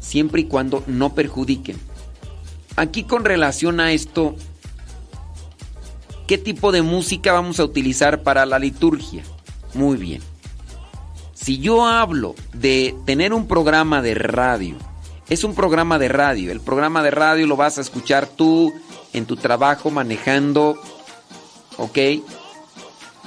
[0.00, 1.76] siempre y cuando no perjudiquen.
[2.76, 4.34] Aquí con relación a esto,
[6.26, 9.22] ¿qué tipo de música vamos a utilizar para la liturgia?
[9.74, 10.20] Muy bien.
[11.34, 14.76] Si yo hablo de tener un programa de radio,
[15.28, 16.50] es un programa de radio.
[16.50, 18.72] El programa de radio lo vas a escuchar tú
[19.14, 20.78] en tu trabajo manejando,
[21.78, 21.98] ¿ok?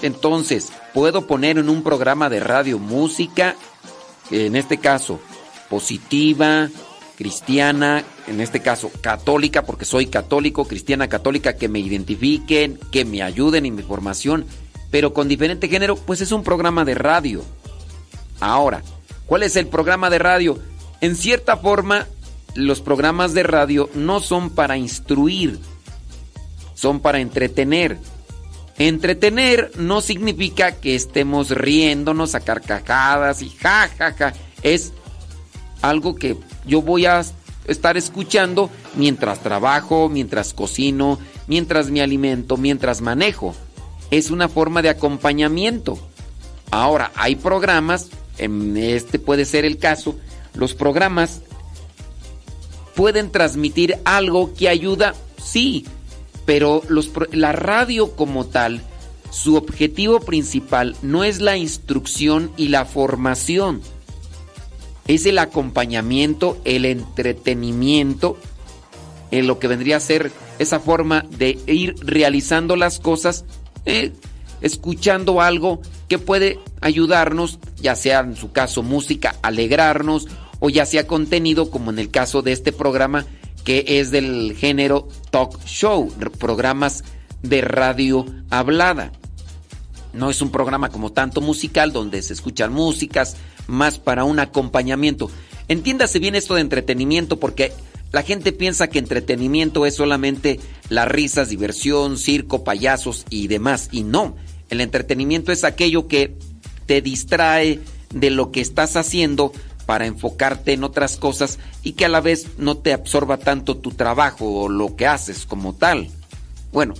[0.01, 3.55] Entonces, puedo poner en un programa de radio música,
[4.29, 5.19] en este caso,
[5.69, 6.69] positiva,
[7.17, 13.23] cristiana, en este caso, católica, porque soy católico, cristiana, católica, que me identifiquen, que me
[13.23, 14.45] ayuden en mi formación,
[14.91, 17.43] pero con diferente género, pues es un programa de radio.
[18.39, 18.83] Ahora,
[19.25, 20.59] ¿cuál es el programa de radio?
[21.01, 22.05] En cierta forma,
[22.53, 25.59] los programas de radio no son para instruir,
[26.77, 27.97] son para entretener.
[28.77, 34.33] Entretener no significa que estemos riéndonos a carcajadas y ja, ja, ja.
[34.61, 34.93] Es
[35.81, 36.37] algo que
[36.67, 37.25] yo voy a
[37.65, 41.17] estar escuchando mientras trabajo, mientras cocino,
[41.47, 43.55] mientras me alimento, mientras manejo.
[44.11, 45.97] Es una forma de acompañamiento.
[46.69, 50.15] Ahora, hay programas, en este puede ser el caso,
[50.53, 51.41] los programas
[52.95, 55.85] pueden transmitir algo que ayuda, sí,
[56.47, 58.81] pero los, la radio como tal,
[59.31, 63.81] su objetivo principal no es la instrucción y la formación,
[65.07, 68.37] es el acompañamiento, el entretenimiento,
[69.29, 73.43] en lo que vendría a ser esa forma de ir realizando las cosas,
[73.85, 74.13] eh,
[74.61, 80.27] escuchando algo que puede ayudarnos, ya sea en su caso música, alegrarnos,
[80.59, 83.25] o ya sea contenido, como en el caso de este programa,
[83.67, 87.03] que es del género talk show, programas
[87.43, 89.11] de radio hablada.
[90.13, 93.35] No es un programa como tanto musical donde se escuchan músicas,
[93.67, 95.29] más para un acompañamiento.
[95.67, 97.73] Entiéndase bien esto de entretenimiento porque
[98.13, 103.89] la gente piensa que entretenimiento es solamente las risas, diversión, circo, payasos y demás.
[103.91, 104.37] Y no,
[104.69, 106.37] el entretenimiento es aquello que
[106.85, 107.81] te distrae
[108.15, 109.51] de lo que estás haciendo
[109.87, 113.91] para enfocarte en otras cosas y que a la vez no te absorba tanto tu
[113.91, 116.09] trabajo o lo que haces como tal.
[116.73, 116.93] Bueno,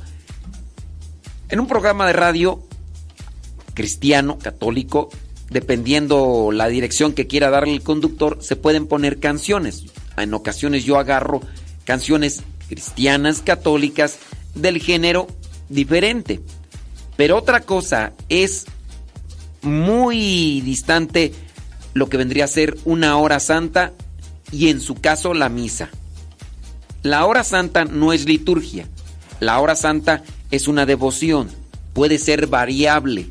[1.49, 2.63] en un programa de radio
[3.73, 5.09] cristiano, católico,
[5.49, 9.83] dependiendo la dirección que quiera darle el conductor, se pueden poner canciones.
[10.15, 11.41] En ocasiones yo agarro
[11.83, 14.17] canciones cristianas, católicas,
[14.55, 15.27] del género
[15.67, 16.39] diferente.
[17.17, 18.65] Pero otra cosa es
[19.61, 21.33] muy distante
[21.97, 23.93] lo que vendría a ser una hora santa
[24.51, 25.89] y en su caso la misa.
[27.03, 28.87] La hora santa no es liturgia.
[29.39, 31.49] La hora santa es una devoción.
[31.93, 33.29] Puede ser variable.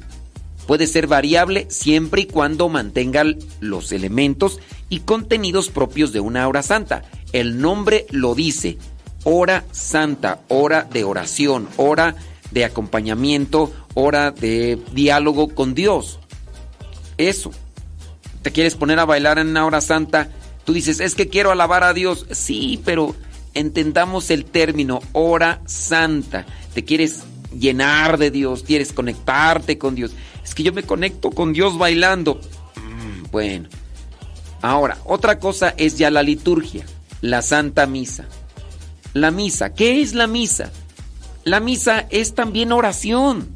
[0.67, 3.25] Puede ser variable siempre y cuando mantenga
[3.61, 7.03] los elementos y contenidos propios de una hora santa.
[7.33, 8.79] El nombre lo dice.
[9.23, 12.17] Hora santa, hora de oración, hora
[12.51, 16.19] de acompañamiento, hora de diálogo con Dios.
[17.17, 17.51] Eso.
[18.47, 20.29] ¿Te quieres poner a bailar en una hora santa?
[20.65, 22.27] Tú dices, es que quiero alabar a Dios.
[22.31, 23.17] Sí, pero
[23.55, 26.47] entendamos el término hora santa.
[26.73, 27.25] Te quieres
[27.59, 30.13] llenar de Dios, quieres conectarte con Dios.
[30.45, 32.41] Es que yo me conecto con Dios bailando.
[32.77, 33.69] Mm, bueno.
[34.63, 36.87] Ahora, otra cosa es ya la liturgia,
[37.23, 38.27] la Santa Misa.
[39.13, 40.71] La misa, ¿qué es la misa?
[41.43, 43.49] La misa es también oración.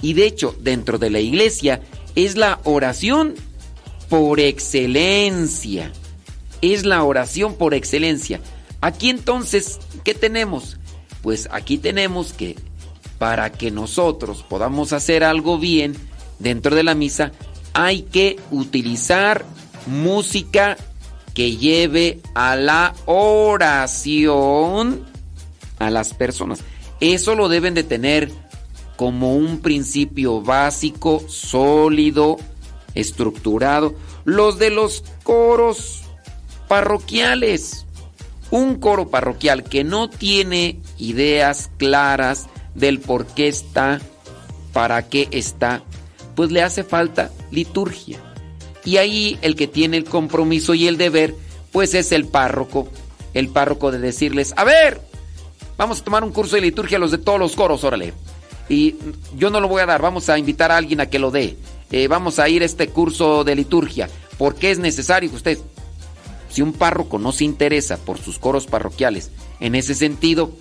[0.00, 1.82] Y de hecho, dentro de la iglesia
[2.14, 3.34] es la oración
[4.08, 5.92] por excelencia.
[6.60, 8.40] Es la oración por excelencia.
[8.80, 10.76] Aquí entonces, ¿qué tenemos?
[11.22, 12.56] Pues aquí tenemos que
[13.18, 15.94] para que nosotros podamos hacer algo bien
[16.38, 17.32] dentro de la misa,
[17.74, 19.44] hay que utilizar
[19.86, 20.76] música
[21.34, 25.04] que lleve a la oración
[25.78, 26.60] a las personas.
[27.00, 28.30] Eso lo deben de tener
[28.96, 32.36] como un principio básico, sólido,
[33.00, 33.94] estructurado.
[34.24, 36.02] Los de los coros
[36.68, 37.86] parroquiales.
[38.50, 44.00] Un coro parroquial que no tiene ideas claras del por qué está,
[44.72, 45.82] para qué está,
[46.34, 48.20] pues le hace falta liturgia.
[48.84, 51.34] Y ahí el que tiene el compromiso y el deber,
[51.72, 52.88] pues es el párroco.
[53.34, 55.02] El párroco de decirles, a ver,
[55.76, 58.14] vamos a tomar un curso de liturgia los de todos los coros, órale.
[58.70, 58.96] Y
[59.36, 61.56] yo no lo voy a dar, vamos a invitar a alguien a que lo dé.
[61.90, 64.08] Eh, vamos a ir a este curso de liturgia.
[64.36, 65.58] porque es necesario usted,
[66.48, 70.52] si un párroco no se interesa por sus coros parroquiales, en ese sentido,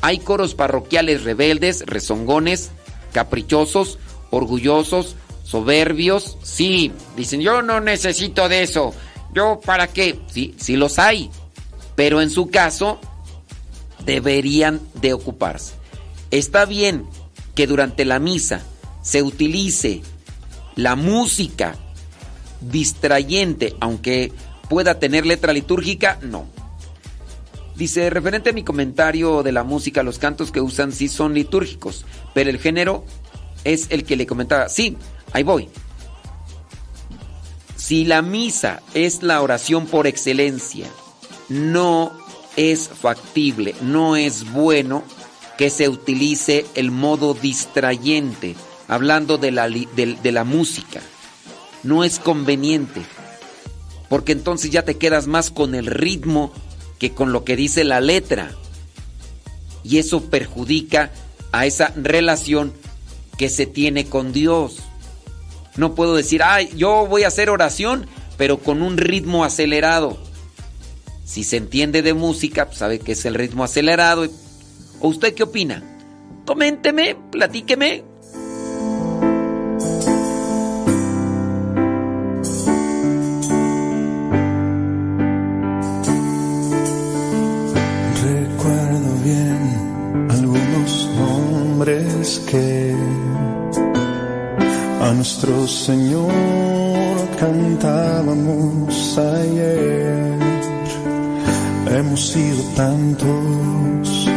[0.00, 2.70] hay coros parroquiales rebeldes, rezongones,
[3.12, 3.98] caprichosos,
[4.30, 6.38] orgullosos, soberbios.
[6.42, 8.94] Sí, dicen, yo no necesito de eso.
[9.34, 10.20] ¿Yo para qué?
[10.32, 11.30] Sí, sí los hay.
[11.94, 13.00] Pero en su caso,
[14.04, 15.74] deberían de ocuparse.
[16.30, 17.06] Está bien
[17.54, 18.62] que durante la misa
[19.02, 20.02] se utilice
[20.76, 21.74] la música
[22.60, 24.32] distrayente, aunque
[24.68, 26.46] pueda tener letra litúrgica, no.
[27.74, 32.06] Dice, referente a mi comentario de la música, los cantos que usan sí son litúrgicos,
[32.32, 33.04] pero el género
[33.64, 34.68] es el que le comentaba.
[34.68, 34.96] Sí,
[35.32, 35.68] ahí voy.
[37.76, 40.88] Si la misa es la oración por excelencia,
[41.48, 42.12] no
[42.56, 45.02] es factible, no es bueno
[45.58, 48.56] que se utilice el modo distrayente,
[48.88, 51.00] hablando de la, de, la música.
[51.82, 53.02] No es conveniente,
[54.08, 56.52] porque entonces ya te quedas más con el ritmo
[56.98, 58.52] que con lo que dice la letra.
[59.84, 61.12] Y eso perjudica
[61.52, 62.72] a esa relación
[63.38, 64.78] que se tiene con Dios.
[65.76, 68.06] No puedo decir, ay, yo voy a hacer oración,
[68.36, 70.18] pero con un ritmo acelerado.
[71.24, 74.26] Si se entiende de música, pues sabe que es el ritmo acelerado.
[75.00, 75.82] ¿O usted qué opina?
[76.46, 78.15] Coménteme, platíqueme.
[92.26, 92.94] Nombres que
[95.00, 96.32] a nuestro Señor
[97.38, 100.38] cantábamos ayer.
[101.88, 104.28] Hemos sido tantos,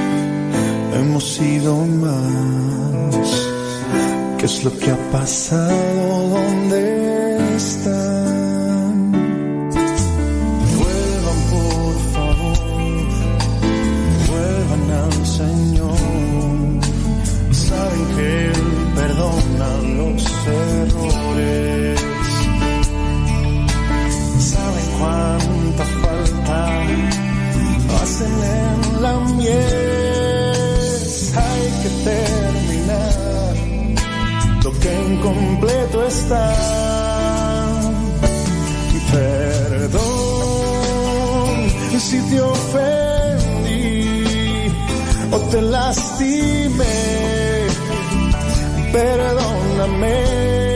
[1.00, 3.50] hemos sido más.
[4.38, 6.30] ¿Qué es lo que ha pasado?
[6.30, 6.99] ¿Dónde
[31.42, 33.54] Hay que terminar
[34.64, 36.46] lo que incompleto está.
[39.12, 40.10] Perdón
[42.00, 43.88] si te ofendí
[45.32, 46.98] o te lastimé.
[48.92, 50.69] Perdón perdóname.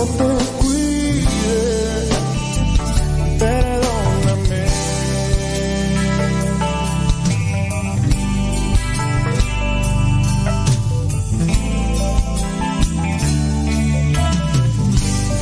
[0.00, 1.58] No te cuide.
[3.38, 4.62] Perdóname.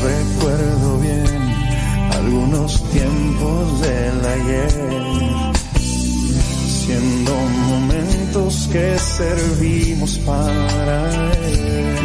[0.03, 1.43] Recuerdo bien
[2.19, 4.73] algunos tiempos del ayer,
[6.85, 7.33] siendo
[7.69, 11.98] momentos que servimos para él.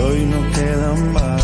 [0.00, 1.42] Hoy no queda más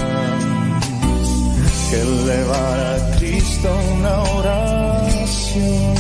[1.91, 5.95] que elevar a Cristo una oración.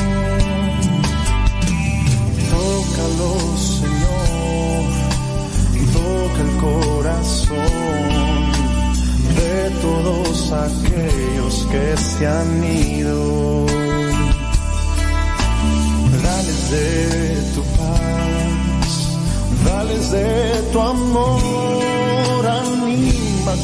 [2.51, 3.33] Tócalo,
[3.79, 4.83] Señor,
[5.93, 7.95] toca el corazón
[9.41, 13.67] de todos aquellos que se han ido.
[16.23, 16.89] Dales de
[17.55, 18.91] tu paz,
[19.65, 21.94] dales de tu amor,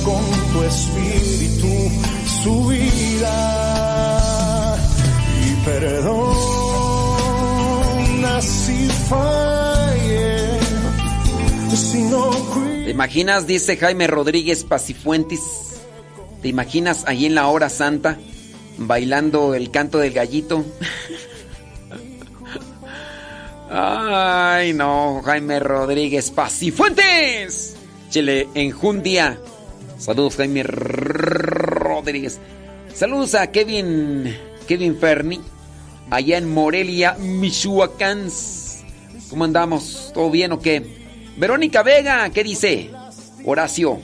[0.04, 1.68] con tu espíritu
[2.42, 3.36] su vida
[5.44, 6.30] y perdona
[8.40, 10.60] si fallé,
[11.74, 12.30] si no
[12.84, 15.40] ¿Te imaginas, dice Jaime Rodríguez Pacifuentes?
[16.42, 18.18] ¿Te imaginas ahí en la hora santa
[18.78, 20.64] bailando el canto del gallito?
[23.70, 27.76] Ay, no, Jaime Rodríguez Pacifuentes.
[28.08, 29.38] Chile, enjundia.
[30.00, 32.40] Saludos, Jaime Rodríguez.
[32.94, 34.34] Saludos a Kevin,
[34.66, 35.42] Kevin Ferni,
[36.08, 38.28] allá en Morelia, Michoacán.
[39.28, 40.10] ¿Cómo andamos?
[40.14, 40.82] ¿Todo bien o qué?
[41.36, 42.90] Verónica Vega, ¿qué dice?
[43.44, 43.98] Horacio,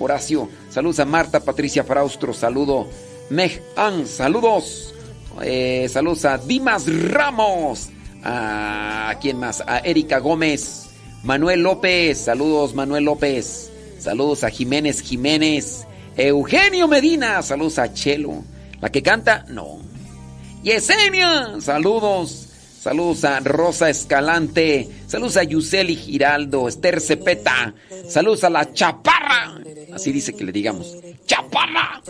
[0.00, 0.48] Horacio.
[0.70, 2.88] Saludos a Marta Patricia Fraustro, saludo.
[3.28, 4.94] Meg An, saludos.
[5.42, 7.90] Eh, saludos a Dimas Ramos.
[8.24, 9.62] ¿A quién más?
[9.66, 10.86] A Erika Gómez.
[11.22, 13.73] Manuel López, saludos Manuel López.
[14.04, 15.86] Saludos a Jiménez Jiménez.
[16.14, 18.44] Eugenio Medina, saludos a Chelo.
[18.82, 19.78] La que canta, no.
[20.62, 22.50] Yesenia, saludos.
[22.82, 24.90] Saludos a Rosa Escalante.
[25.06, 27.72] Saludos a Yuseli Giraldo, Esther Cepeta.
[28.06, 29.58] Saludos a la Chaparra.
[29.94, 30.94] Así dice que le digamos.
[31.24, 32.02] Chaparra.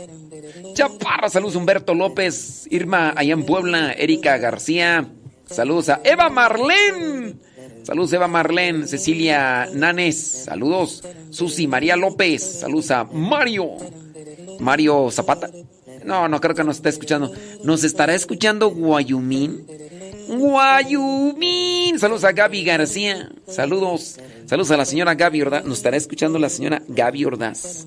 [0.73, 1.31] Chaparra.
[1.31, 2.67] Saludos a Humberto López.
[2.71, 3.93] Irma allá en Puebla.
[3.93, 5.09] Erika García.
[5.47, 7.39] Saludos a Eva Marlén.
[7.85, 8.89] Saludos Eva Marlén.
[8.89, 10.45] Cecilia Nanes.
[10.47, 11.03] Saludos.
[11.31, 12.61] Susi María López.
[12.61, 13.77] Saludos a Mario.
[14.59, 15.51] Mario Zapata.
[16.03, 17.31] No, no creo que nos esté escuchando.
[17.63, 19.67] ¿Nos estará escuchando Guayumín?
[20.29, 21.99] Guayumín.
[21.99, 23.31] Saludos a Gaby García.
[23.47, 24.19] Saludos.
[24.47, 25.65] Saludos a la señora Gaby Ordaz.
[25.67, 27.87] ¿Nos estará escuchando la señora Gaby Ordaz?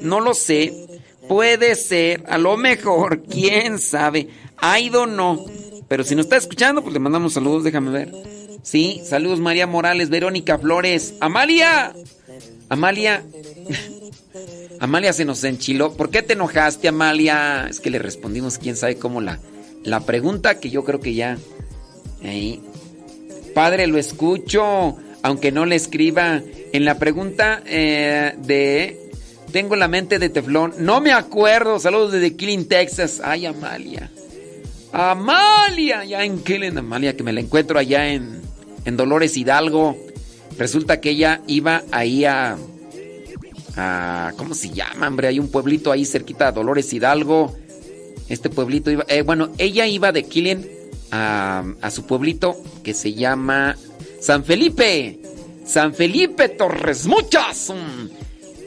[0.00, 1.00] No lo sé.
[1.28, 2.24] Puede ser.
[2.26, 3.22] A lo mejor.
[3.30, 4.28] ¿Quién sabe?
[4.56, 5.44] Ha ido no.
[5.88, 7.64] Pero si nos está escuchando, pues le mandamos saludos.
[7.64, 8.12] Déjame ver.
[8.62, 11.14] Sí, saludos María Morales, Verónica Flores.
[11.20, 11.92] Amalia.
[12.68, 13.22] Amalia.
[14.80, 15.94] Amalia se nos enchiló.
[15.94, 17.66] ¿Por qué te enojaste, Amalia?
[17.68, 19.38] Es que le respondimos, quién sabe cómo la,
[19.84, 21.38] la pregunta que yo creo que ya.
[23.54, 26.42] Padre, lo escucho, aunque no le escriba.
[26.72, 29.10] En la pregunta eh, de.
[29.52, 30.74] Tengo la mente de teflón.
[30.78, 31.78] No me acuerdo.
[31.78, 33.22] Saludos desde Killing, Texas.
[33.24, 34.10] Ay, Amalia.
[34.92, 38.40] Amalia, ya en Killing, Amalia, que me la encuentro allá en,
[38.86, 39.98] en Dolores Hidalgo.
[40.56, 42.56] Resulta que ella iba ahí a,
[43.76, 44.32] a.
[44.38, 45.28] ¿Cómo se llama, hombre?
[45.28, 47.54] Hay un pueblito ahí cerquita de Dolores Hidalgo.
[48.28, 49.04] Este pueblito iba.
[49.08, 50.64] eh, bueno, ella iba de Killian
[51.10, 53.76] a, a su pueblito que se llama
[54.20, 55.20] San Felipe.
[55.66, 57.72] San Felipe Torres Muchas.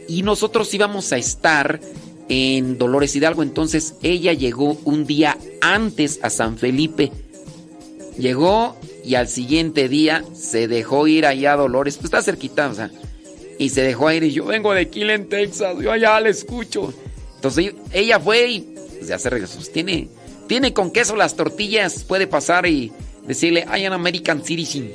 [0.07, 1.79] Y nosotros íbamos a estar
[2.27, 3.41] en Dolores Hidalgo.
[3.41, 7.11] Entonces ella llegó un día antes a San Felipe.
[8.17, 11.95] Llegó y al siguiente día se dejó ir allá a Dolores.
[11.95, 12.91] Pues está cerquita, o sea.
[13.57, 15.77] Y se dejó ir y yo vengo de Killen, Texas.
[15.81, 16.93] Yo allá la escucho.
[17.35, 19.59] Entonces ella fue y pues, ya se regresó.
[19.71, 20.09] Tiene,
[20.47, 22.03] tiene con queso las tortillas.
[22.03, 22.91] Puede pasar y
[23.25, 24.91] decirle, I am American Citizen.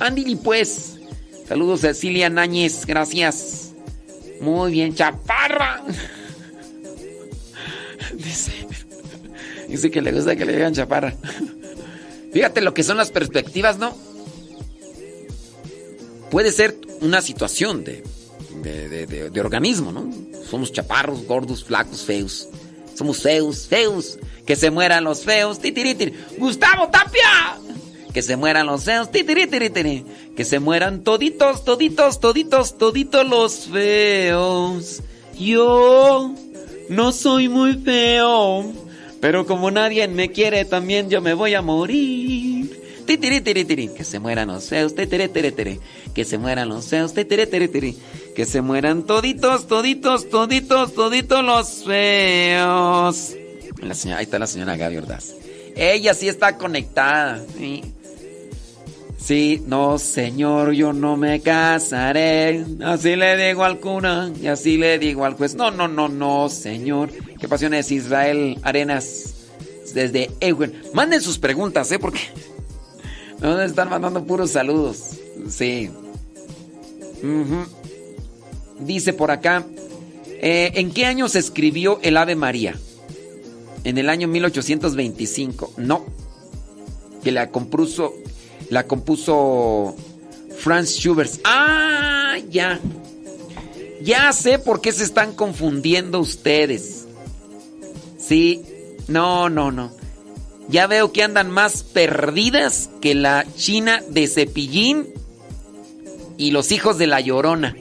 [0.00, 0.96] Andy, pues.
[1.48, 2.86] Saludos Cecilia Náñez.
[2.86, 3.72] Gracias.
[4.40, 5.82] Muy bien, chaparra.
[8.14, 8.52] Dice,
[9.68, 11.14] dice que le gusta que le digan chaparra.
[12.32, 13.96] Fíjate lo que son las perspectivas, ¿no?
[16.30, 18.02] Puede ser una situación de,
[18.62, 20.10] de, de- de- organismo, ¿no?
[20.48, 22.48] Somos chaparros, gordos, flacos, feos.
[22.94, 24.18] Somos feos, feos.
[24.44, 25.58] Que se mueran los feos.
[25.58, 26.14] Titiritir.
[26.38, 27.58] Gustavo Tapia.
[28.12, 29.10] Que se mueran los feos.
[29.10, 30.04] Titiritir.
[30.36, 35.02] Que se mueran toditos, toditos, toditos, toditos los feos.
[35.38, 36.34] Yo
[36.88, 38.72] No soy muy feo,
[39.20, 42.48] pero como nadie me quiere, también yo me voy a morir.
[43.06, 44.92] Que se mueran los feos.
[44.92, 47.14] Que se mueran los feos.
[47.14, 53.34] Que se mueran toditos, toditos, toditos, toditos los feos.
[53.80, 55.34] La señora, ahí está la señora Gaby Ordaz.
[55.74, 57.42] Ella sí está conectada.
[57.56, 57.82] Sí.
[59.18, 62.64] Sí, no, señor, yo no me casaré.
[62.84, 65.54] Así le digo al cura y así le digo al juez.
[65.54, 67.10] No, no, no, no, señor.
[67.38, 69.34] ¿Qué pasiones Israel Arenas
[69.94, 70.82] desde Ewen?
[70.92, 71.98] Manden sus preguntas, ¿eh?
[71.98, 72.20] Porque
[73.40, 75.12] nos están mandando puros saludos.
[75.48, 75.90] Sí.
[78.80, 79.64] Dice por acá,
[80.40, 82.74] eh, ¿en qué año se escribió el Ave María?
[83.84, 85.74] En el año 1825.
[85.76, 86.04] No.
[87.22, 88.14] Que la compuso,
[88.70, 89.96] la compuso
[90.58, 91.32] Franz Schubert.
[91.44, 92.80] Ah, ya.
[94.02, 97.07] Ya sé por qué se están confundiendo ustedes.
[98.28, 98.62] Sí,
[99.08, 99.90] no, no, no.
[100.68, 105.06] Ya veo que andan más perdidas que la China de Cepillín
[106.36, 107.74] y los hijos de la Llorona.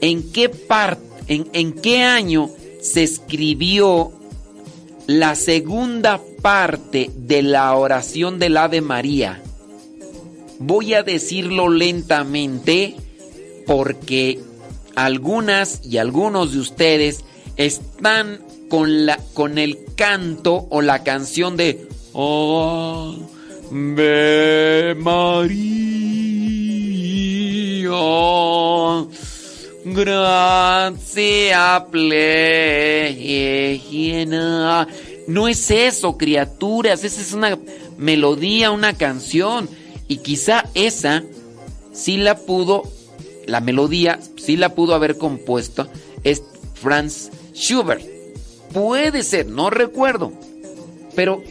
[0.00, 4.12] ¿En qué parte, en, en qué año se escribió
[5.06, 9.40] la segunda parte de la oración del Ave María?
[10.58, 12.96] Voy a decirlo lentamente
[13.66, 14.40] porque
[14.96, 17.24] algunas y algunos de ustedes
[17.56, 23.16] están con, la, con el canto o la canción de Ave
[24.96, 25.94] María.
[29.86, 32.38] Gracia plena.
[35.26, 37.04] No es eso, criaturas.
[37.04, 37.58] Esa es una
[37.98, 39.68] melodía, una canción.
[40.08, 41.24] Y quizá esa
[41.92, 42.84] sí la pudo,
[43.46, 45.88] la melodía sí la pudo haber compuesto
[46.24, 46.42] es
[46.74, 48.13] Franz Schubert.
[48.74, 50.32] Puede ser, no recuerdo.
[51.14, 51.42] Pero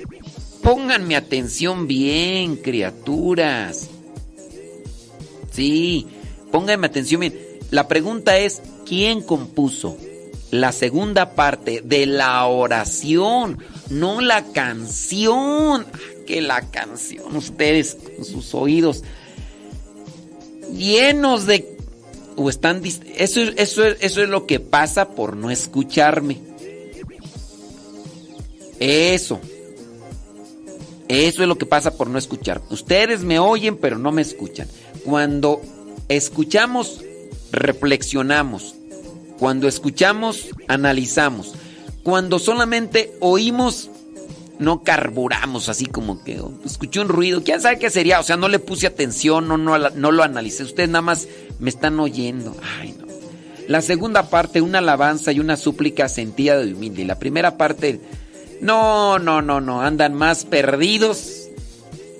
[0.62, 3.90] pónganme atención bien, criaturas.
[5.52, 6.06] Sí,
[6.52, 7.40] pónganme atención bien.
[7.72, 9.98] La pregunta es, ¿quién compuso
[10.52, 13.58] la segunda parte de la oración?
[13.90, 15.88] No la canción.
[15.92, 19.04] Ah, Que la canción, ustedes con sus oídos
[20.74, 21.78] llenos de...
[22.36, 22.82] O están...
[22.86, 26.40] Eso, eso, eso es lo que pasa por no escucharme.
[28.84, 29.40] Eso.
[31.08, 32.62] Eso es lo que pasa por no escuchar.
[32.70, 34.68] Ustedes me oyen pero no me escuchan.
[35.06, 35.62] Cuando
[36.10, 37.02] escuchamos,
[37.54, 38.76] reflexionamos.
[39.40, 41.54] Cuando escuchamos, analizamos.
[42.04, 43.90] Cuando solamente oímos,
[44.60, 47.42] no carburamos así como que oh, escuché un ruido.
[47.42, 48.20] ¿Quién sabe qué sería?
[48.20, 50.64] O sea, no le puse atención, no, no, no lo analicé.
[50.64, 52.54] Ustedes nada más me están oyendo.
[52.82, 53.08] Ay, no.
[53.70, 57.06] La segunda parte, una alabanza y una súplica sentida de humilde.
[57.06, 58.02] La primera parte,
[58.64, 59.82] no, no, no, no.
[59.82, 61.50] Andan más perdidos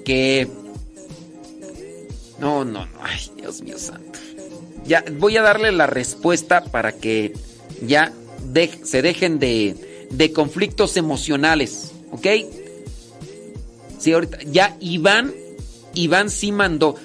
[0.04, 0.50] que...
[2.38, 2.92] No, no, no.
[3.02, 4.20] Ay, Dios mío santo.
[4.86, 7.34] Ya voy a darle la respuesta para que
[7.82, 8.12] ya
[8.84, 11.94] se dejen de, de conflictos emocionales.
[12.12, 12.28] ¿Ok?
[13.98, 14.40] Sí, ahorita.
[14.44, 15.34] Ya Iván,
[15.94, 16.96] Iván sí mandó.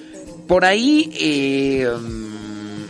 [0.47, 2.83] Por ahí, eh, mm,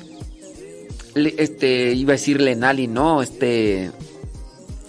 [1.38, 3.92] este, iba a decir Lenali, no, este.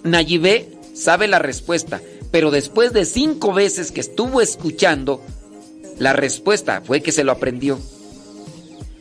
[0.02, 0.69] Nayibé
[1.00, 5.22] sabe la respuesta, pero después de cinco veces que estuvo escuchando,
[5.98, 7.78] la respuesta fue que se lo aprendió.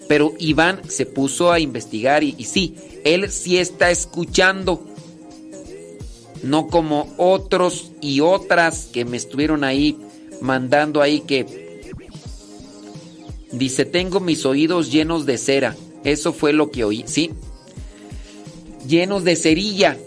[0.07, 4.83] Pero Iván se puso a investigar y, sí, él sí está escuchando.
[6.41, 9.97] No como otros y otras que me estuvieron ahí
[10.41, 11.69] mandando ahí que...
[13.51, 15.75] Dice, tengo mis oídos llenos de cera.
[16.03, 17.31] Eso fue lo que oí, ¿sí?
[18.87, 19.97] Llenos de cerilla.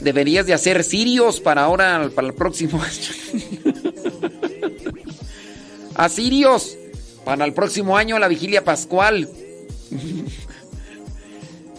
[0.00, 3.42] Deberías de hacer sirios para ahora, para el próximo año.
[5.94, 6.76] A sirios.
[7.24, 9.28] Para el próximo año, la vigilia pascual.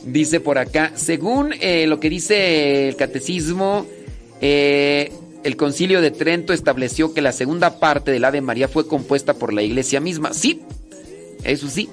[0.06, 3.86] dice por acá, según eh, lo que dice el catecismo,
[4.42, 5.12] eh,
[5.44, 9.54] el concilio de Trento estableció que la segunda parte del Ave María fue compuesta por
[9.54, 10.34] la iglesia misma.
[10.34, 10.62] Sí,
[11.44, 11.90] eso sí.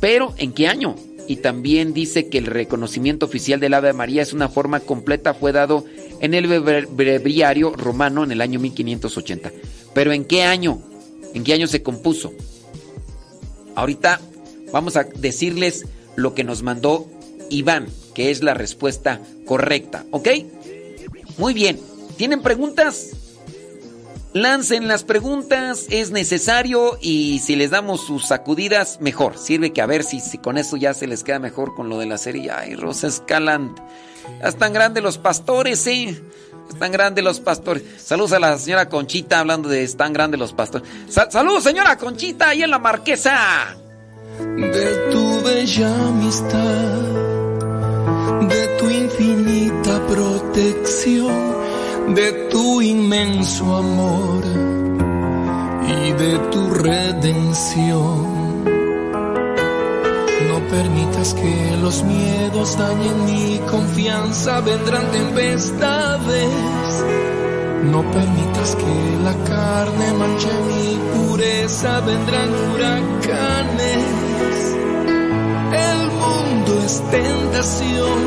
[0.00, 0.96] Pero ¿en qué año?
[1.28, 5.52] Y también dice que el reconocimiento oficial del Ave María es una forma completa, fue
[5.52, 5.84] dado
[6.20, 9.52] en el bre- breviario romano en el año 1580.
[9.94, 10.80] Pero ¿en qué año?
[11.34, 12.32] ¿En qué año se compuso?
[13.74, 14.20] Ahorita
[14.72, 15.84] vamos a decirles
[16.16, 17.06] lo que nos mandó
[17.50, 20.28] Iván, que es la respuesta correcta, ¿ok?
[21.36, 21.78] Muy bien.
[22.16, 23.10] ¿Tienen preguntas?
[24.34, 29.38] Lancen las preguntas, es necesario y si les damos sus sacudidas, mejor.
[29.38, 31.98] Sirve que a ver si, si con eso ya se les queda mejor con lo
[31.98, 32.50] de la serie.
[32.50, 33.76] Ay, Rosa Escaland.
[34.40, 36.22] Ya están grandes los pastores, ¿eh?
[36.70, 37.82] Están grandes los pastores.
[37.96, 40.86] Saludos a la señora Conchita hablando de están grandes los pastores.
[41.08, 43.74] Sa- Saludos, señora Conchita, ahí en la marquesa.
[44.38, 46.94] de tu bella amistad,
[48.42, 51.56] de tu infinita protección,
[52.14, 54.44] de tu inmenso amor
[55.86, 58.38] y de tu redención.
[60.48, 67.04] No permitas que los miedos dañen mi confianza, vendrán tempestades.
[67.84, 74.04] No permitas que la carne manche mi pureza, vendrán huracanes.
[75.72, 78.18] El mundo es tentación,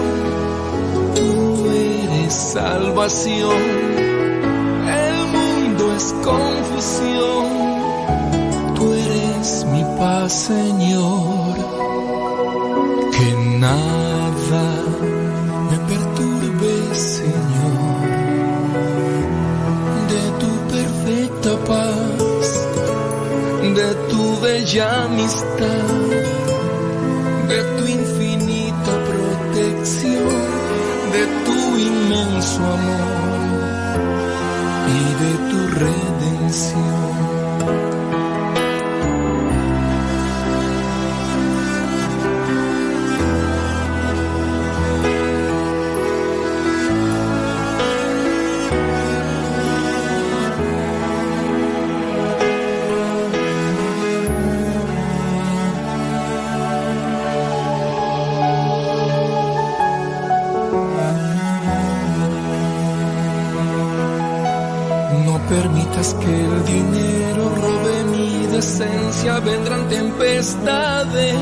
[2.32, 3.62] salvación.
[5.04, 7.46] El mundo es confusión,
[8.76, 11.56] tú eres mi paz, Señor.
[13.12, 13.30] Que
[13.60, 14.66] nada
[15.70, 18.12] me perturbe, Señor
[20.12, 22.48] de tu perfecta paz,
[23.78, 25.88] de tu bella amistad,
[27.52, 30.34] de tu infinita protección,
[31.16, 31.41] de tu
[32.42, 34.02] inmenso amor
[34.88, 36.82] y de tu redención.
[69.30, 71.36] Vendrán tempestades.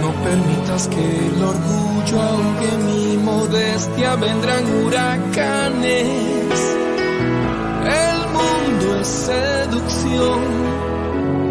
[0.00, 6.06] No permitas que el orgullo ahogue mi modestia, vendrán huracanes.
[7.84, 10.40] El mundo es seducción,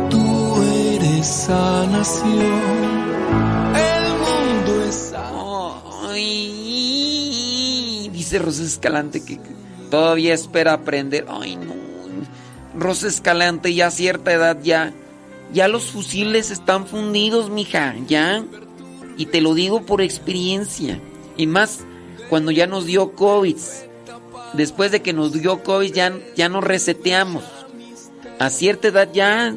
[0.09, 0.63] tú
[0.95, 2.61] eres sanación.
[3.75, 5.13] El mundo es
[6.09, 9.39] Ay, dice Rosa Escalante que
[9.91, 11.25] todavía espera aprender.
[11.29, 11.82] Ay, no.
[12.75, 14.93] Rosa Escalante ya a cierta edad ya
[15.53, 18.43] ya los fusiles están fundidos, mija, ya.
[19.17, 20.99] Y te lo digo por experiencia.
[21.37, 21.81] Y más
[22.29, 23.57] cuando ya nos dio COVID.
[24.53, 27.43] Después de que nos dio COVID ya, ya nos reseteamos.
[28.39, 29.55] A cierta edad ya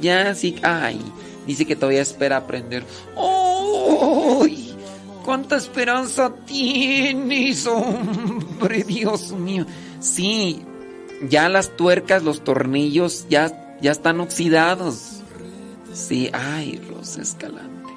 [0.00, 1.00] ya sí, ay,
[1.46, 2.84] dice que todavía espera aprender.
[3.16, 4.74] ¡Ay!
[5.24, 8.84] ¿Cuánta esperanza tienes, hombre?
[8.84, 9.66] Dios mío.
[10.00, 10.60] Sí,
[11.28, 15.20] ya las tuercas, los tornillos ya, ya están oxidados.
[15.92, 17.92] Sí, ay, Rosa Escalante.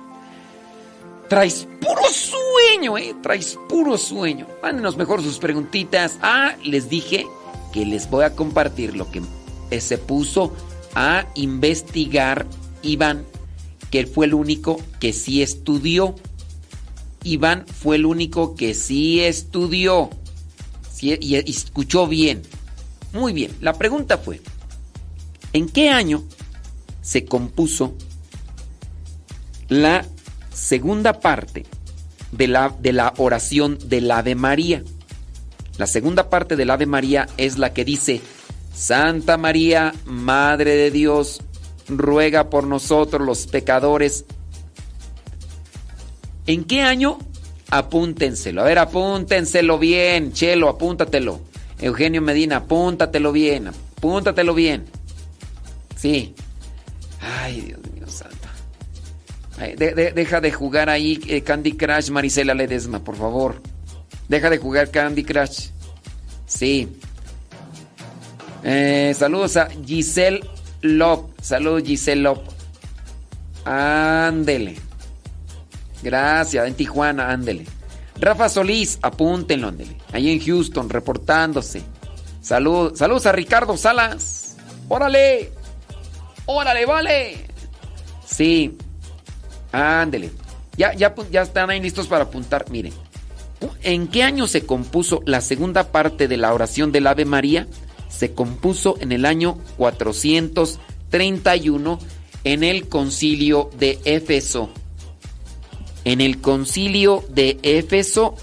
[1.29, 3.15] Traes puro sueño, ¿eh?
[3.21, 4.47] Traes puro sueño.
[4.61, 6.17] Mándenos mejor sus preguntitas.
[6.21, 7.25] Ah, les dije
[7.73, 9.21] que les voy a compartir lo que
[9.81, 10.53] se puso
[10.95, 12.45] a investigar
[12.81, 13.25] Iván,
[13.91, 16.15] que fue el único que sí estudió.
[17.23, 20.09] Iván fue el único que sí estudió.
[21.01, 22.41] Y escuchó bien.
[23.17, 23.51] Muy bien.
[23.61, 24.41] La pregunta fue,
[25.51, 26.23] ¿en qué año
[27.01, 27.95] se compuso
[29.69, 30.05] la
[30.53, 31.65] segunda parte
[32.31, 34.83] de la, de la oración del Ave María?
[35.79, 38.21] La segunda parte del Ave María es la que dice,
[38.71, 41.41] Santa María, Madre de Dios,
[41.87, 44.25] ruega por nosotros los pecadores.
[46.45, 47.17] ¿En qué año?
[47.71, 48.61] Apúntenselo.
[48.61, 50.33] A ver, apúntenselo bien.
[50.33, 51.56] Chelo, apúntatelo.
[51.79, 53.67] Eugenio Medina, apúntatelo bien.
[53.67, 54.85] Apúntatelo bien.
[55.95, 56.35] Sí.
[57.21, 58.35] Ay, Dios mío santo.
[59.77, 63.61] Deja de jugar ahí eh, Candy Crush, Marisela Ledesma, por favor.
[64.27, 65.69] Deja de jugar Candy Crush.
[66.45, 66.87] Sí.
[68.63, 70.41] Eh, saludos a Giselle
[70.81, 71.31] Lop.
[71.41, 72.43] Saludos, Giselle Lop.
[73.65, 74.75] Ándele.
[76.03, 77.65] Gracias, en Tijuana, ándele.
[78.19, 79.97] Rafa Solís, apúntenlo, ándele.
[80.11, 81.83] Ahí en Houston, reportándose.
[82.41, 84.57] Salud, saludos a Ricardo Salas.
[84.87, 85.51] ¡Órale!
[86.45, 87.47] ¡Órale, vale!
[88.25, 88.77] Sí.
[89.71, 90.31] Ándele.
[90.77, 92.69] Ya, ya, ya están ahí listos para apuntar.
[92.69, 92.93] Miren.
[93.81, 97.67] ¿En qué año se compuso la segunda parte de la oración del Ave María?
[98.07, 101.99] Se compuso en el año 431
[102.43, 104.69] en el concilio de Éfeso.
[106.07, 108.35] En el concilio de Éfeso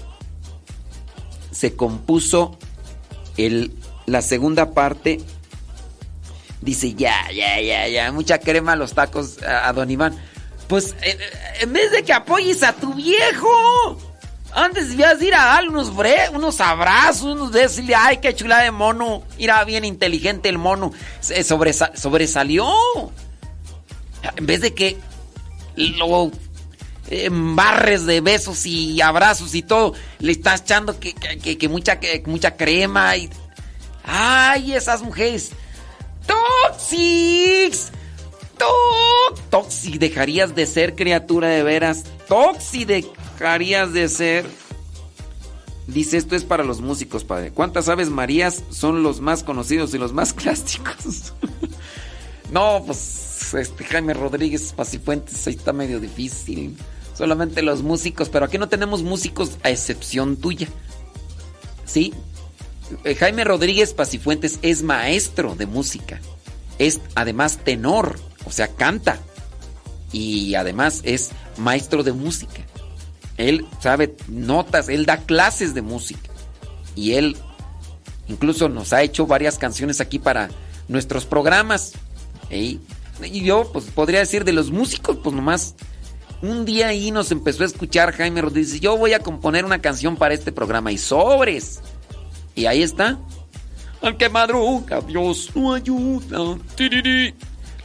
[1.51, 2.59] se compuso
[3.37, 3.71] el,
[4.05, 5.19] la segunda parte.
[6.61, 10.15] Dice, ya, ya, ya, ya, mucha crema a los tacos a, don Iván.
[10.67, 11.29] Pues eh, eh,
[11.61, 13.49] en vez de que apoyes a tu viejo,
[14.53, 18.69] Antes debías ir a darle unos, bre- unos abrazos, unos decirle, ay, qué chula de
[18.71, 19.23] mono.
[19.39, 20.93] Mira, bien inteligente el mono.
[21.19, 22.67] Sobresalió.
[24.37, 24.97] En vez de que
[25.75, 26.31] lo
[27.09, 32.23] embarres de besos y abrazos y todo, le estás echando que, que- que- mucha, que
[32.25, 33.29] mucha crema y...
[34.03, 35.51] ¡Ay, esas mujeres!
[36.27, 37.91] ¡Toxics!
[38.57, 39.41] ¡Tox!
[39.49, 42.03] Toxi, dejarías de ser criatura de veras.
[42.27, 44.45] Toxi, dejarías de ser.
[45.87, 47.51] Dice, esto es para los músicos, padre.
[47.51, 51.33] ¿Cuántas aves marías son los más conocidos y los más clásicos?
[52.51, 56.77] no, pues, este Jaime Rodríguez Pacifuentes, ahí está medio difícil.
[57.17, 60.67] Solamente los músicos, pero aquí no tenemos músicos a excepción tuya.
[61.85, 62.13] ¿Sí?
[63.03, 66.19] Eh, Jaime Rodríguez Pacifuentes es maestro de música.
[66.77, 69.19] Es además tenor, o sea, canta.
[70.11, 72.65] Y además es maestro de música.
[73.37, 76.29] Él sabe notas, él da clases de música.
[76.95, 77.37] Y él
[78.27, 80.49] incluso nos ha hecho varias canciones aquí para
[80.87, 81.93] nuestros programas.
[82.49, 82.79] Y,
[83.23, 85.75] y yo, pues podría decir de los músicos, pues nomás.
[86.41, 88.79] Un día ahí nos empezó a escuchar Jaime Rodríguez.
[88.79, 90.91] Yo voy a componer una canción para este programa.
[90.91, 91.81] Y sobres.
[92.55, 93.17] Y ahí está.
[94.01, 96.57] Al madruga, Dios no ayuda.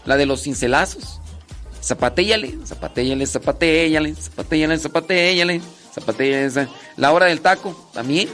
[0.05, 1.21] La de los cincelazos.
[1.83, 5.61] Zapatéllale, zapatéllale, zapatéllale, zapatéllale, zapatéllale,
[5.95, 6.69] zapatéllale.
[6.99, 8.29] La hora del taco, también.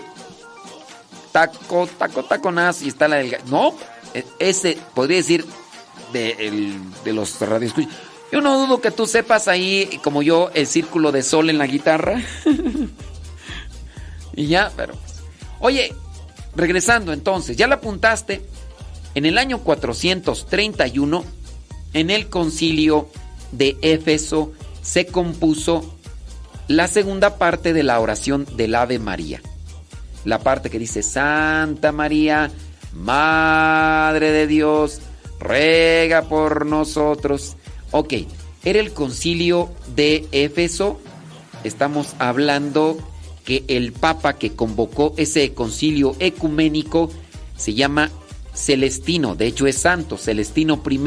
[1.30, 2.84] Taco, taco, taconazo.
[2.84, 3.36] Y está la del...
[3.46, 3.74] No,
[4.14, 5.44] e- ese, podría decir,
[6.12, 7.92] de, el- de los radioescuchas.
[8.32, 11.66] Yo no dudo que tú sepas ahí, como yo, el círculo de sol en la
[11.66, 12.20] guitarra.
[14.34, 14.94] y ya, pero...
[15.60, 15.94] Oye,
[16.54, 18.42] regresando entonces, ya la apuntaste.
[19.14, 21.24] En el año 431,
[21.94, 23.08] en el concilio
[23.52, 25.96] de Éfeso, se compuso
[26.68, 29.40] la segunda parte de la oración del Ave María.
[30.24, 32.50] La parte que dice, Santa María,
[32.92, 35.00] Madre de Dios,
[35.38, 37.55] ruega por nosotros.
[37.98, 38.12] Ok,
[38.62, 41.00] era el concilio de Éfeso.
[41.64, 42.98] Estamos hablando
[43.46, 47.10] que el Papa que convocó ese concilio ecuménico
[47.56, 48.10] se llama
[48.54, 51.00] Celestino, de hecho es santo, Celestino I.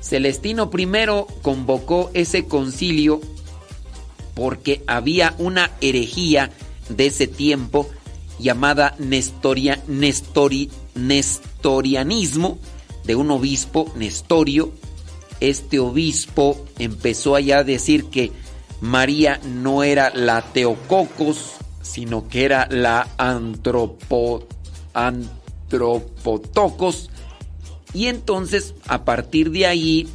[0.00, 0.88] Celestino I
[1.42, 3.20] convocó ese concilio
[4.34, 6.50] porque había una herejía
[6.88, 7.88] de ese tiempo
[8.40, 12.58] llamada Nestoria, Nestori, Nestorianismo
[13.04, 14.72] de un obispo Nestorio.
[15.42, 18.30] Este obispo empezó allá a decir que
[18.80, 24.46] María no era la Teococos, sino que era la antropo,
[24.94, 27.10] Antropotocos.
[27.92, 30.08] Y entonces, a partir de ahí,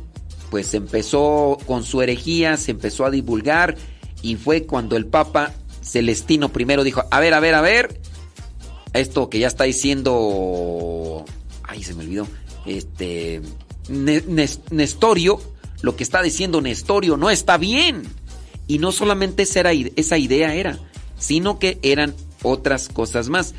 [0.49, 3.75] pues empezó con su herejía, se empezó a divulgar
[4.21, 7.99] y fue cuando el Papa Celestino I dijo, a ver, a ver, a ver,
[8.93, 11.25] esto que ya está diciendo,
[11.63, 12.29] ay, se me olvidó,
[12.65, 13.41] este,
[13.89, 15.39] Nestorio,
[15.81, 18.03] lo que está diciendo Nestorio no está bien.
[18.67, 20.77] Y no solamente esa, idea era,
[21.17, 23.53] sino que eran otras cosas más.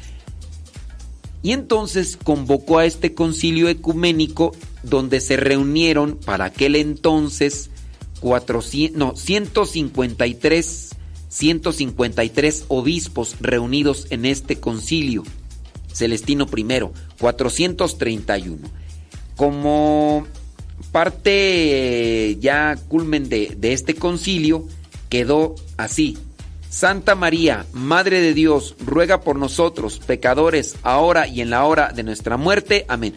[1.42, 7.70] Y entonces convocó a este concilio ecuménico donde se reunieron para aquel entonces
[8.20, 10.90] 400, no, 153,
[11.28, 15.23] 153 obispos reunidos en este concilio.
[15.92, 16.65] Celestino I,
[17.18, 18.68] 431.
[19.39, 20.26] Como
[20.92, 21.31] parte
[22.31, 24.67] eh, ya culmen de, este concilio,
[25.08, 26.18] quedó así.
[26.68, 32.02] Santa María, Madre de Dios, ruega por nosotros, pecadores, ahora y en la hora de
[32.02, 32.84] nuestra muerte.
[32.89, 33.15] Amén.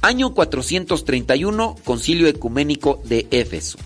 [0.00, 3.78] Año 431, Concilio Ecuménico de Éfeso.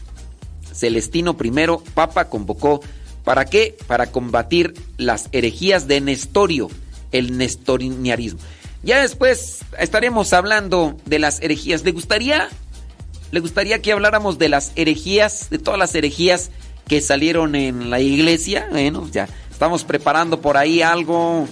[0.73, 1.53] Celestino I,
[1.95, 2.81] Papa, convocó
[3.25, 3.77] ¿para qué?
[3.87, 6.69] Para combatir las herejías de Nestorio,
[7.11, 8.39] el nestorianismo.
[8.83, 11.85] Ya después estaremos hablando de las herejías.
[11.85, 12.49] ¿Le gustaría,
[13.31, 16.51] le gustaría que habláramos de las herejías, de todas las herejías
[16.89, 18.69] que salieron en la iglesia?
[18.71, 21.47] Bueno, ya estamos preparando por ahí algo,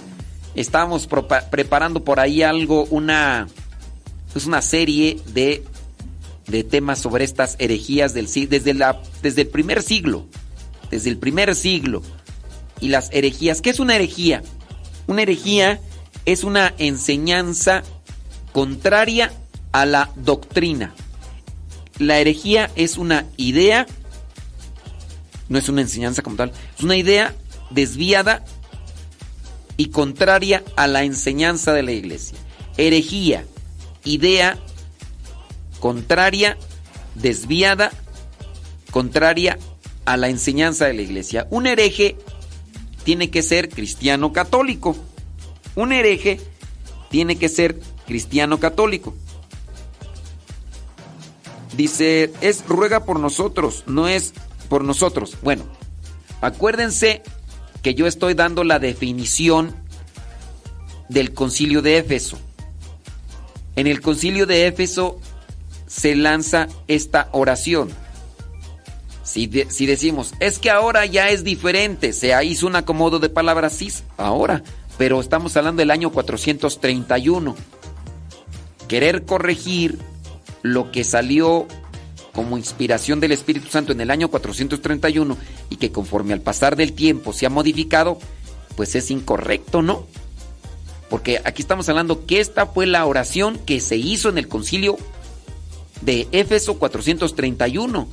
[0.55, 1.07] estamos
[1.51, 3.47] preparando por ahí algo, una,
[4.35, 5.63] es una serie de,
[6.47, 10.25] de temas sobre estas herejías del, desde, la, desde el primer siglo,
[10.89, 12.01] desde el primer siglo.
[12.81, 14.41] Y las herejías, ¿qué es una herejía?
[15.05, 15.79] Una herejía
[16.31, 17.83] es una enseñanza
[18.51, 19.33] contraria
[19.71, 20.93] a la doctrina.
[21.97, 23.87] La herejía es una idea,
[25.47, 27.35] no es una enseñanza como tal, es una idea
[27.71, 28.45] desviada
[29.75, 32.37] y contraria a la enseñanza de la iglesia.
[32.77, 33.45] Herejía,
[34.03, 34.57] idea
[35.79, 36.57] contraria,
[37.15, 37.91] desviada,
[38.91, 39.57] contraria
[40.05, 41.47] a la enseñanza de la iglesia.
[41.49, 42.17] Un hereje
[43.03, 44.95] tiene que ser cristiano católico.
[45.79, 46.41] Un hereje
[47.09, 49.15] tiene que ser cristiano católico.
[51.77, 54.33] Dice, es ruega por nosotros, no es
[54.67, 55.37] por nosotros.
[55.41, 55.63] Bueno,
[56.41, 57.23] acuérdense
[57.81, 59.73] que yo estoy dando la definición
[61.07, 62.37] del concilio de Éfeso.
[63.77, 65.21] En el concilio de Éfeso
[65.87, 67.89] se lanza esta oración.
[69.23, 73.71] Si, si decimos, es que ahora ya es diferente, se hizo un acomodo de palabras,
[73.71, 74.61] sí, ahora,
[74.99, 77.55] pero estamos hablando del año 431.
[78.89, 79.97] Querer corregir
[80.61, 81.67] lo que salió
[82.33, 85.37] como inspiración del Espíritu Santo en el año 431
[85.69, 88.19] y que conforme al pasar del tiempo se ha modificado,
[88.75, 90.05] pues es incorrecto, ¿no?
[91.09, 94.97] Porque aquí estamos hablando que esta fue la oración que se hizo en el concilio
[96.01, 98.05] de Éfeso 431.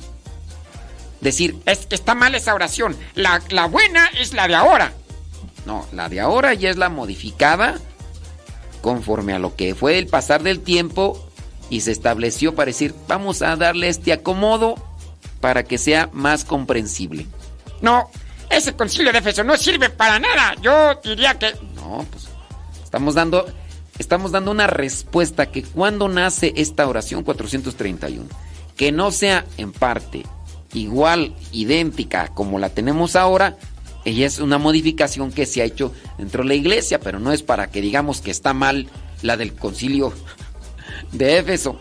[1.19, 2.95] Decir, Es que está mal esa oración.
[3.13, 4.93] La, la buena es la de ahora.
[5.67, 7.75] No, la de ahora ya es la modificada
[8.81, 11.21] conforme a lo que fue el pasar del tiempo
[11.69, 14.75] y se estableció para decir, vamos a darle este acomodo
[15.41, 17.27] para que sea más comprensible.
[17.81, 18.09] No,
[18.49, 20.55] ese concilio de Éfeso no sirve para nada.
[20.61, 21.53] Yo diría que...
[21.75, 22.29] No, pues
[22.81, 23.45] estamos dando
[23.99, 28.25] estamos dando una respuesta que cuando nace esta oración 431,
[28.77, 30.23] que no sea en parte
[30.73, 33.57] igual, idéntica como la tenemos ahora,
[34.07, 37.43] ella es una modificación que se ha hecho dentro de la iglesia, pero no es
[37.43, 38.87] para que digamos que está mal
[39.21, 40.13] la del concilio
[41.11, 41.77] de Éfeso.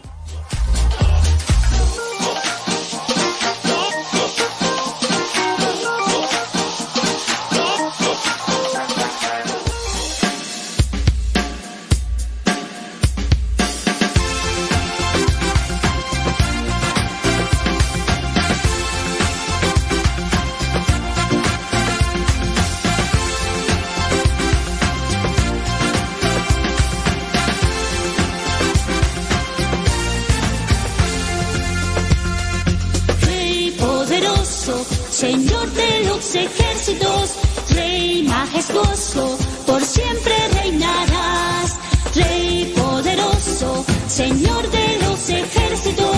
[36.36, 37.36] Ejércitos,
[37.70, 41.78] Rey majestuoso, por siempre reinarás.
[42.14, 46.16] Rey poderoso, Señor de los ejércitos,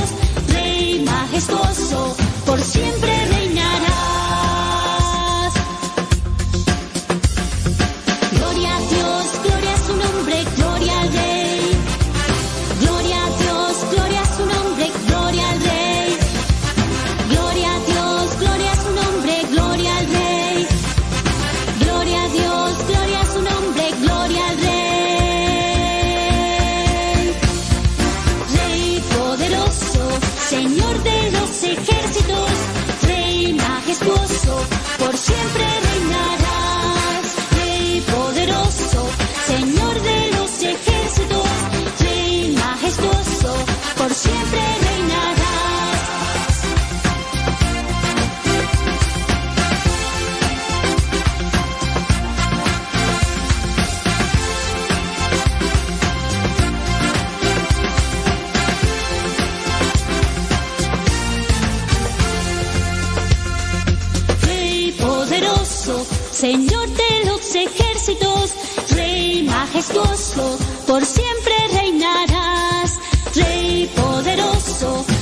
[0.53, 2.17] Rey majestuoso,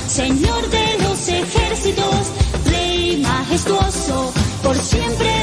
[0.07, 2.31] Señor de los ejércitos,
[2.65, 5.36] Rey majestuoso, por siempre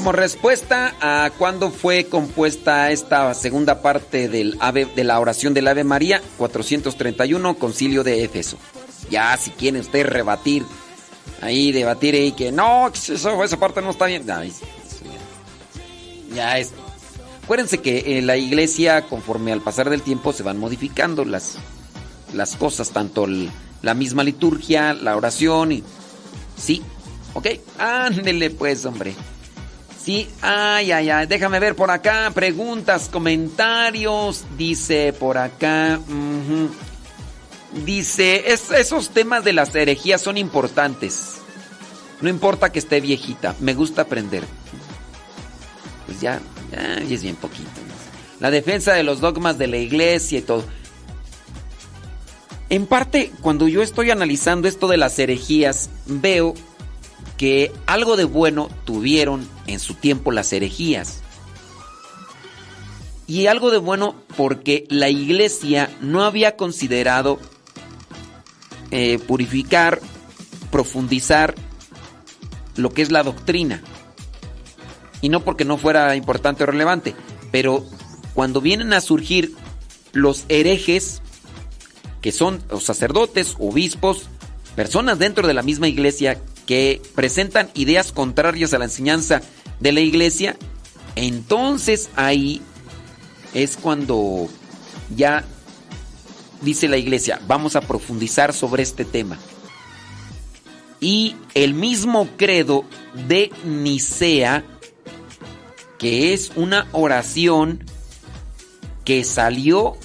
[0.00, 5.68] Como respuesta a cuándo fue compuesta esta segunda parte del ave, de la oración del
[5.68, 8.56] Ave María, 431, Concilio de Éfeso.
[9.10, 10.64] Ya, si quiere usted rebatir,
[11.42, 14.24] ahí debatir ahí que no, eso, esa parte no está bien.
[14.30, 15.04] Ay, eso
[16.30, 16.70] ya, ya es.
[17.44, 21.56] Acuérdense que en la iglesia, conforme al pasar del tiempo, se van modificando las,
[22.32, 23.50] las cosas, tanto el-
[23.82, 25.84] la misma liturgia, la oración y.
[26.56, 26.80] Sí,
[27.34, 27.48] ok,
[27.78, 29.14] ándele pues, hombre.
[30.40, 31.26] Ay, ay, ay.
[31.26, 32.30] Déjame ver por acá.
[32.34, 34.44] Preguntas, comentarios.
[34.56, 36.00] Dice por acá.
[37.84, 41.36] Dice, "Es- esos temas de las herejías son importantes.
[42.20, 43.54] No importa que esté viejita.
[43.60, 44.44] Me gusta aprender.
[46.06, 46.40] Pues ya,
[46.72, 47.68] ya, es bien poquito.
[48.40, 50.64] La defensa de los dogmas de la iglesia y todo.
[52.68, 56.54] En parte, cuando yo estoy analizando esto de las herejías, veo
[57.40, 61.22] que algo de bueno tuvieron en su tiempo las herejías.
[63.26, 67.38] Y algo de bueno porque la iglesia no había considerado
[68.90, 70.02] eh, purificar,
[70.70, 71.54] profundizar
[72.76, 73.82] lo que es la doctrina.
[75.22, 77.14] Y no porque no fuera importante o relevante,
[77.50, 77.86] pero
[78.34, 79.54] cuando vienen a surgir
[80.12, 81.22] los herejes,
[82.20, 84.28] que son los sacerdotes, obispos,
[84.76, 86.38] personas dentro de la misma iglesia
[86.70, 89.42] que presentan ideas contrarias a la enseñanza
[89.80, 90.56] de la iglesia,
[91.16, 92.62] entonces ahí
[93.54, 94.46] es cuando
[95.16, 95.44] ya
[96.62, 99.36] dice la iglesia, vamos a profundizar sobre este tema.
[101.00, 102.84] Y el mismo credo
[103.26, 104.64] de Nicea,
[105.98, 107.82] que es una oración
[109.04, 109.96] que salió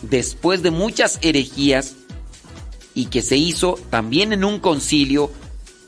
[0.00, 1.94] después de muchas herejías
[2.94, 5.30] y que se hizo también en un concilio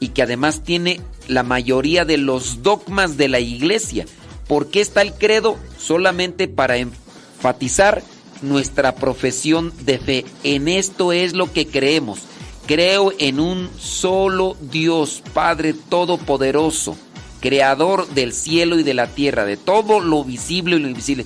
[0.01, 4.07] y que además tiene la mayoría de los dogmas de la iglesia.
[4.47, 5.59] ¿Por qué está el credo?
[5.79, 8.03] Solamente para enfatizar
[8.43, 10.25] nuestra profesión de fe.
[10.45, 12.21] En esto es lo que creemos.
[12.67, 16.97] Creo en un solo Dios, Padre Todopoderoso,
[17.41, 21.25] Creador del cielo y de la tierra, de todo lo visible y lo invisible.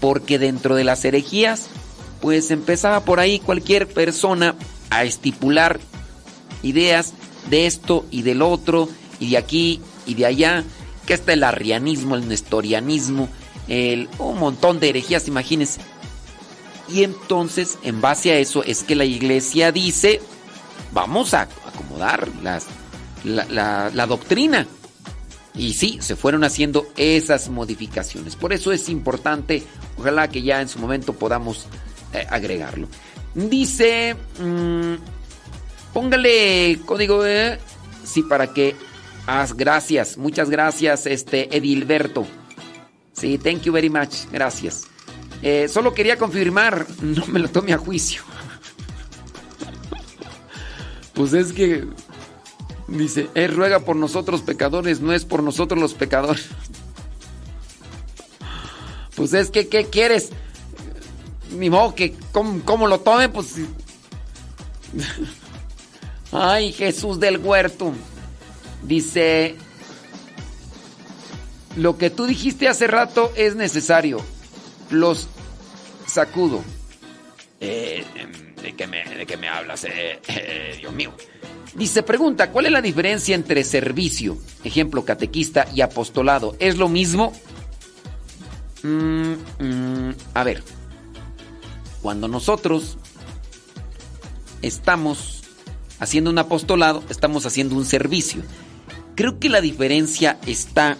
[0.00, 1.68] Porque dentro de las herejías,
[2.20, 4.54] pues empezaba por ahí cualquier persona
[4.90, 5.80] a estipular
[6.62, 7.14] ideas
[7.50, 8.88] de esto y del otro,
[9.20, 10.64] y de aquí y de allá,
[11.06, 13.28] que está el arrianismo, el nestorianismo,
[13.68, 15.80] el, un montón de herejías, imagínense.
[16.88, 20.20] Y entonces, en base a eso, es que la iglesia dice,
[20.92, 24.66] vamos a acomodar la- la doctrina.
[25.54, 28.36] Y sí, se fueron haciendo esas modificaciones.
[28.36, 29.62] Por eso es importante,
[29.98, 31.66] ojalá que ya en su momento podamos
[32.14, 32.88] eh, agregarlo.
[33.34, 34.94] Dice, mm,
[35.92, 37.58] póngale código de...
[38.04, 38.76] Sí, para que...
[39.26, 42.26] Haz gracias, muchas gracias, este Edilberto.
[43.12, 44.88] Sí, thank you very much, gracias.
[45.42, 48.22] Eh, solo quería confirmar, no me lo tome a juicio.
[51.14, 51.84] Pues es que
[52.88, 56.48] dice, Él ruega por nosotros pecadores, no es por nosotros los pecadores.
[59.14, 60.30] Pues es que, ¿qué quieres?
[61.56, 63.28] Ni modo que, ¿cómo, cómo lo tome?
[63.28, 63.56] Pues...
[66.32, 67.92] Ay, Jesús del huerto.
[68.82, 69.54] Dice,
[71.76, 74.20] lo que tú dijiste hace rato es necesario.
[74.90, 75.28] Los
[76.06, 76.62] sacudo.
[77.60, 78.04] Eh,
[78.62, 79.84] ¿de, qué me, ¿De me hablas?
[79.84, 81.12] Eh, eh, Dios mío.
[81.74, 86.56] Dice, pregunta, ¿cuál es la diferencia entre servicio, ejemplo, catequista, y apostolado?
[86.58, 87.32] ¿Es lo mismo?
[88.82, 90.62] Mm, mm, a ver,
[92.02, 92.98] cuando nosotros
[94.60, 95.41] estamos
[96.02, 98.42] haciendo un apostolado, estamos haciendo un servicio.
[99.14, 100.98] Creo que la diferencia está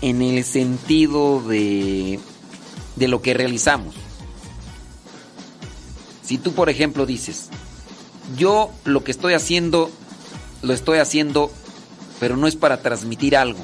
[0.00, 2.18] en el sentido de,
[2.96, 3.94] de lo que realizamos.
[6.22, 7.50] Si tú, por ejemplo, dices,
[8.38, 9.90] yo lo que estoy haciendo,
[10.62, 11.52] lo estoy haciendo,
[12.18, 13.60] pero no es para transmitir algo.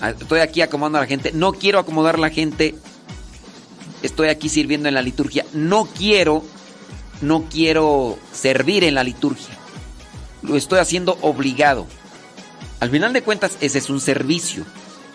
[0.00, 2.74] Ah, Estoy aquí acomodando a la gente, no quiero acomodar a la gente,
[4.02, 6.42] estoy aquí sirviendo en la liturgia, no quiero,
[7.20, 9.56] no quiero servir en la liturgia,
[10.42, 11.86] lo estoy haciendo obligado.
[12.80, 14.64] Al final de cuentas, ese es un servicio.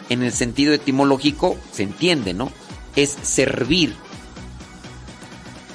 [0.10, 2.52] En el sentido etimológico, se entiende, ¿no?
[2.96, 3.96] Es servir.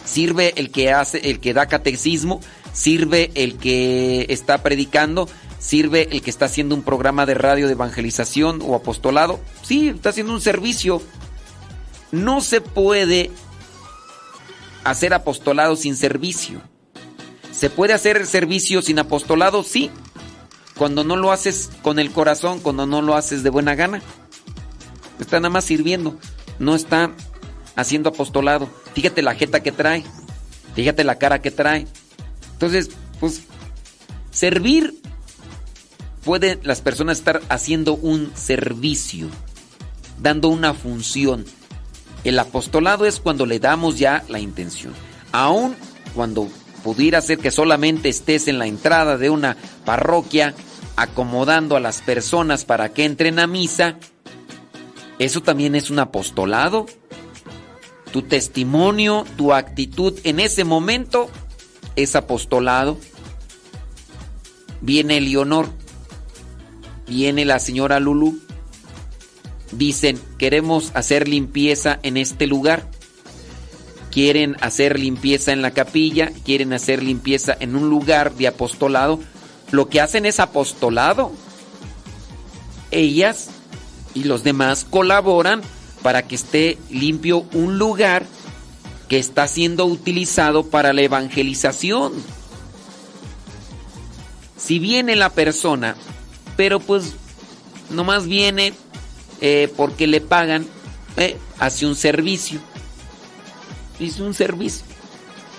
[0.05, 2.41] Sirve el que hace, el que da catecismo,
[2.73, 7.73] sirve el que está predicando, sirve el que está haciendo un programa de radio de
[7.73, 9.41] evangelización o apostolado.
[9.63, 11.03] Sí, está haciendo un servicio.
[12.13, 13.31] No se puede
[14.91, 16.61] hacer apostolado sin servicio.
[17.53, 19.63] ¿Se puede hacer servicio sin apostolado?
[19.65, 19.91] Sí.
[20.77, 24.01] Cuando no lo haces con el corazón, cuando no lo haces de buena gana.
[25.19, 26.19] Está nada más sirviendo.
[26.59, 27.13] No está
[27.75, 28.69] haciendo apostolado.
[28.95, 30.05] Fíjate la jeta que trae.
[30.75, 31.87] Fíjate la cara que trae.
[32.53, 33.43] Entonces, pues,
[34.31, 35.01] servir
[36.25, 39.29] pueden las personas estar haciendo un servicio,
[40.21, 41.45] dando una función.
[42.29, 44.93] El apostolado es cuando le damos ya la intención.
[45.33, 45.75] Aún
[46.15, 46.47] cuando
[46.85, 50.55] pudiera ser que solamente estés en la entrada de una parroquia
[50.97, 53.97] acomodando a las personas para que entren a misa,
[55.19, 56.85] eso también es un apostolado.
[58.13, 61.31] Tu testimonio, tu actitud en ese momento
[61.97, 62.99] es apostolado.
[64.83, 65.71] Viene Leonor,
[67.07, 68.39] viene la señora Lulu.
[69.73, 72.89] Dicen, queremos hacer limpieza en este lugar.
[74.11, 79.21] Quieren hacer limpieza en la capilla, quieren hacer limpieza en un lugar de apostolado.
[79.71, 81.33] Lo que hacen es apostolado.
[82.91, 83.49] Ellas
[84.15, 85.61] y los demás colaboran
[86.03, 88.25] para que esté limpio un lugar
[89.09, 92.13] que está siendo utilizado para la evangelización.
[94.57, 95.97] Si viene la persona,
[96.57, 97.15] pero pues
[97.91, 98.75] nomás viene
[99.41, 100.67] eh, porque le pagan,
[101.17, 102.61] eh, hace un servicio.
[103.99, 104.85] Hizo un servicio.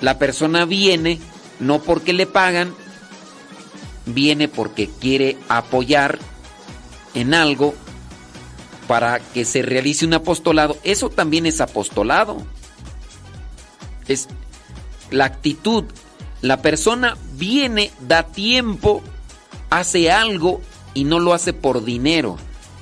[0.01, 1.19] La persona viene
[1.59, 2.74] no porque le pagan,
[4.06, 6.19] viene porque quiere apoyar
[7.14, 7.75] en algo
[8.88, 10.77] para que se realice un apostolado.
[10.83, 12.38] Eso también es apostolado.
[14.08, 14.27] Es
[15.11, 15.83] la actitud.
[16.41, 19.03] La persona viene, da tiempo,
[19.69, 20.61] hace algo
[20.93, 22.38] y no lo hace por dinero.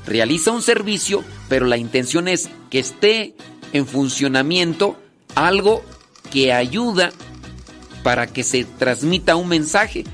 [0.08, 3.36] Realiza un servicio, pero la intención es que esté
[3.74, 4.98] en funcionamiento
[5.36, 5.84] algo
[6.32, 7.12] que ayuda
[8.04, 10.06] para que se transmita un mensaje.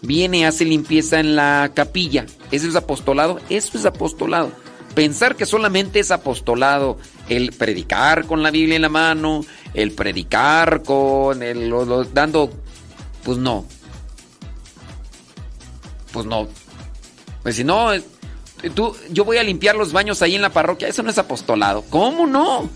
[0.00, 2.24] Viene, hace limpieza en la capilla.
[2.50, 3.38] ¿Eso es apostolado?
[3.50, 4.52] Eso es apostolado.
[4.94, 6.96] Pensar que solamente es apostolado
[7.28, 11.70] el predicar con la Biblia en la mano, el predicar con el
[12.12, 12.50] dando
[13.22, 13.66] pues no.
[16.12, 16.48] Pues no.
[17.42, 17.90] Pues si no,
[18.68, 21.84] tú, yo voy a limpiar los baños ahí en la parroquia, eso no es apostolado.
[21.88, 22.68] ¿Cómo no?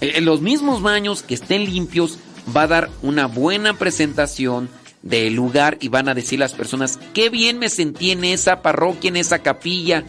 [0.00, 2.18] Eh, los mismos baños que estén limpios
[2.54, 4.68] va a dar una buena presentación
[5.02, 9.08] del lugar y van a decir las personas, qué bien me sentí en esa parroquia,
[9.08, 10.04] en esa capilla,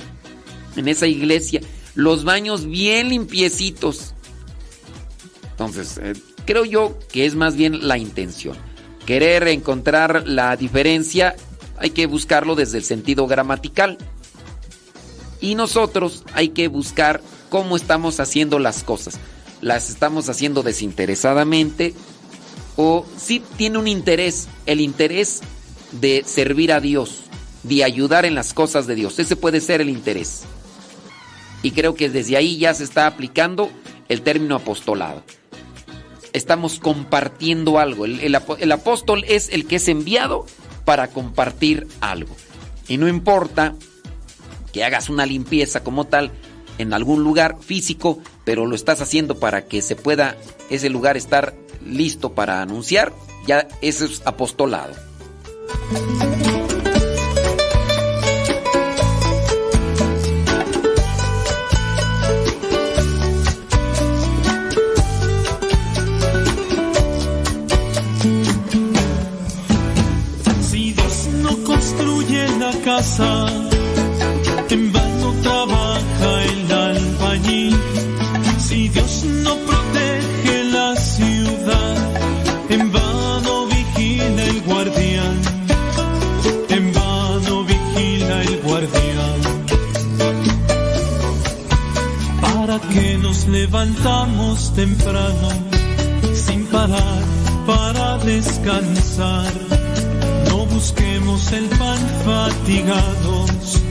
[0.76, 1.62] en esa iglesia.
[1.96, 4.14] Los baños bien limpiecitos.
[5.52, 6.14] Entonces, eh,
[6.46, 8.58] creo yo que es más bien la intención.
[9.06, 11.36] Querer encontrar la diferencia,
[11.78, 13.98] hay que buscarlo desde el sentido gramatical.
[15.44, 19.20] Y nosotros hay que buscar cómo estamos haciendo las cosas.
[19.60, 21.94] ¿Las estamos haciendo desinteresadamente?
[22.78, 24.48] ¿O si tiene un interés?
[24.66, 25.42] El interés
[25.92, 27.24] de servir a Dios,
[27.64, 29.20] de ayudar en las cosas de Dios.
[29.20, 30.44] Ese puede ser el interés.
[31.62, 33.70] Y creo que desde ahí ya se está aplicando
[34.08, 35.24] el término apostolado.
[36.32, 38.06] Estamos compartiendo algo.
[38.06, 40.46] El, apóstol es el que es enviado
[40.86, 42.34] para compartir algo.
[42.88, 43.76] Y no importa
[44.74, 46.32] que hagas una limpieza como tal
[46.78, 50.36] en algún lugar físico, pero lo estás haciendo para que se pueda
[50.70, 53.14] ese lugar estar listo para anunciar,
[53.46, 54.94] ya eso es apostolado.
[93.64, 95.50] Levantamos temprano,
[96.34, 97.24] sin parar
[97.66, 99.54] para descansar?
[100.50, 103.82] No busquemos el pan fatigados,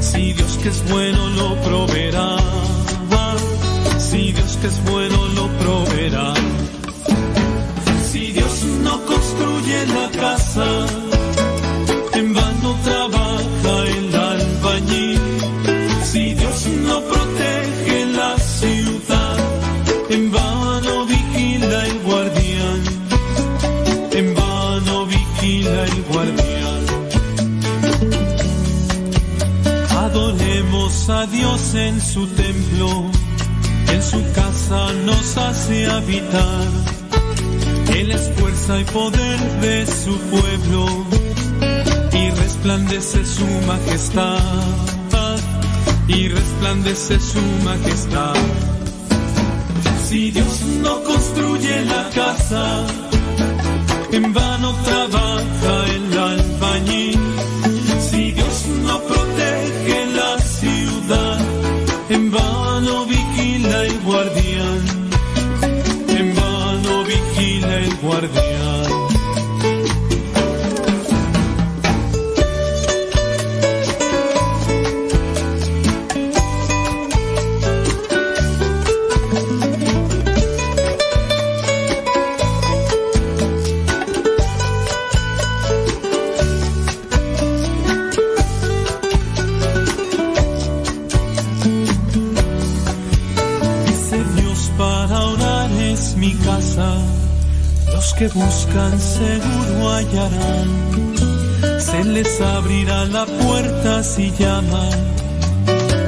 [0.00, 2.36] si Dios que es bueno lo proveerá.
[3.98, 6.32] Si Dios que es bueno lo proveerá.
[8.10, 8.54] Si Dios
[8.86, 10.68] no construye la casa,
[12.14, 15.20] en vano trabaja el albañil.
[16.10, 17.23] Si Dios no
[31.06, 33.10] A Dios en su templo,
[33.92, 36.66] en su casa nos hace habitar.
[37.94, 40.86] Él es fuerza y poder de su pueblo
[42.10, 44.38] y resplandece su majestad.
[46.08, 48.34] Y resplandece su majestad.
[50.08, 52.86] Si Dios no construye la casa,
[54.10, 57.20] en vano trabaja el albañil.
[58.10, 59.53] Si Dios no protege
[62.10, 64.82] en vano vigila el guardián.
[66.08, 68.43] En vano vigila el guardián.
[98.16, 100.68] Que buscan seguro hallarán.
[101.80, 104.98] Se les abrirá la puerta si llaman.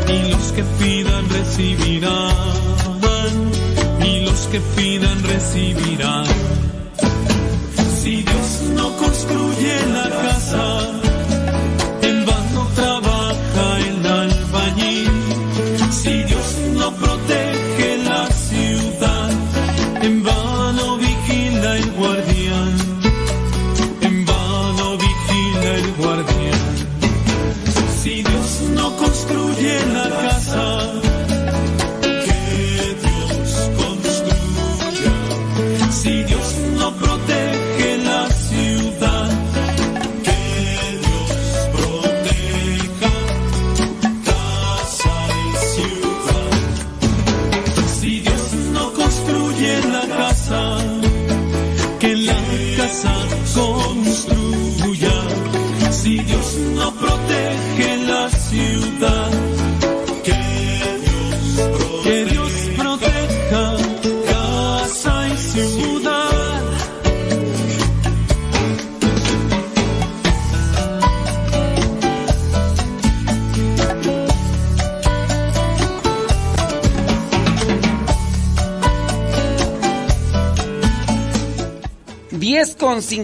[0.08, 2.32] Y los que pidan recibirán.
[4.04, 6.26] Y los que pidan recibirán.
[8.00, 10.75] Si Dios no construye la casa,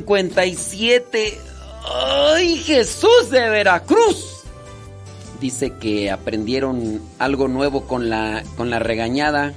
[0.02, 1.39] 57.
[1.84, 4.42] ¡Ay, Jesús de Veracruz!
[5.40, 9.52] Dice que aprendieron algo nuevo con la, con la regañada.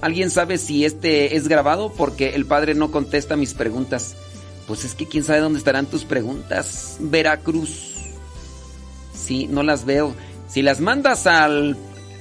[0.00, 1.92] ¿Alguien sabe si este es grabado?
[1.92, 4.14] Porque el padre no contesta mis preguntas.
[4.66, 7.96] Pues es que quién sabe dónde estarán tus preguntas, Veracruz.
[9.14, 10.14] Sí, no las veo.
[10.48, 11.76] Si las mandas al,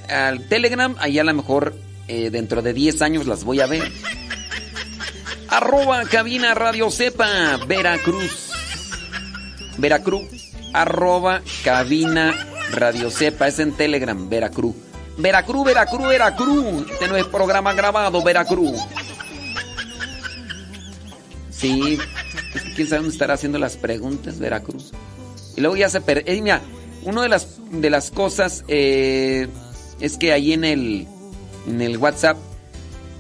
[0.10, 1.76] al Telegram, ahí a lo mejor
[2.08, 3.84] eh, dentro de 10 años las voy a ver.
[5.52, 8.50] Arroba cabina radio sepa, Veracruz.
[9.78, 10.24] Veracruz.
[10.74, 12.34] Arroba cabina
[12.72, 13.50] radio sepa.
[13.50, 14.76] Es en Telegram, Veracruz.
[15.18, 16.90] Veracruz, Veracruz, Veracruz.
[16.90, 18.80] Este no es programa grabado, Veracruz.
[21.50, 22.00] Sí,
[22.76, 24.94] quién sabe dónde estará haciendo las preguntas, Veracruz.
[25.58, 26.24] Y luego ya se per...
[26.26, 26.62] eh, mira,
[27.04, 29.50] una de las, de las cosas eh,
[30.00, 31.08] es que ahí en el,
[31.68, 32.38] en el WhatsApp,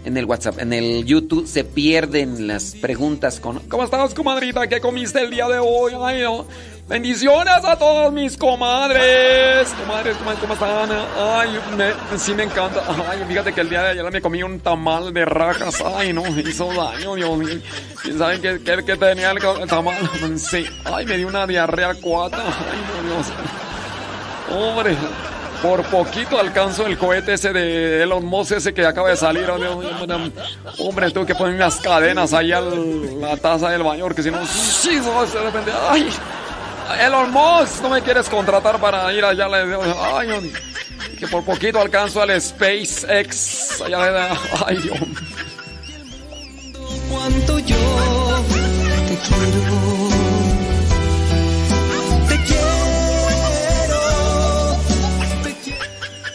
[0.03, 3.59] en el WhatsApp, en el YouTube se pierden las preguntas con...
[3.69, 4.67] ¿Cómo estás, comadrita?
[4.67, 5.93] ¿Qué comiste el día de hoy?
[6.01, 6.45] Ay, no.
[6.89, 9.69] Bendiciones a todos mis comadres.
[9.80, 10.89] Comadres, comadres, ¿cómo están?
[11.17, 12.83] Ay, me- sí me encanta.
[13.09, 15.81] Ay, fíjate que el día de ayer me comí un tamal de rajas.
[15.95, 17.59] Ay, no, hizo daño, Dios mío.
[18.03, 19.95] ¿Y saben qué, qué- tenía el, el tamal?
[20.38, 20.65] Sí.
[20.83, 22.38] Ay, me dio una diarrea cuata.
[22.43, 23.27] Ay, no, Dios.
[24.53, 24.97] Hombre,
[25.61, 29.49] por poquito alcanzo el cohete ese de Elon Musk ese que acaba de salir.
[30.80, 34.45] Hombre, tengo que poner unas cadenas ahí a la taza del baño porque si no,
[34.45, 36.09] sí, de repente, ay,
[36.99, 39.48] Elon Musk, no me quieres contratar para ir allá.
[40.14, 40.51] Ay,
[41.17, 43.81] que por poquito alcanzo al SpaceX.
[43.81, 44.31] Allá,
[44.65, 44.98] ay, Dios.
[47.09, 47.77] cuánto yo
[48.49, 50.10] te quiero.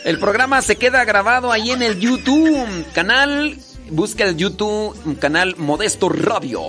[0.07, 2.86] El programa se queda grabado ahí en el YouTube.
[2.94, 3.59] Canal,
[3.91, 6.62] busca el YouTube, canal Modesto Radio.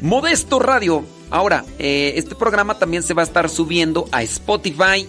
[0.00, 1.04] Modesto Radio.
[1.28, 5.08] Ahora, eh, este programa también se va a estar subiendo a Spotify,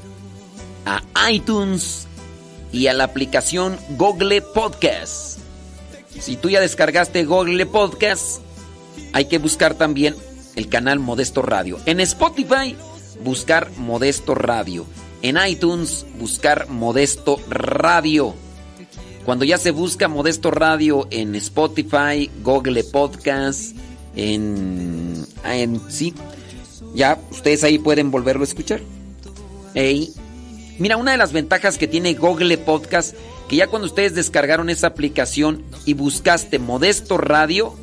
[0.84, 2.08] a iTunes
[2.72, 5.38] y a la aplicación Google Podcast.
[6.20, 8.42] Si tú ya descargaste Google Podcast,
[9.14, 10.16] hay que buscar también
[10.56, 11.78] el canal Modesto Radio.
[11.86, 12.76] En Spotify,
[13.24, 14.88] buscar Modesto Radio.
[15.22, 18.34] En iTunes, buscar Modesto Radio.
[19.26, 23.76] Cuando ya se busca Modesto Radio en Spotify, Google Podcast,
[24.16, 26.14] en, en sí,
[26.96, 28.82] ya ustedes ahí pueden volverlo a escuchar.
[29.74, 30.14] Ey.
[30.80, 33.14] Mira, una de las ventajas que tiene Google Podcast,
[33.50, 37.76] que ya cuando ustedes descargaron esa aplicación y buscaste Modesto Radio,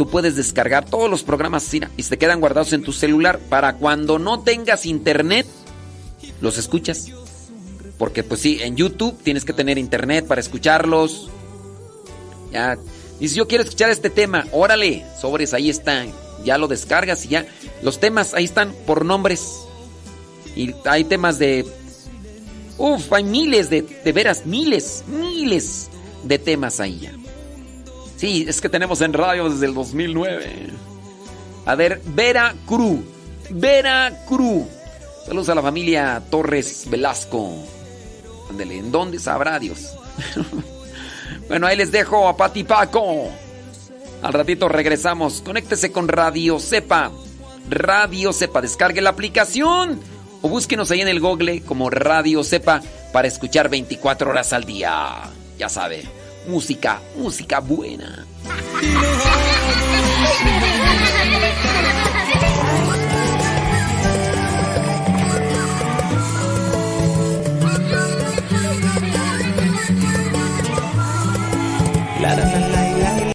[0.00, 4.18] tú puedes descargar todos los programas y se quedan guardados en tu celular para cuando
[4.18, 5.46] no tengas internet,
[6.40, 7.08] los escuchas.
[7.98, 11.28] Porque pues sí, en YouTube tienes que tener internet para escucharlos.
[12.50, 12.78] Ya,
[13.20, 16.06] y si yo quiero escuchar este tema, órale, sobres, ahí está.
[16.46, 17.44] Ya lo descargas y ya.
[17.82, 19.66] Los temas ahí están por nombres.
[20.56, 21.66] Y hay temas de...
[22.78, 25.90] Uf, hay miles de, de veras, miles, miles
[26.24, 27.19] de temas ahí ya.
[28.20, 30.66] Sí, es que tenemos en radio desde el 2009.
[31.64, 33.00] A ver, Vera Cruz.
[33.48, 34.66] Vera Cruz.
[35.24, 37.50] Saludos a la familia Torres Velasco.
[38.50, 39.94] Ándele, ¿en dónde sabrá Dios?
[41.48, 43.28] Bueno, ahí les dejo a Pati Paco.
[44.22, 45.42] Al ratito regresamos.
[45.44, 47.10] Conéctese con Radio Cepa.
[47.68, 48.60] Radio Cepa.
[48.60, 49.98] Descargue la aplicación
[50.42, 52.82] o búsquenos ahí en el Google como Radio Cepa
[53.12, 55.22] para escuchar 24 horas al día.
[55.58, 56.04] Ya sabe,
[56.46, 58.26] música, música buena.
[72.20, 72.69] La.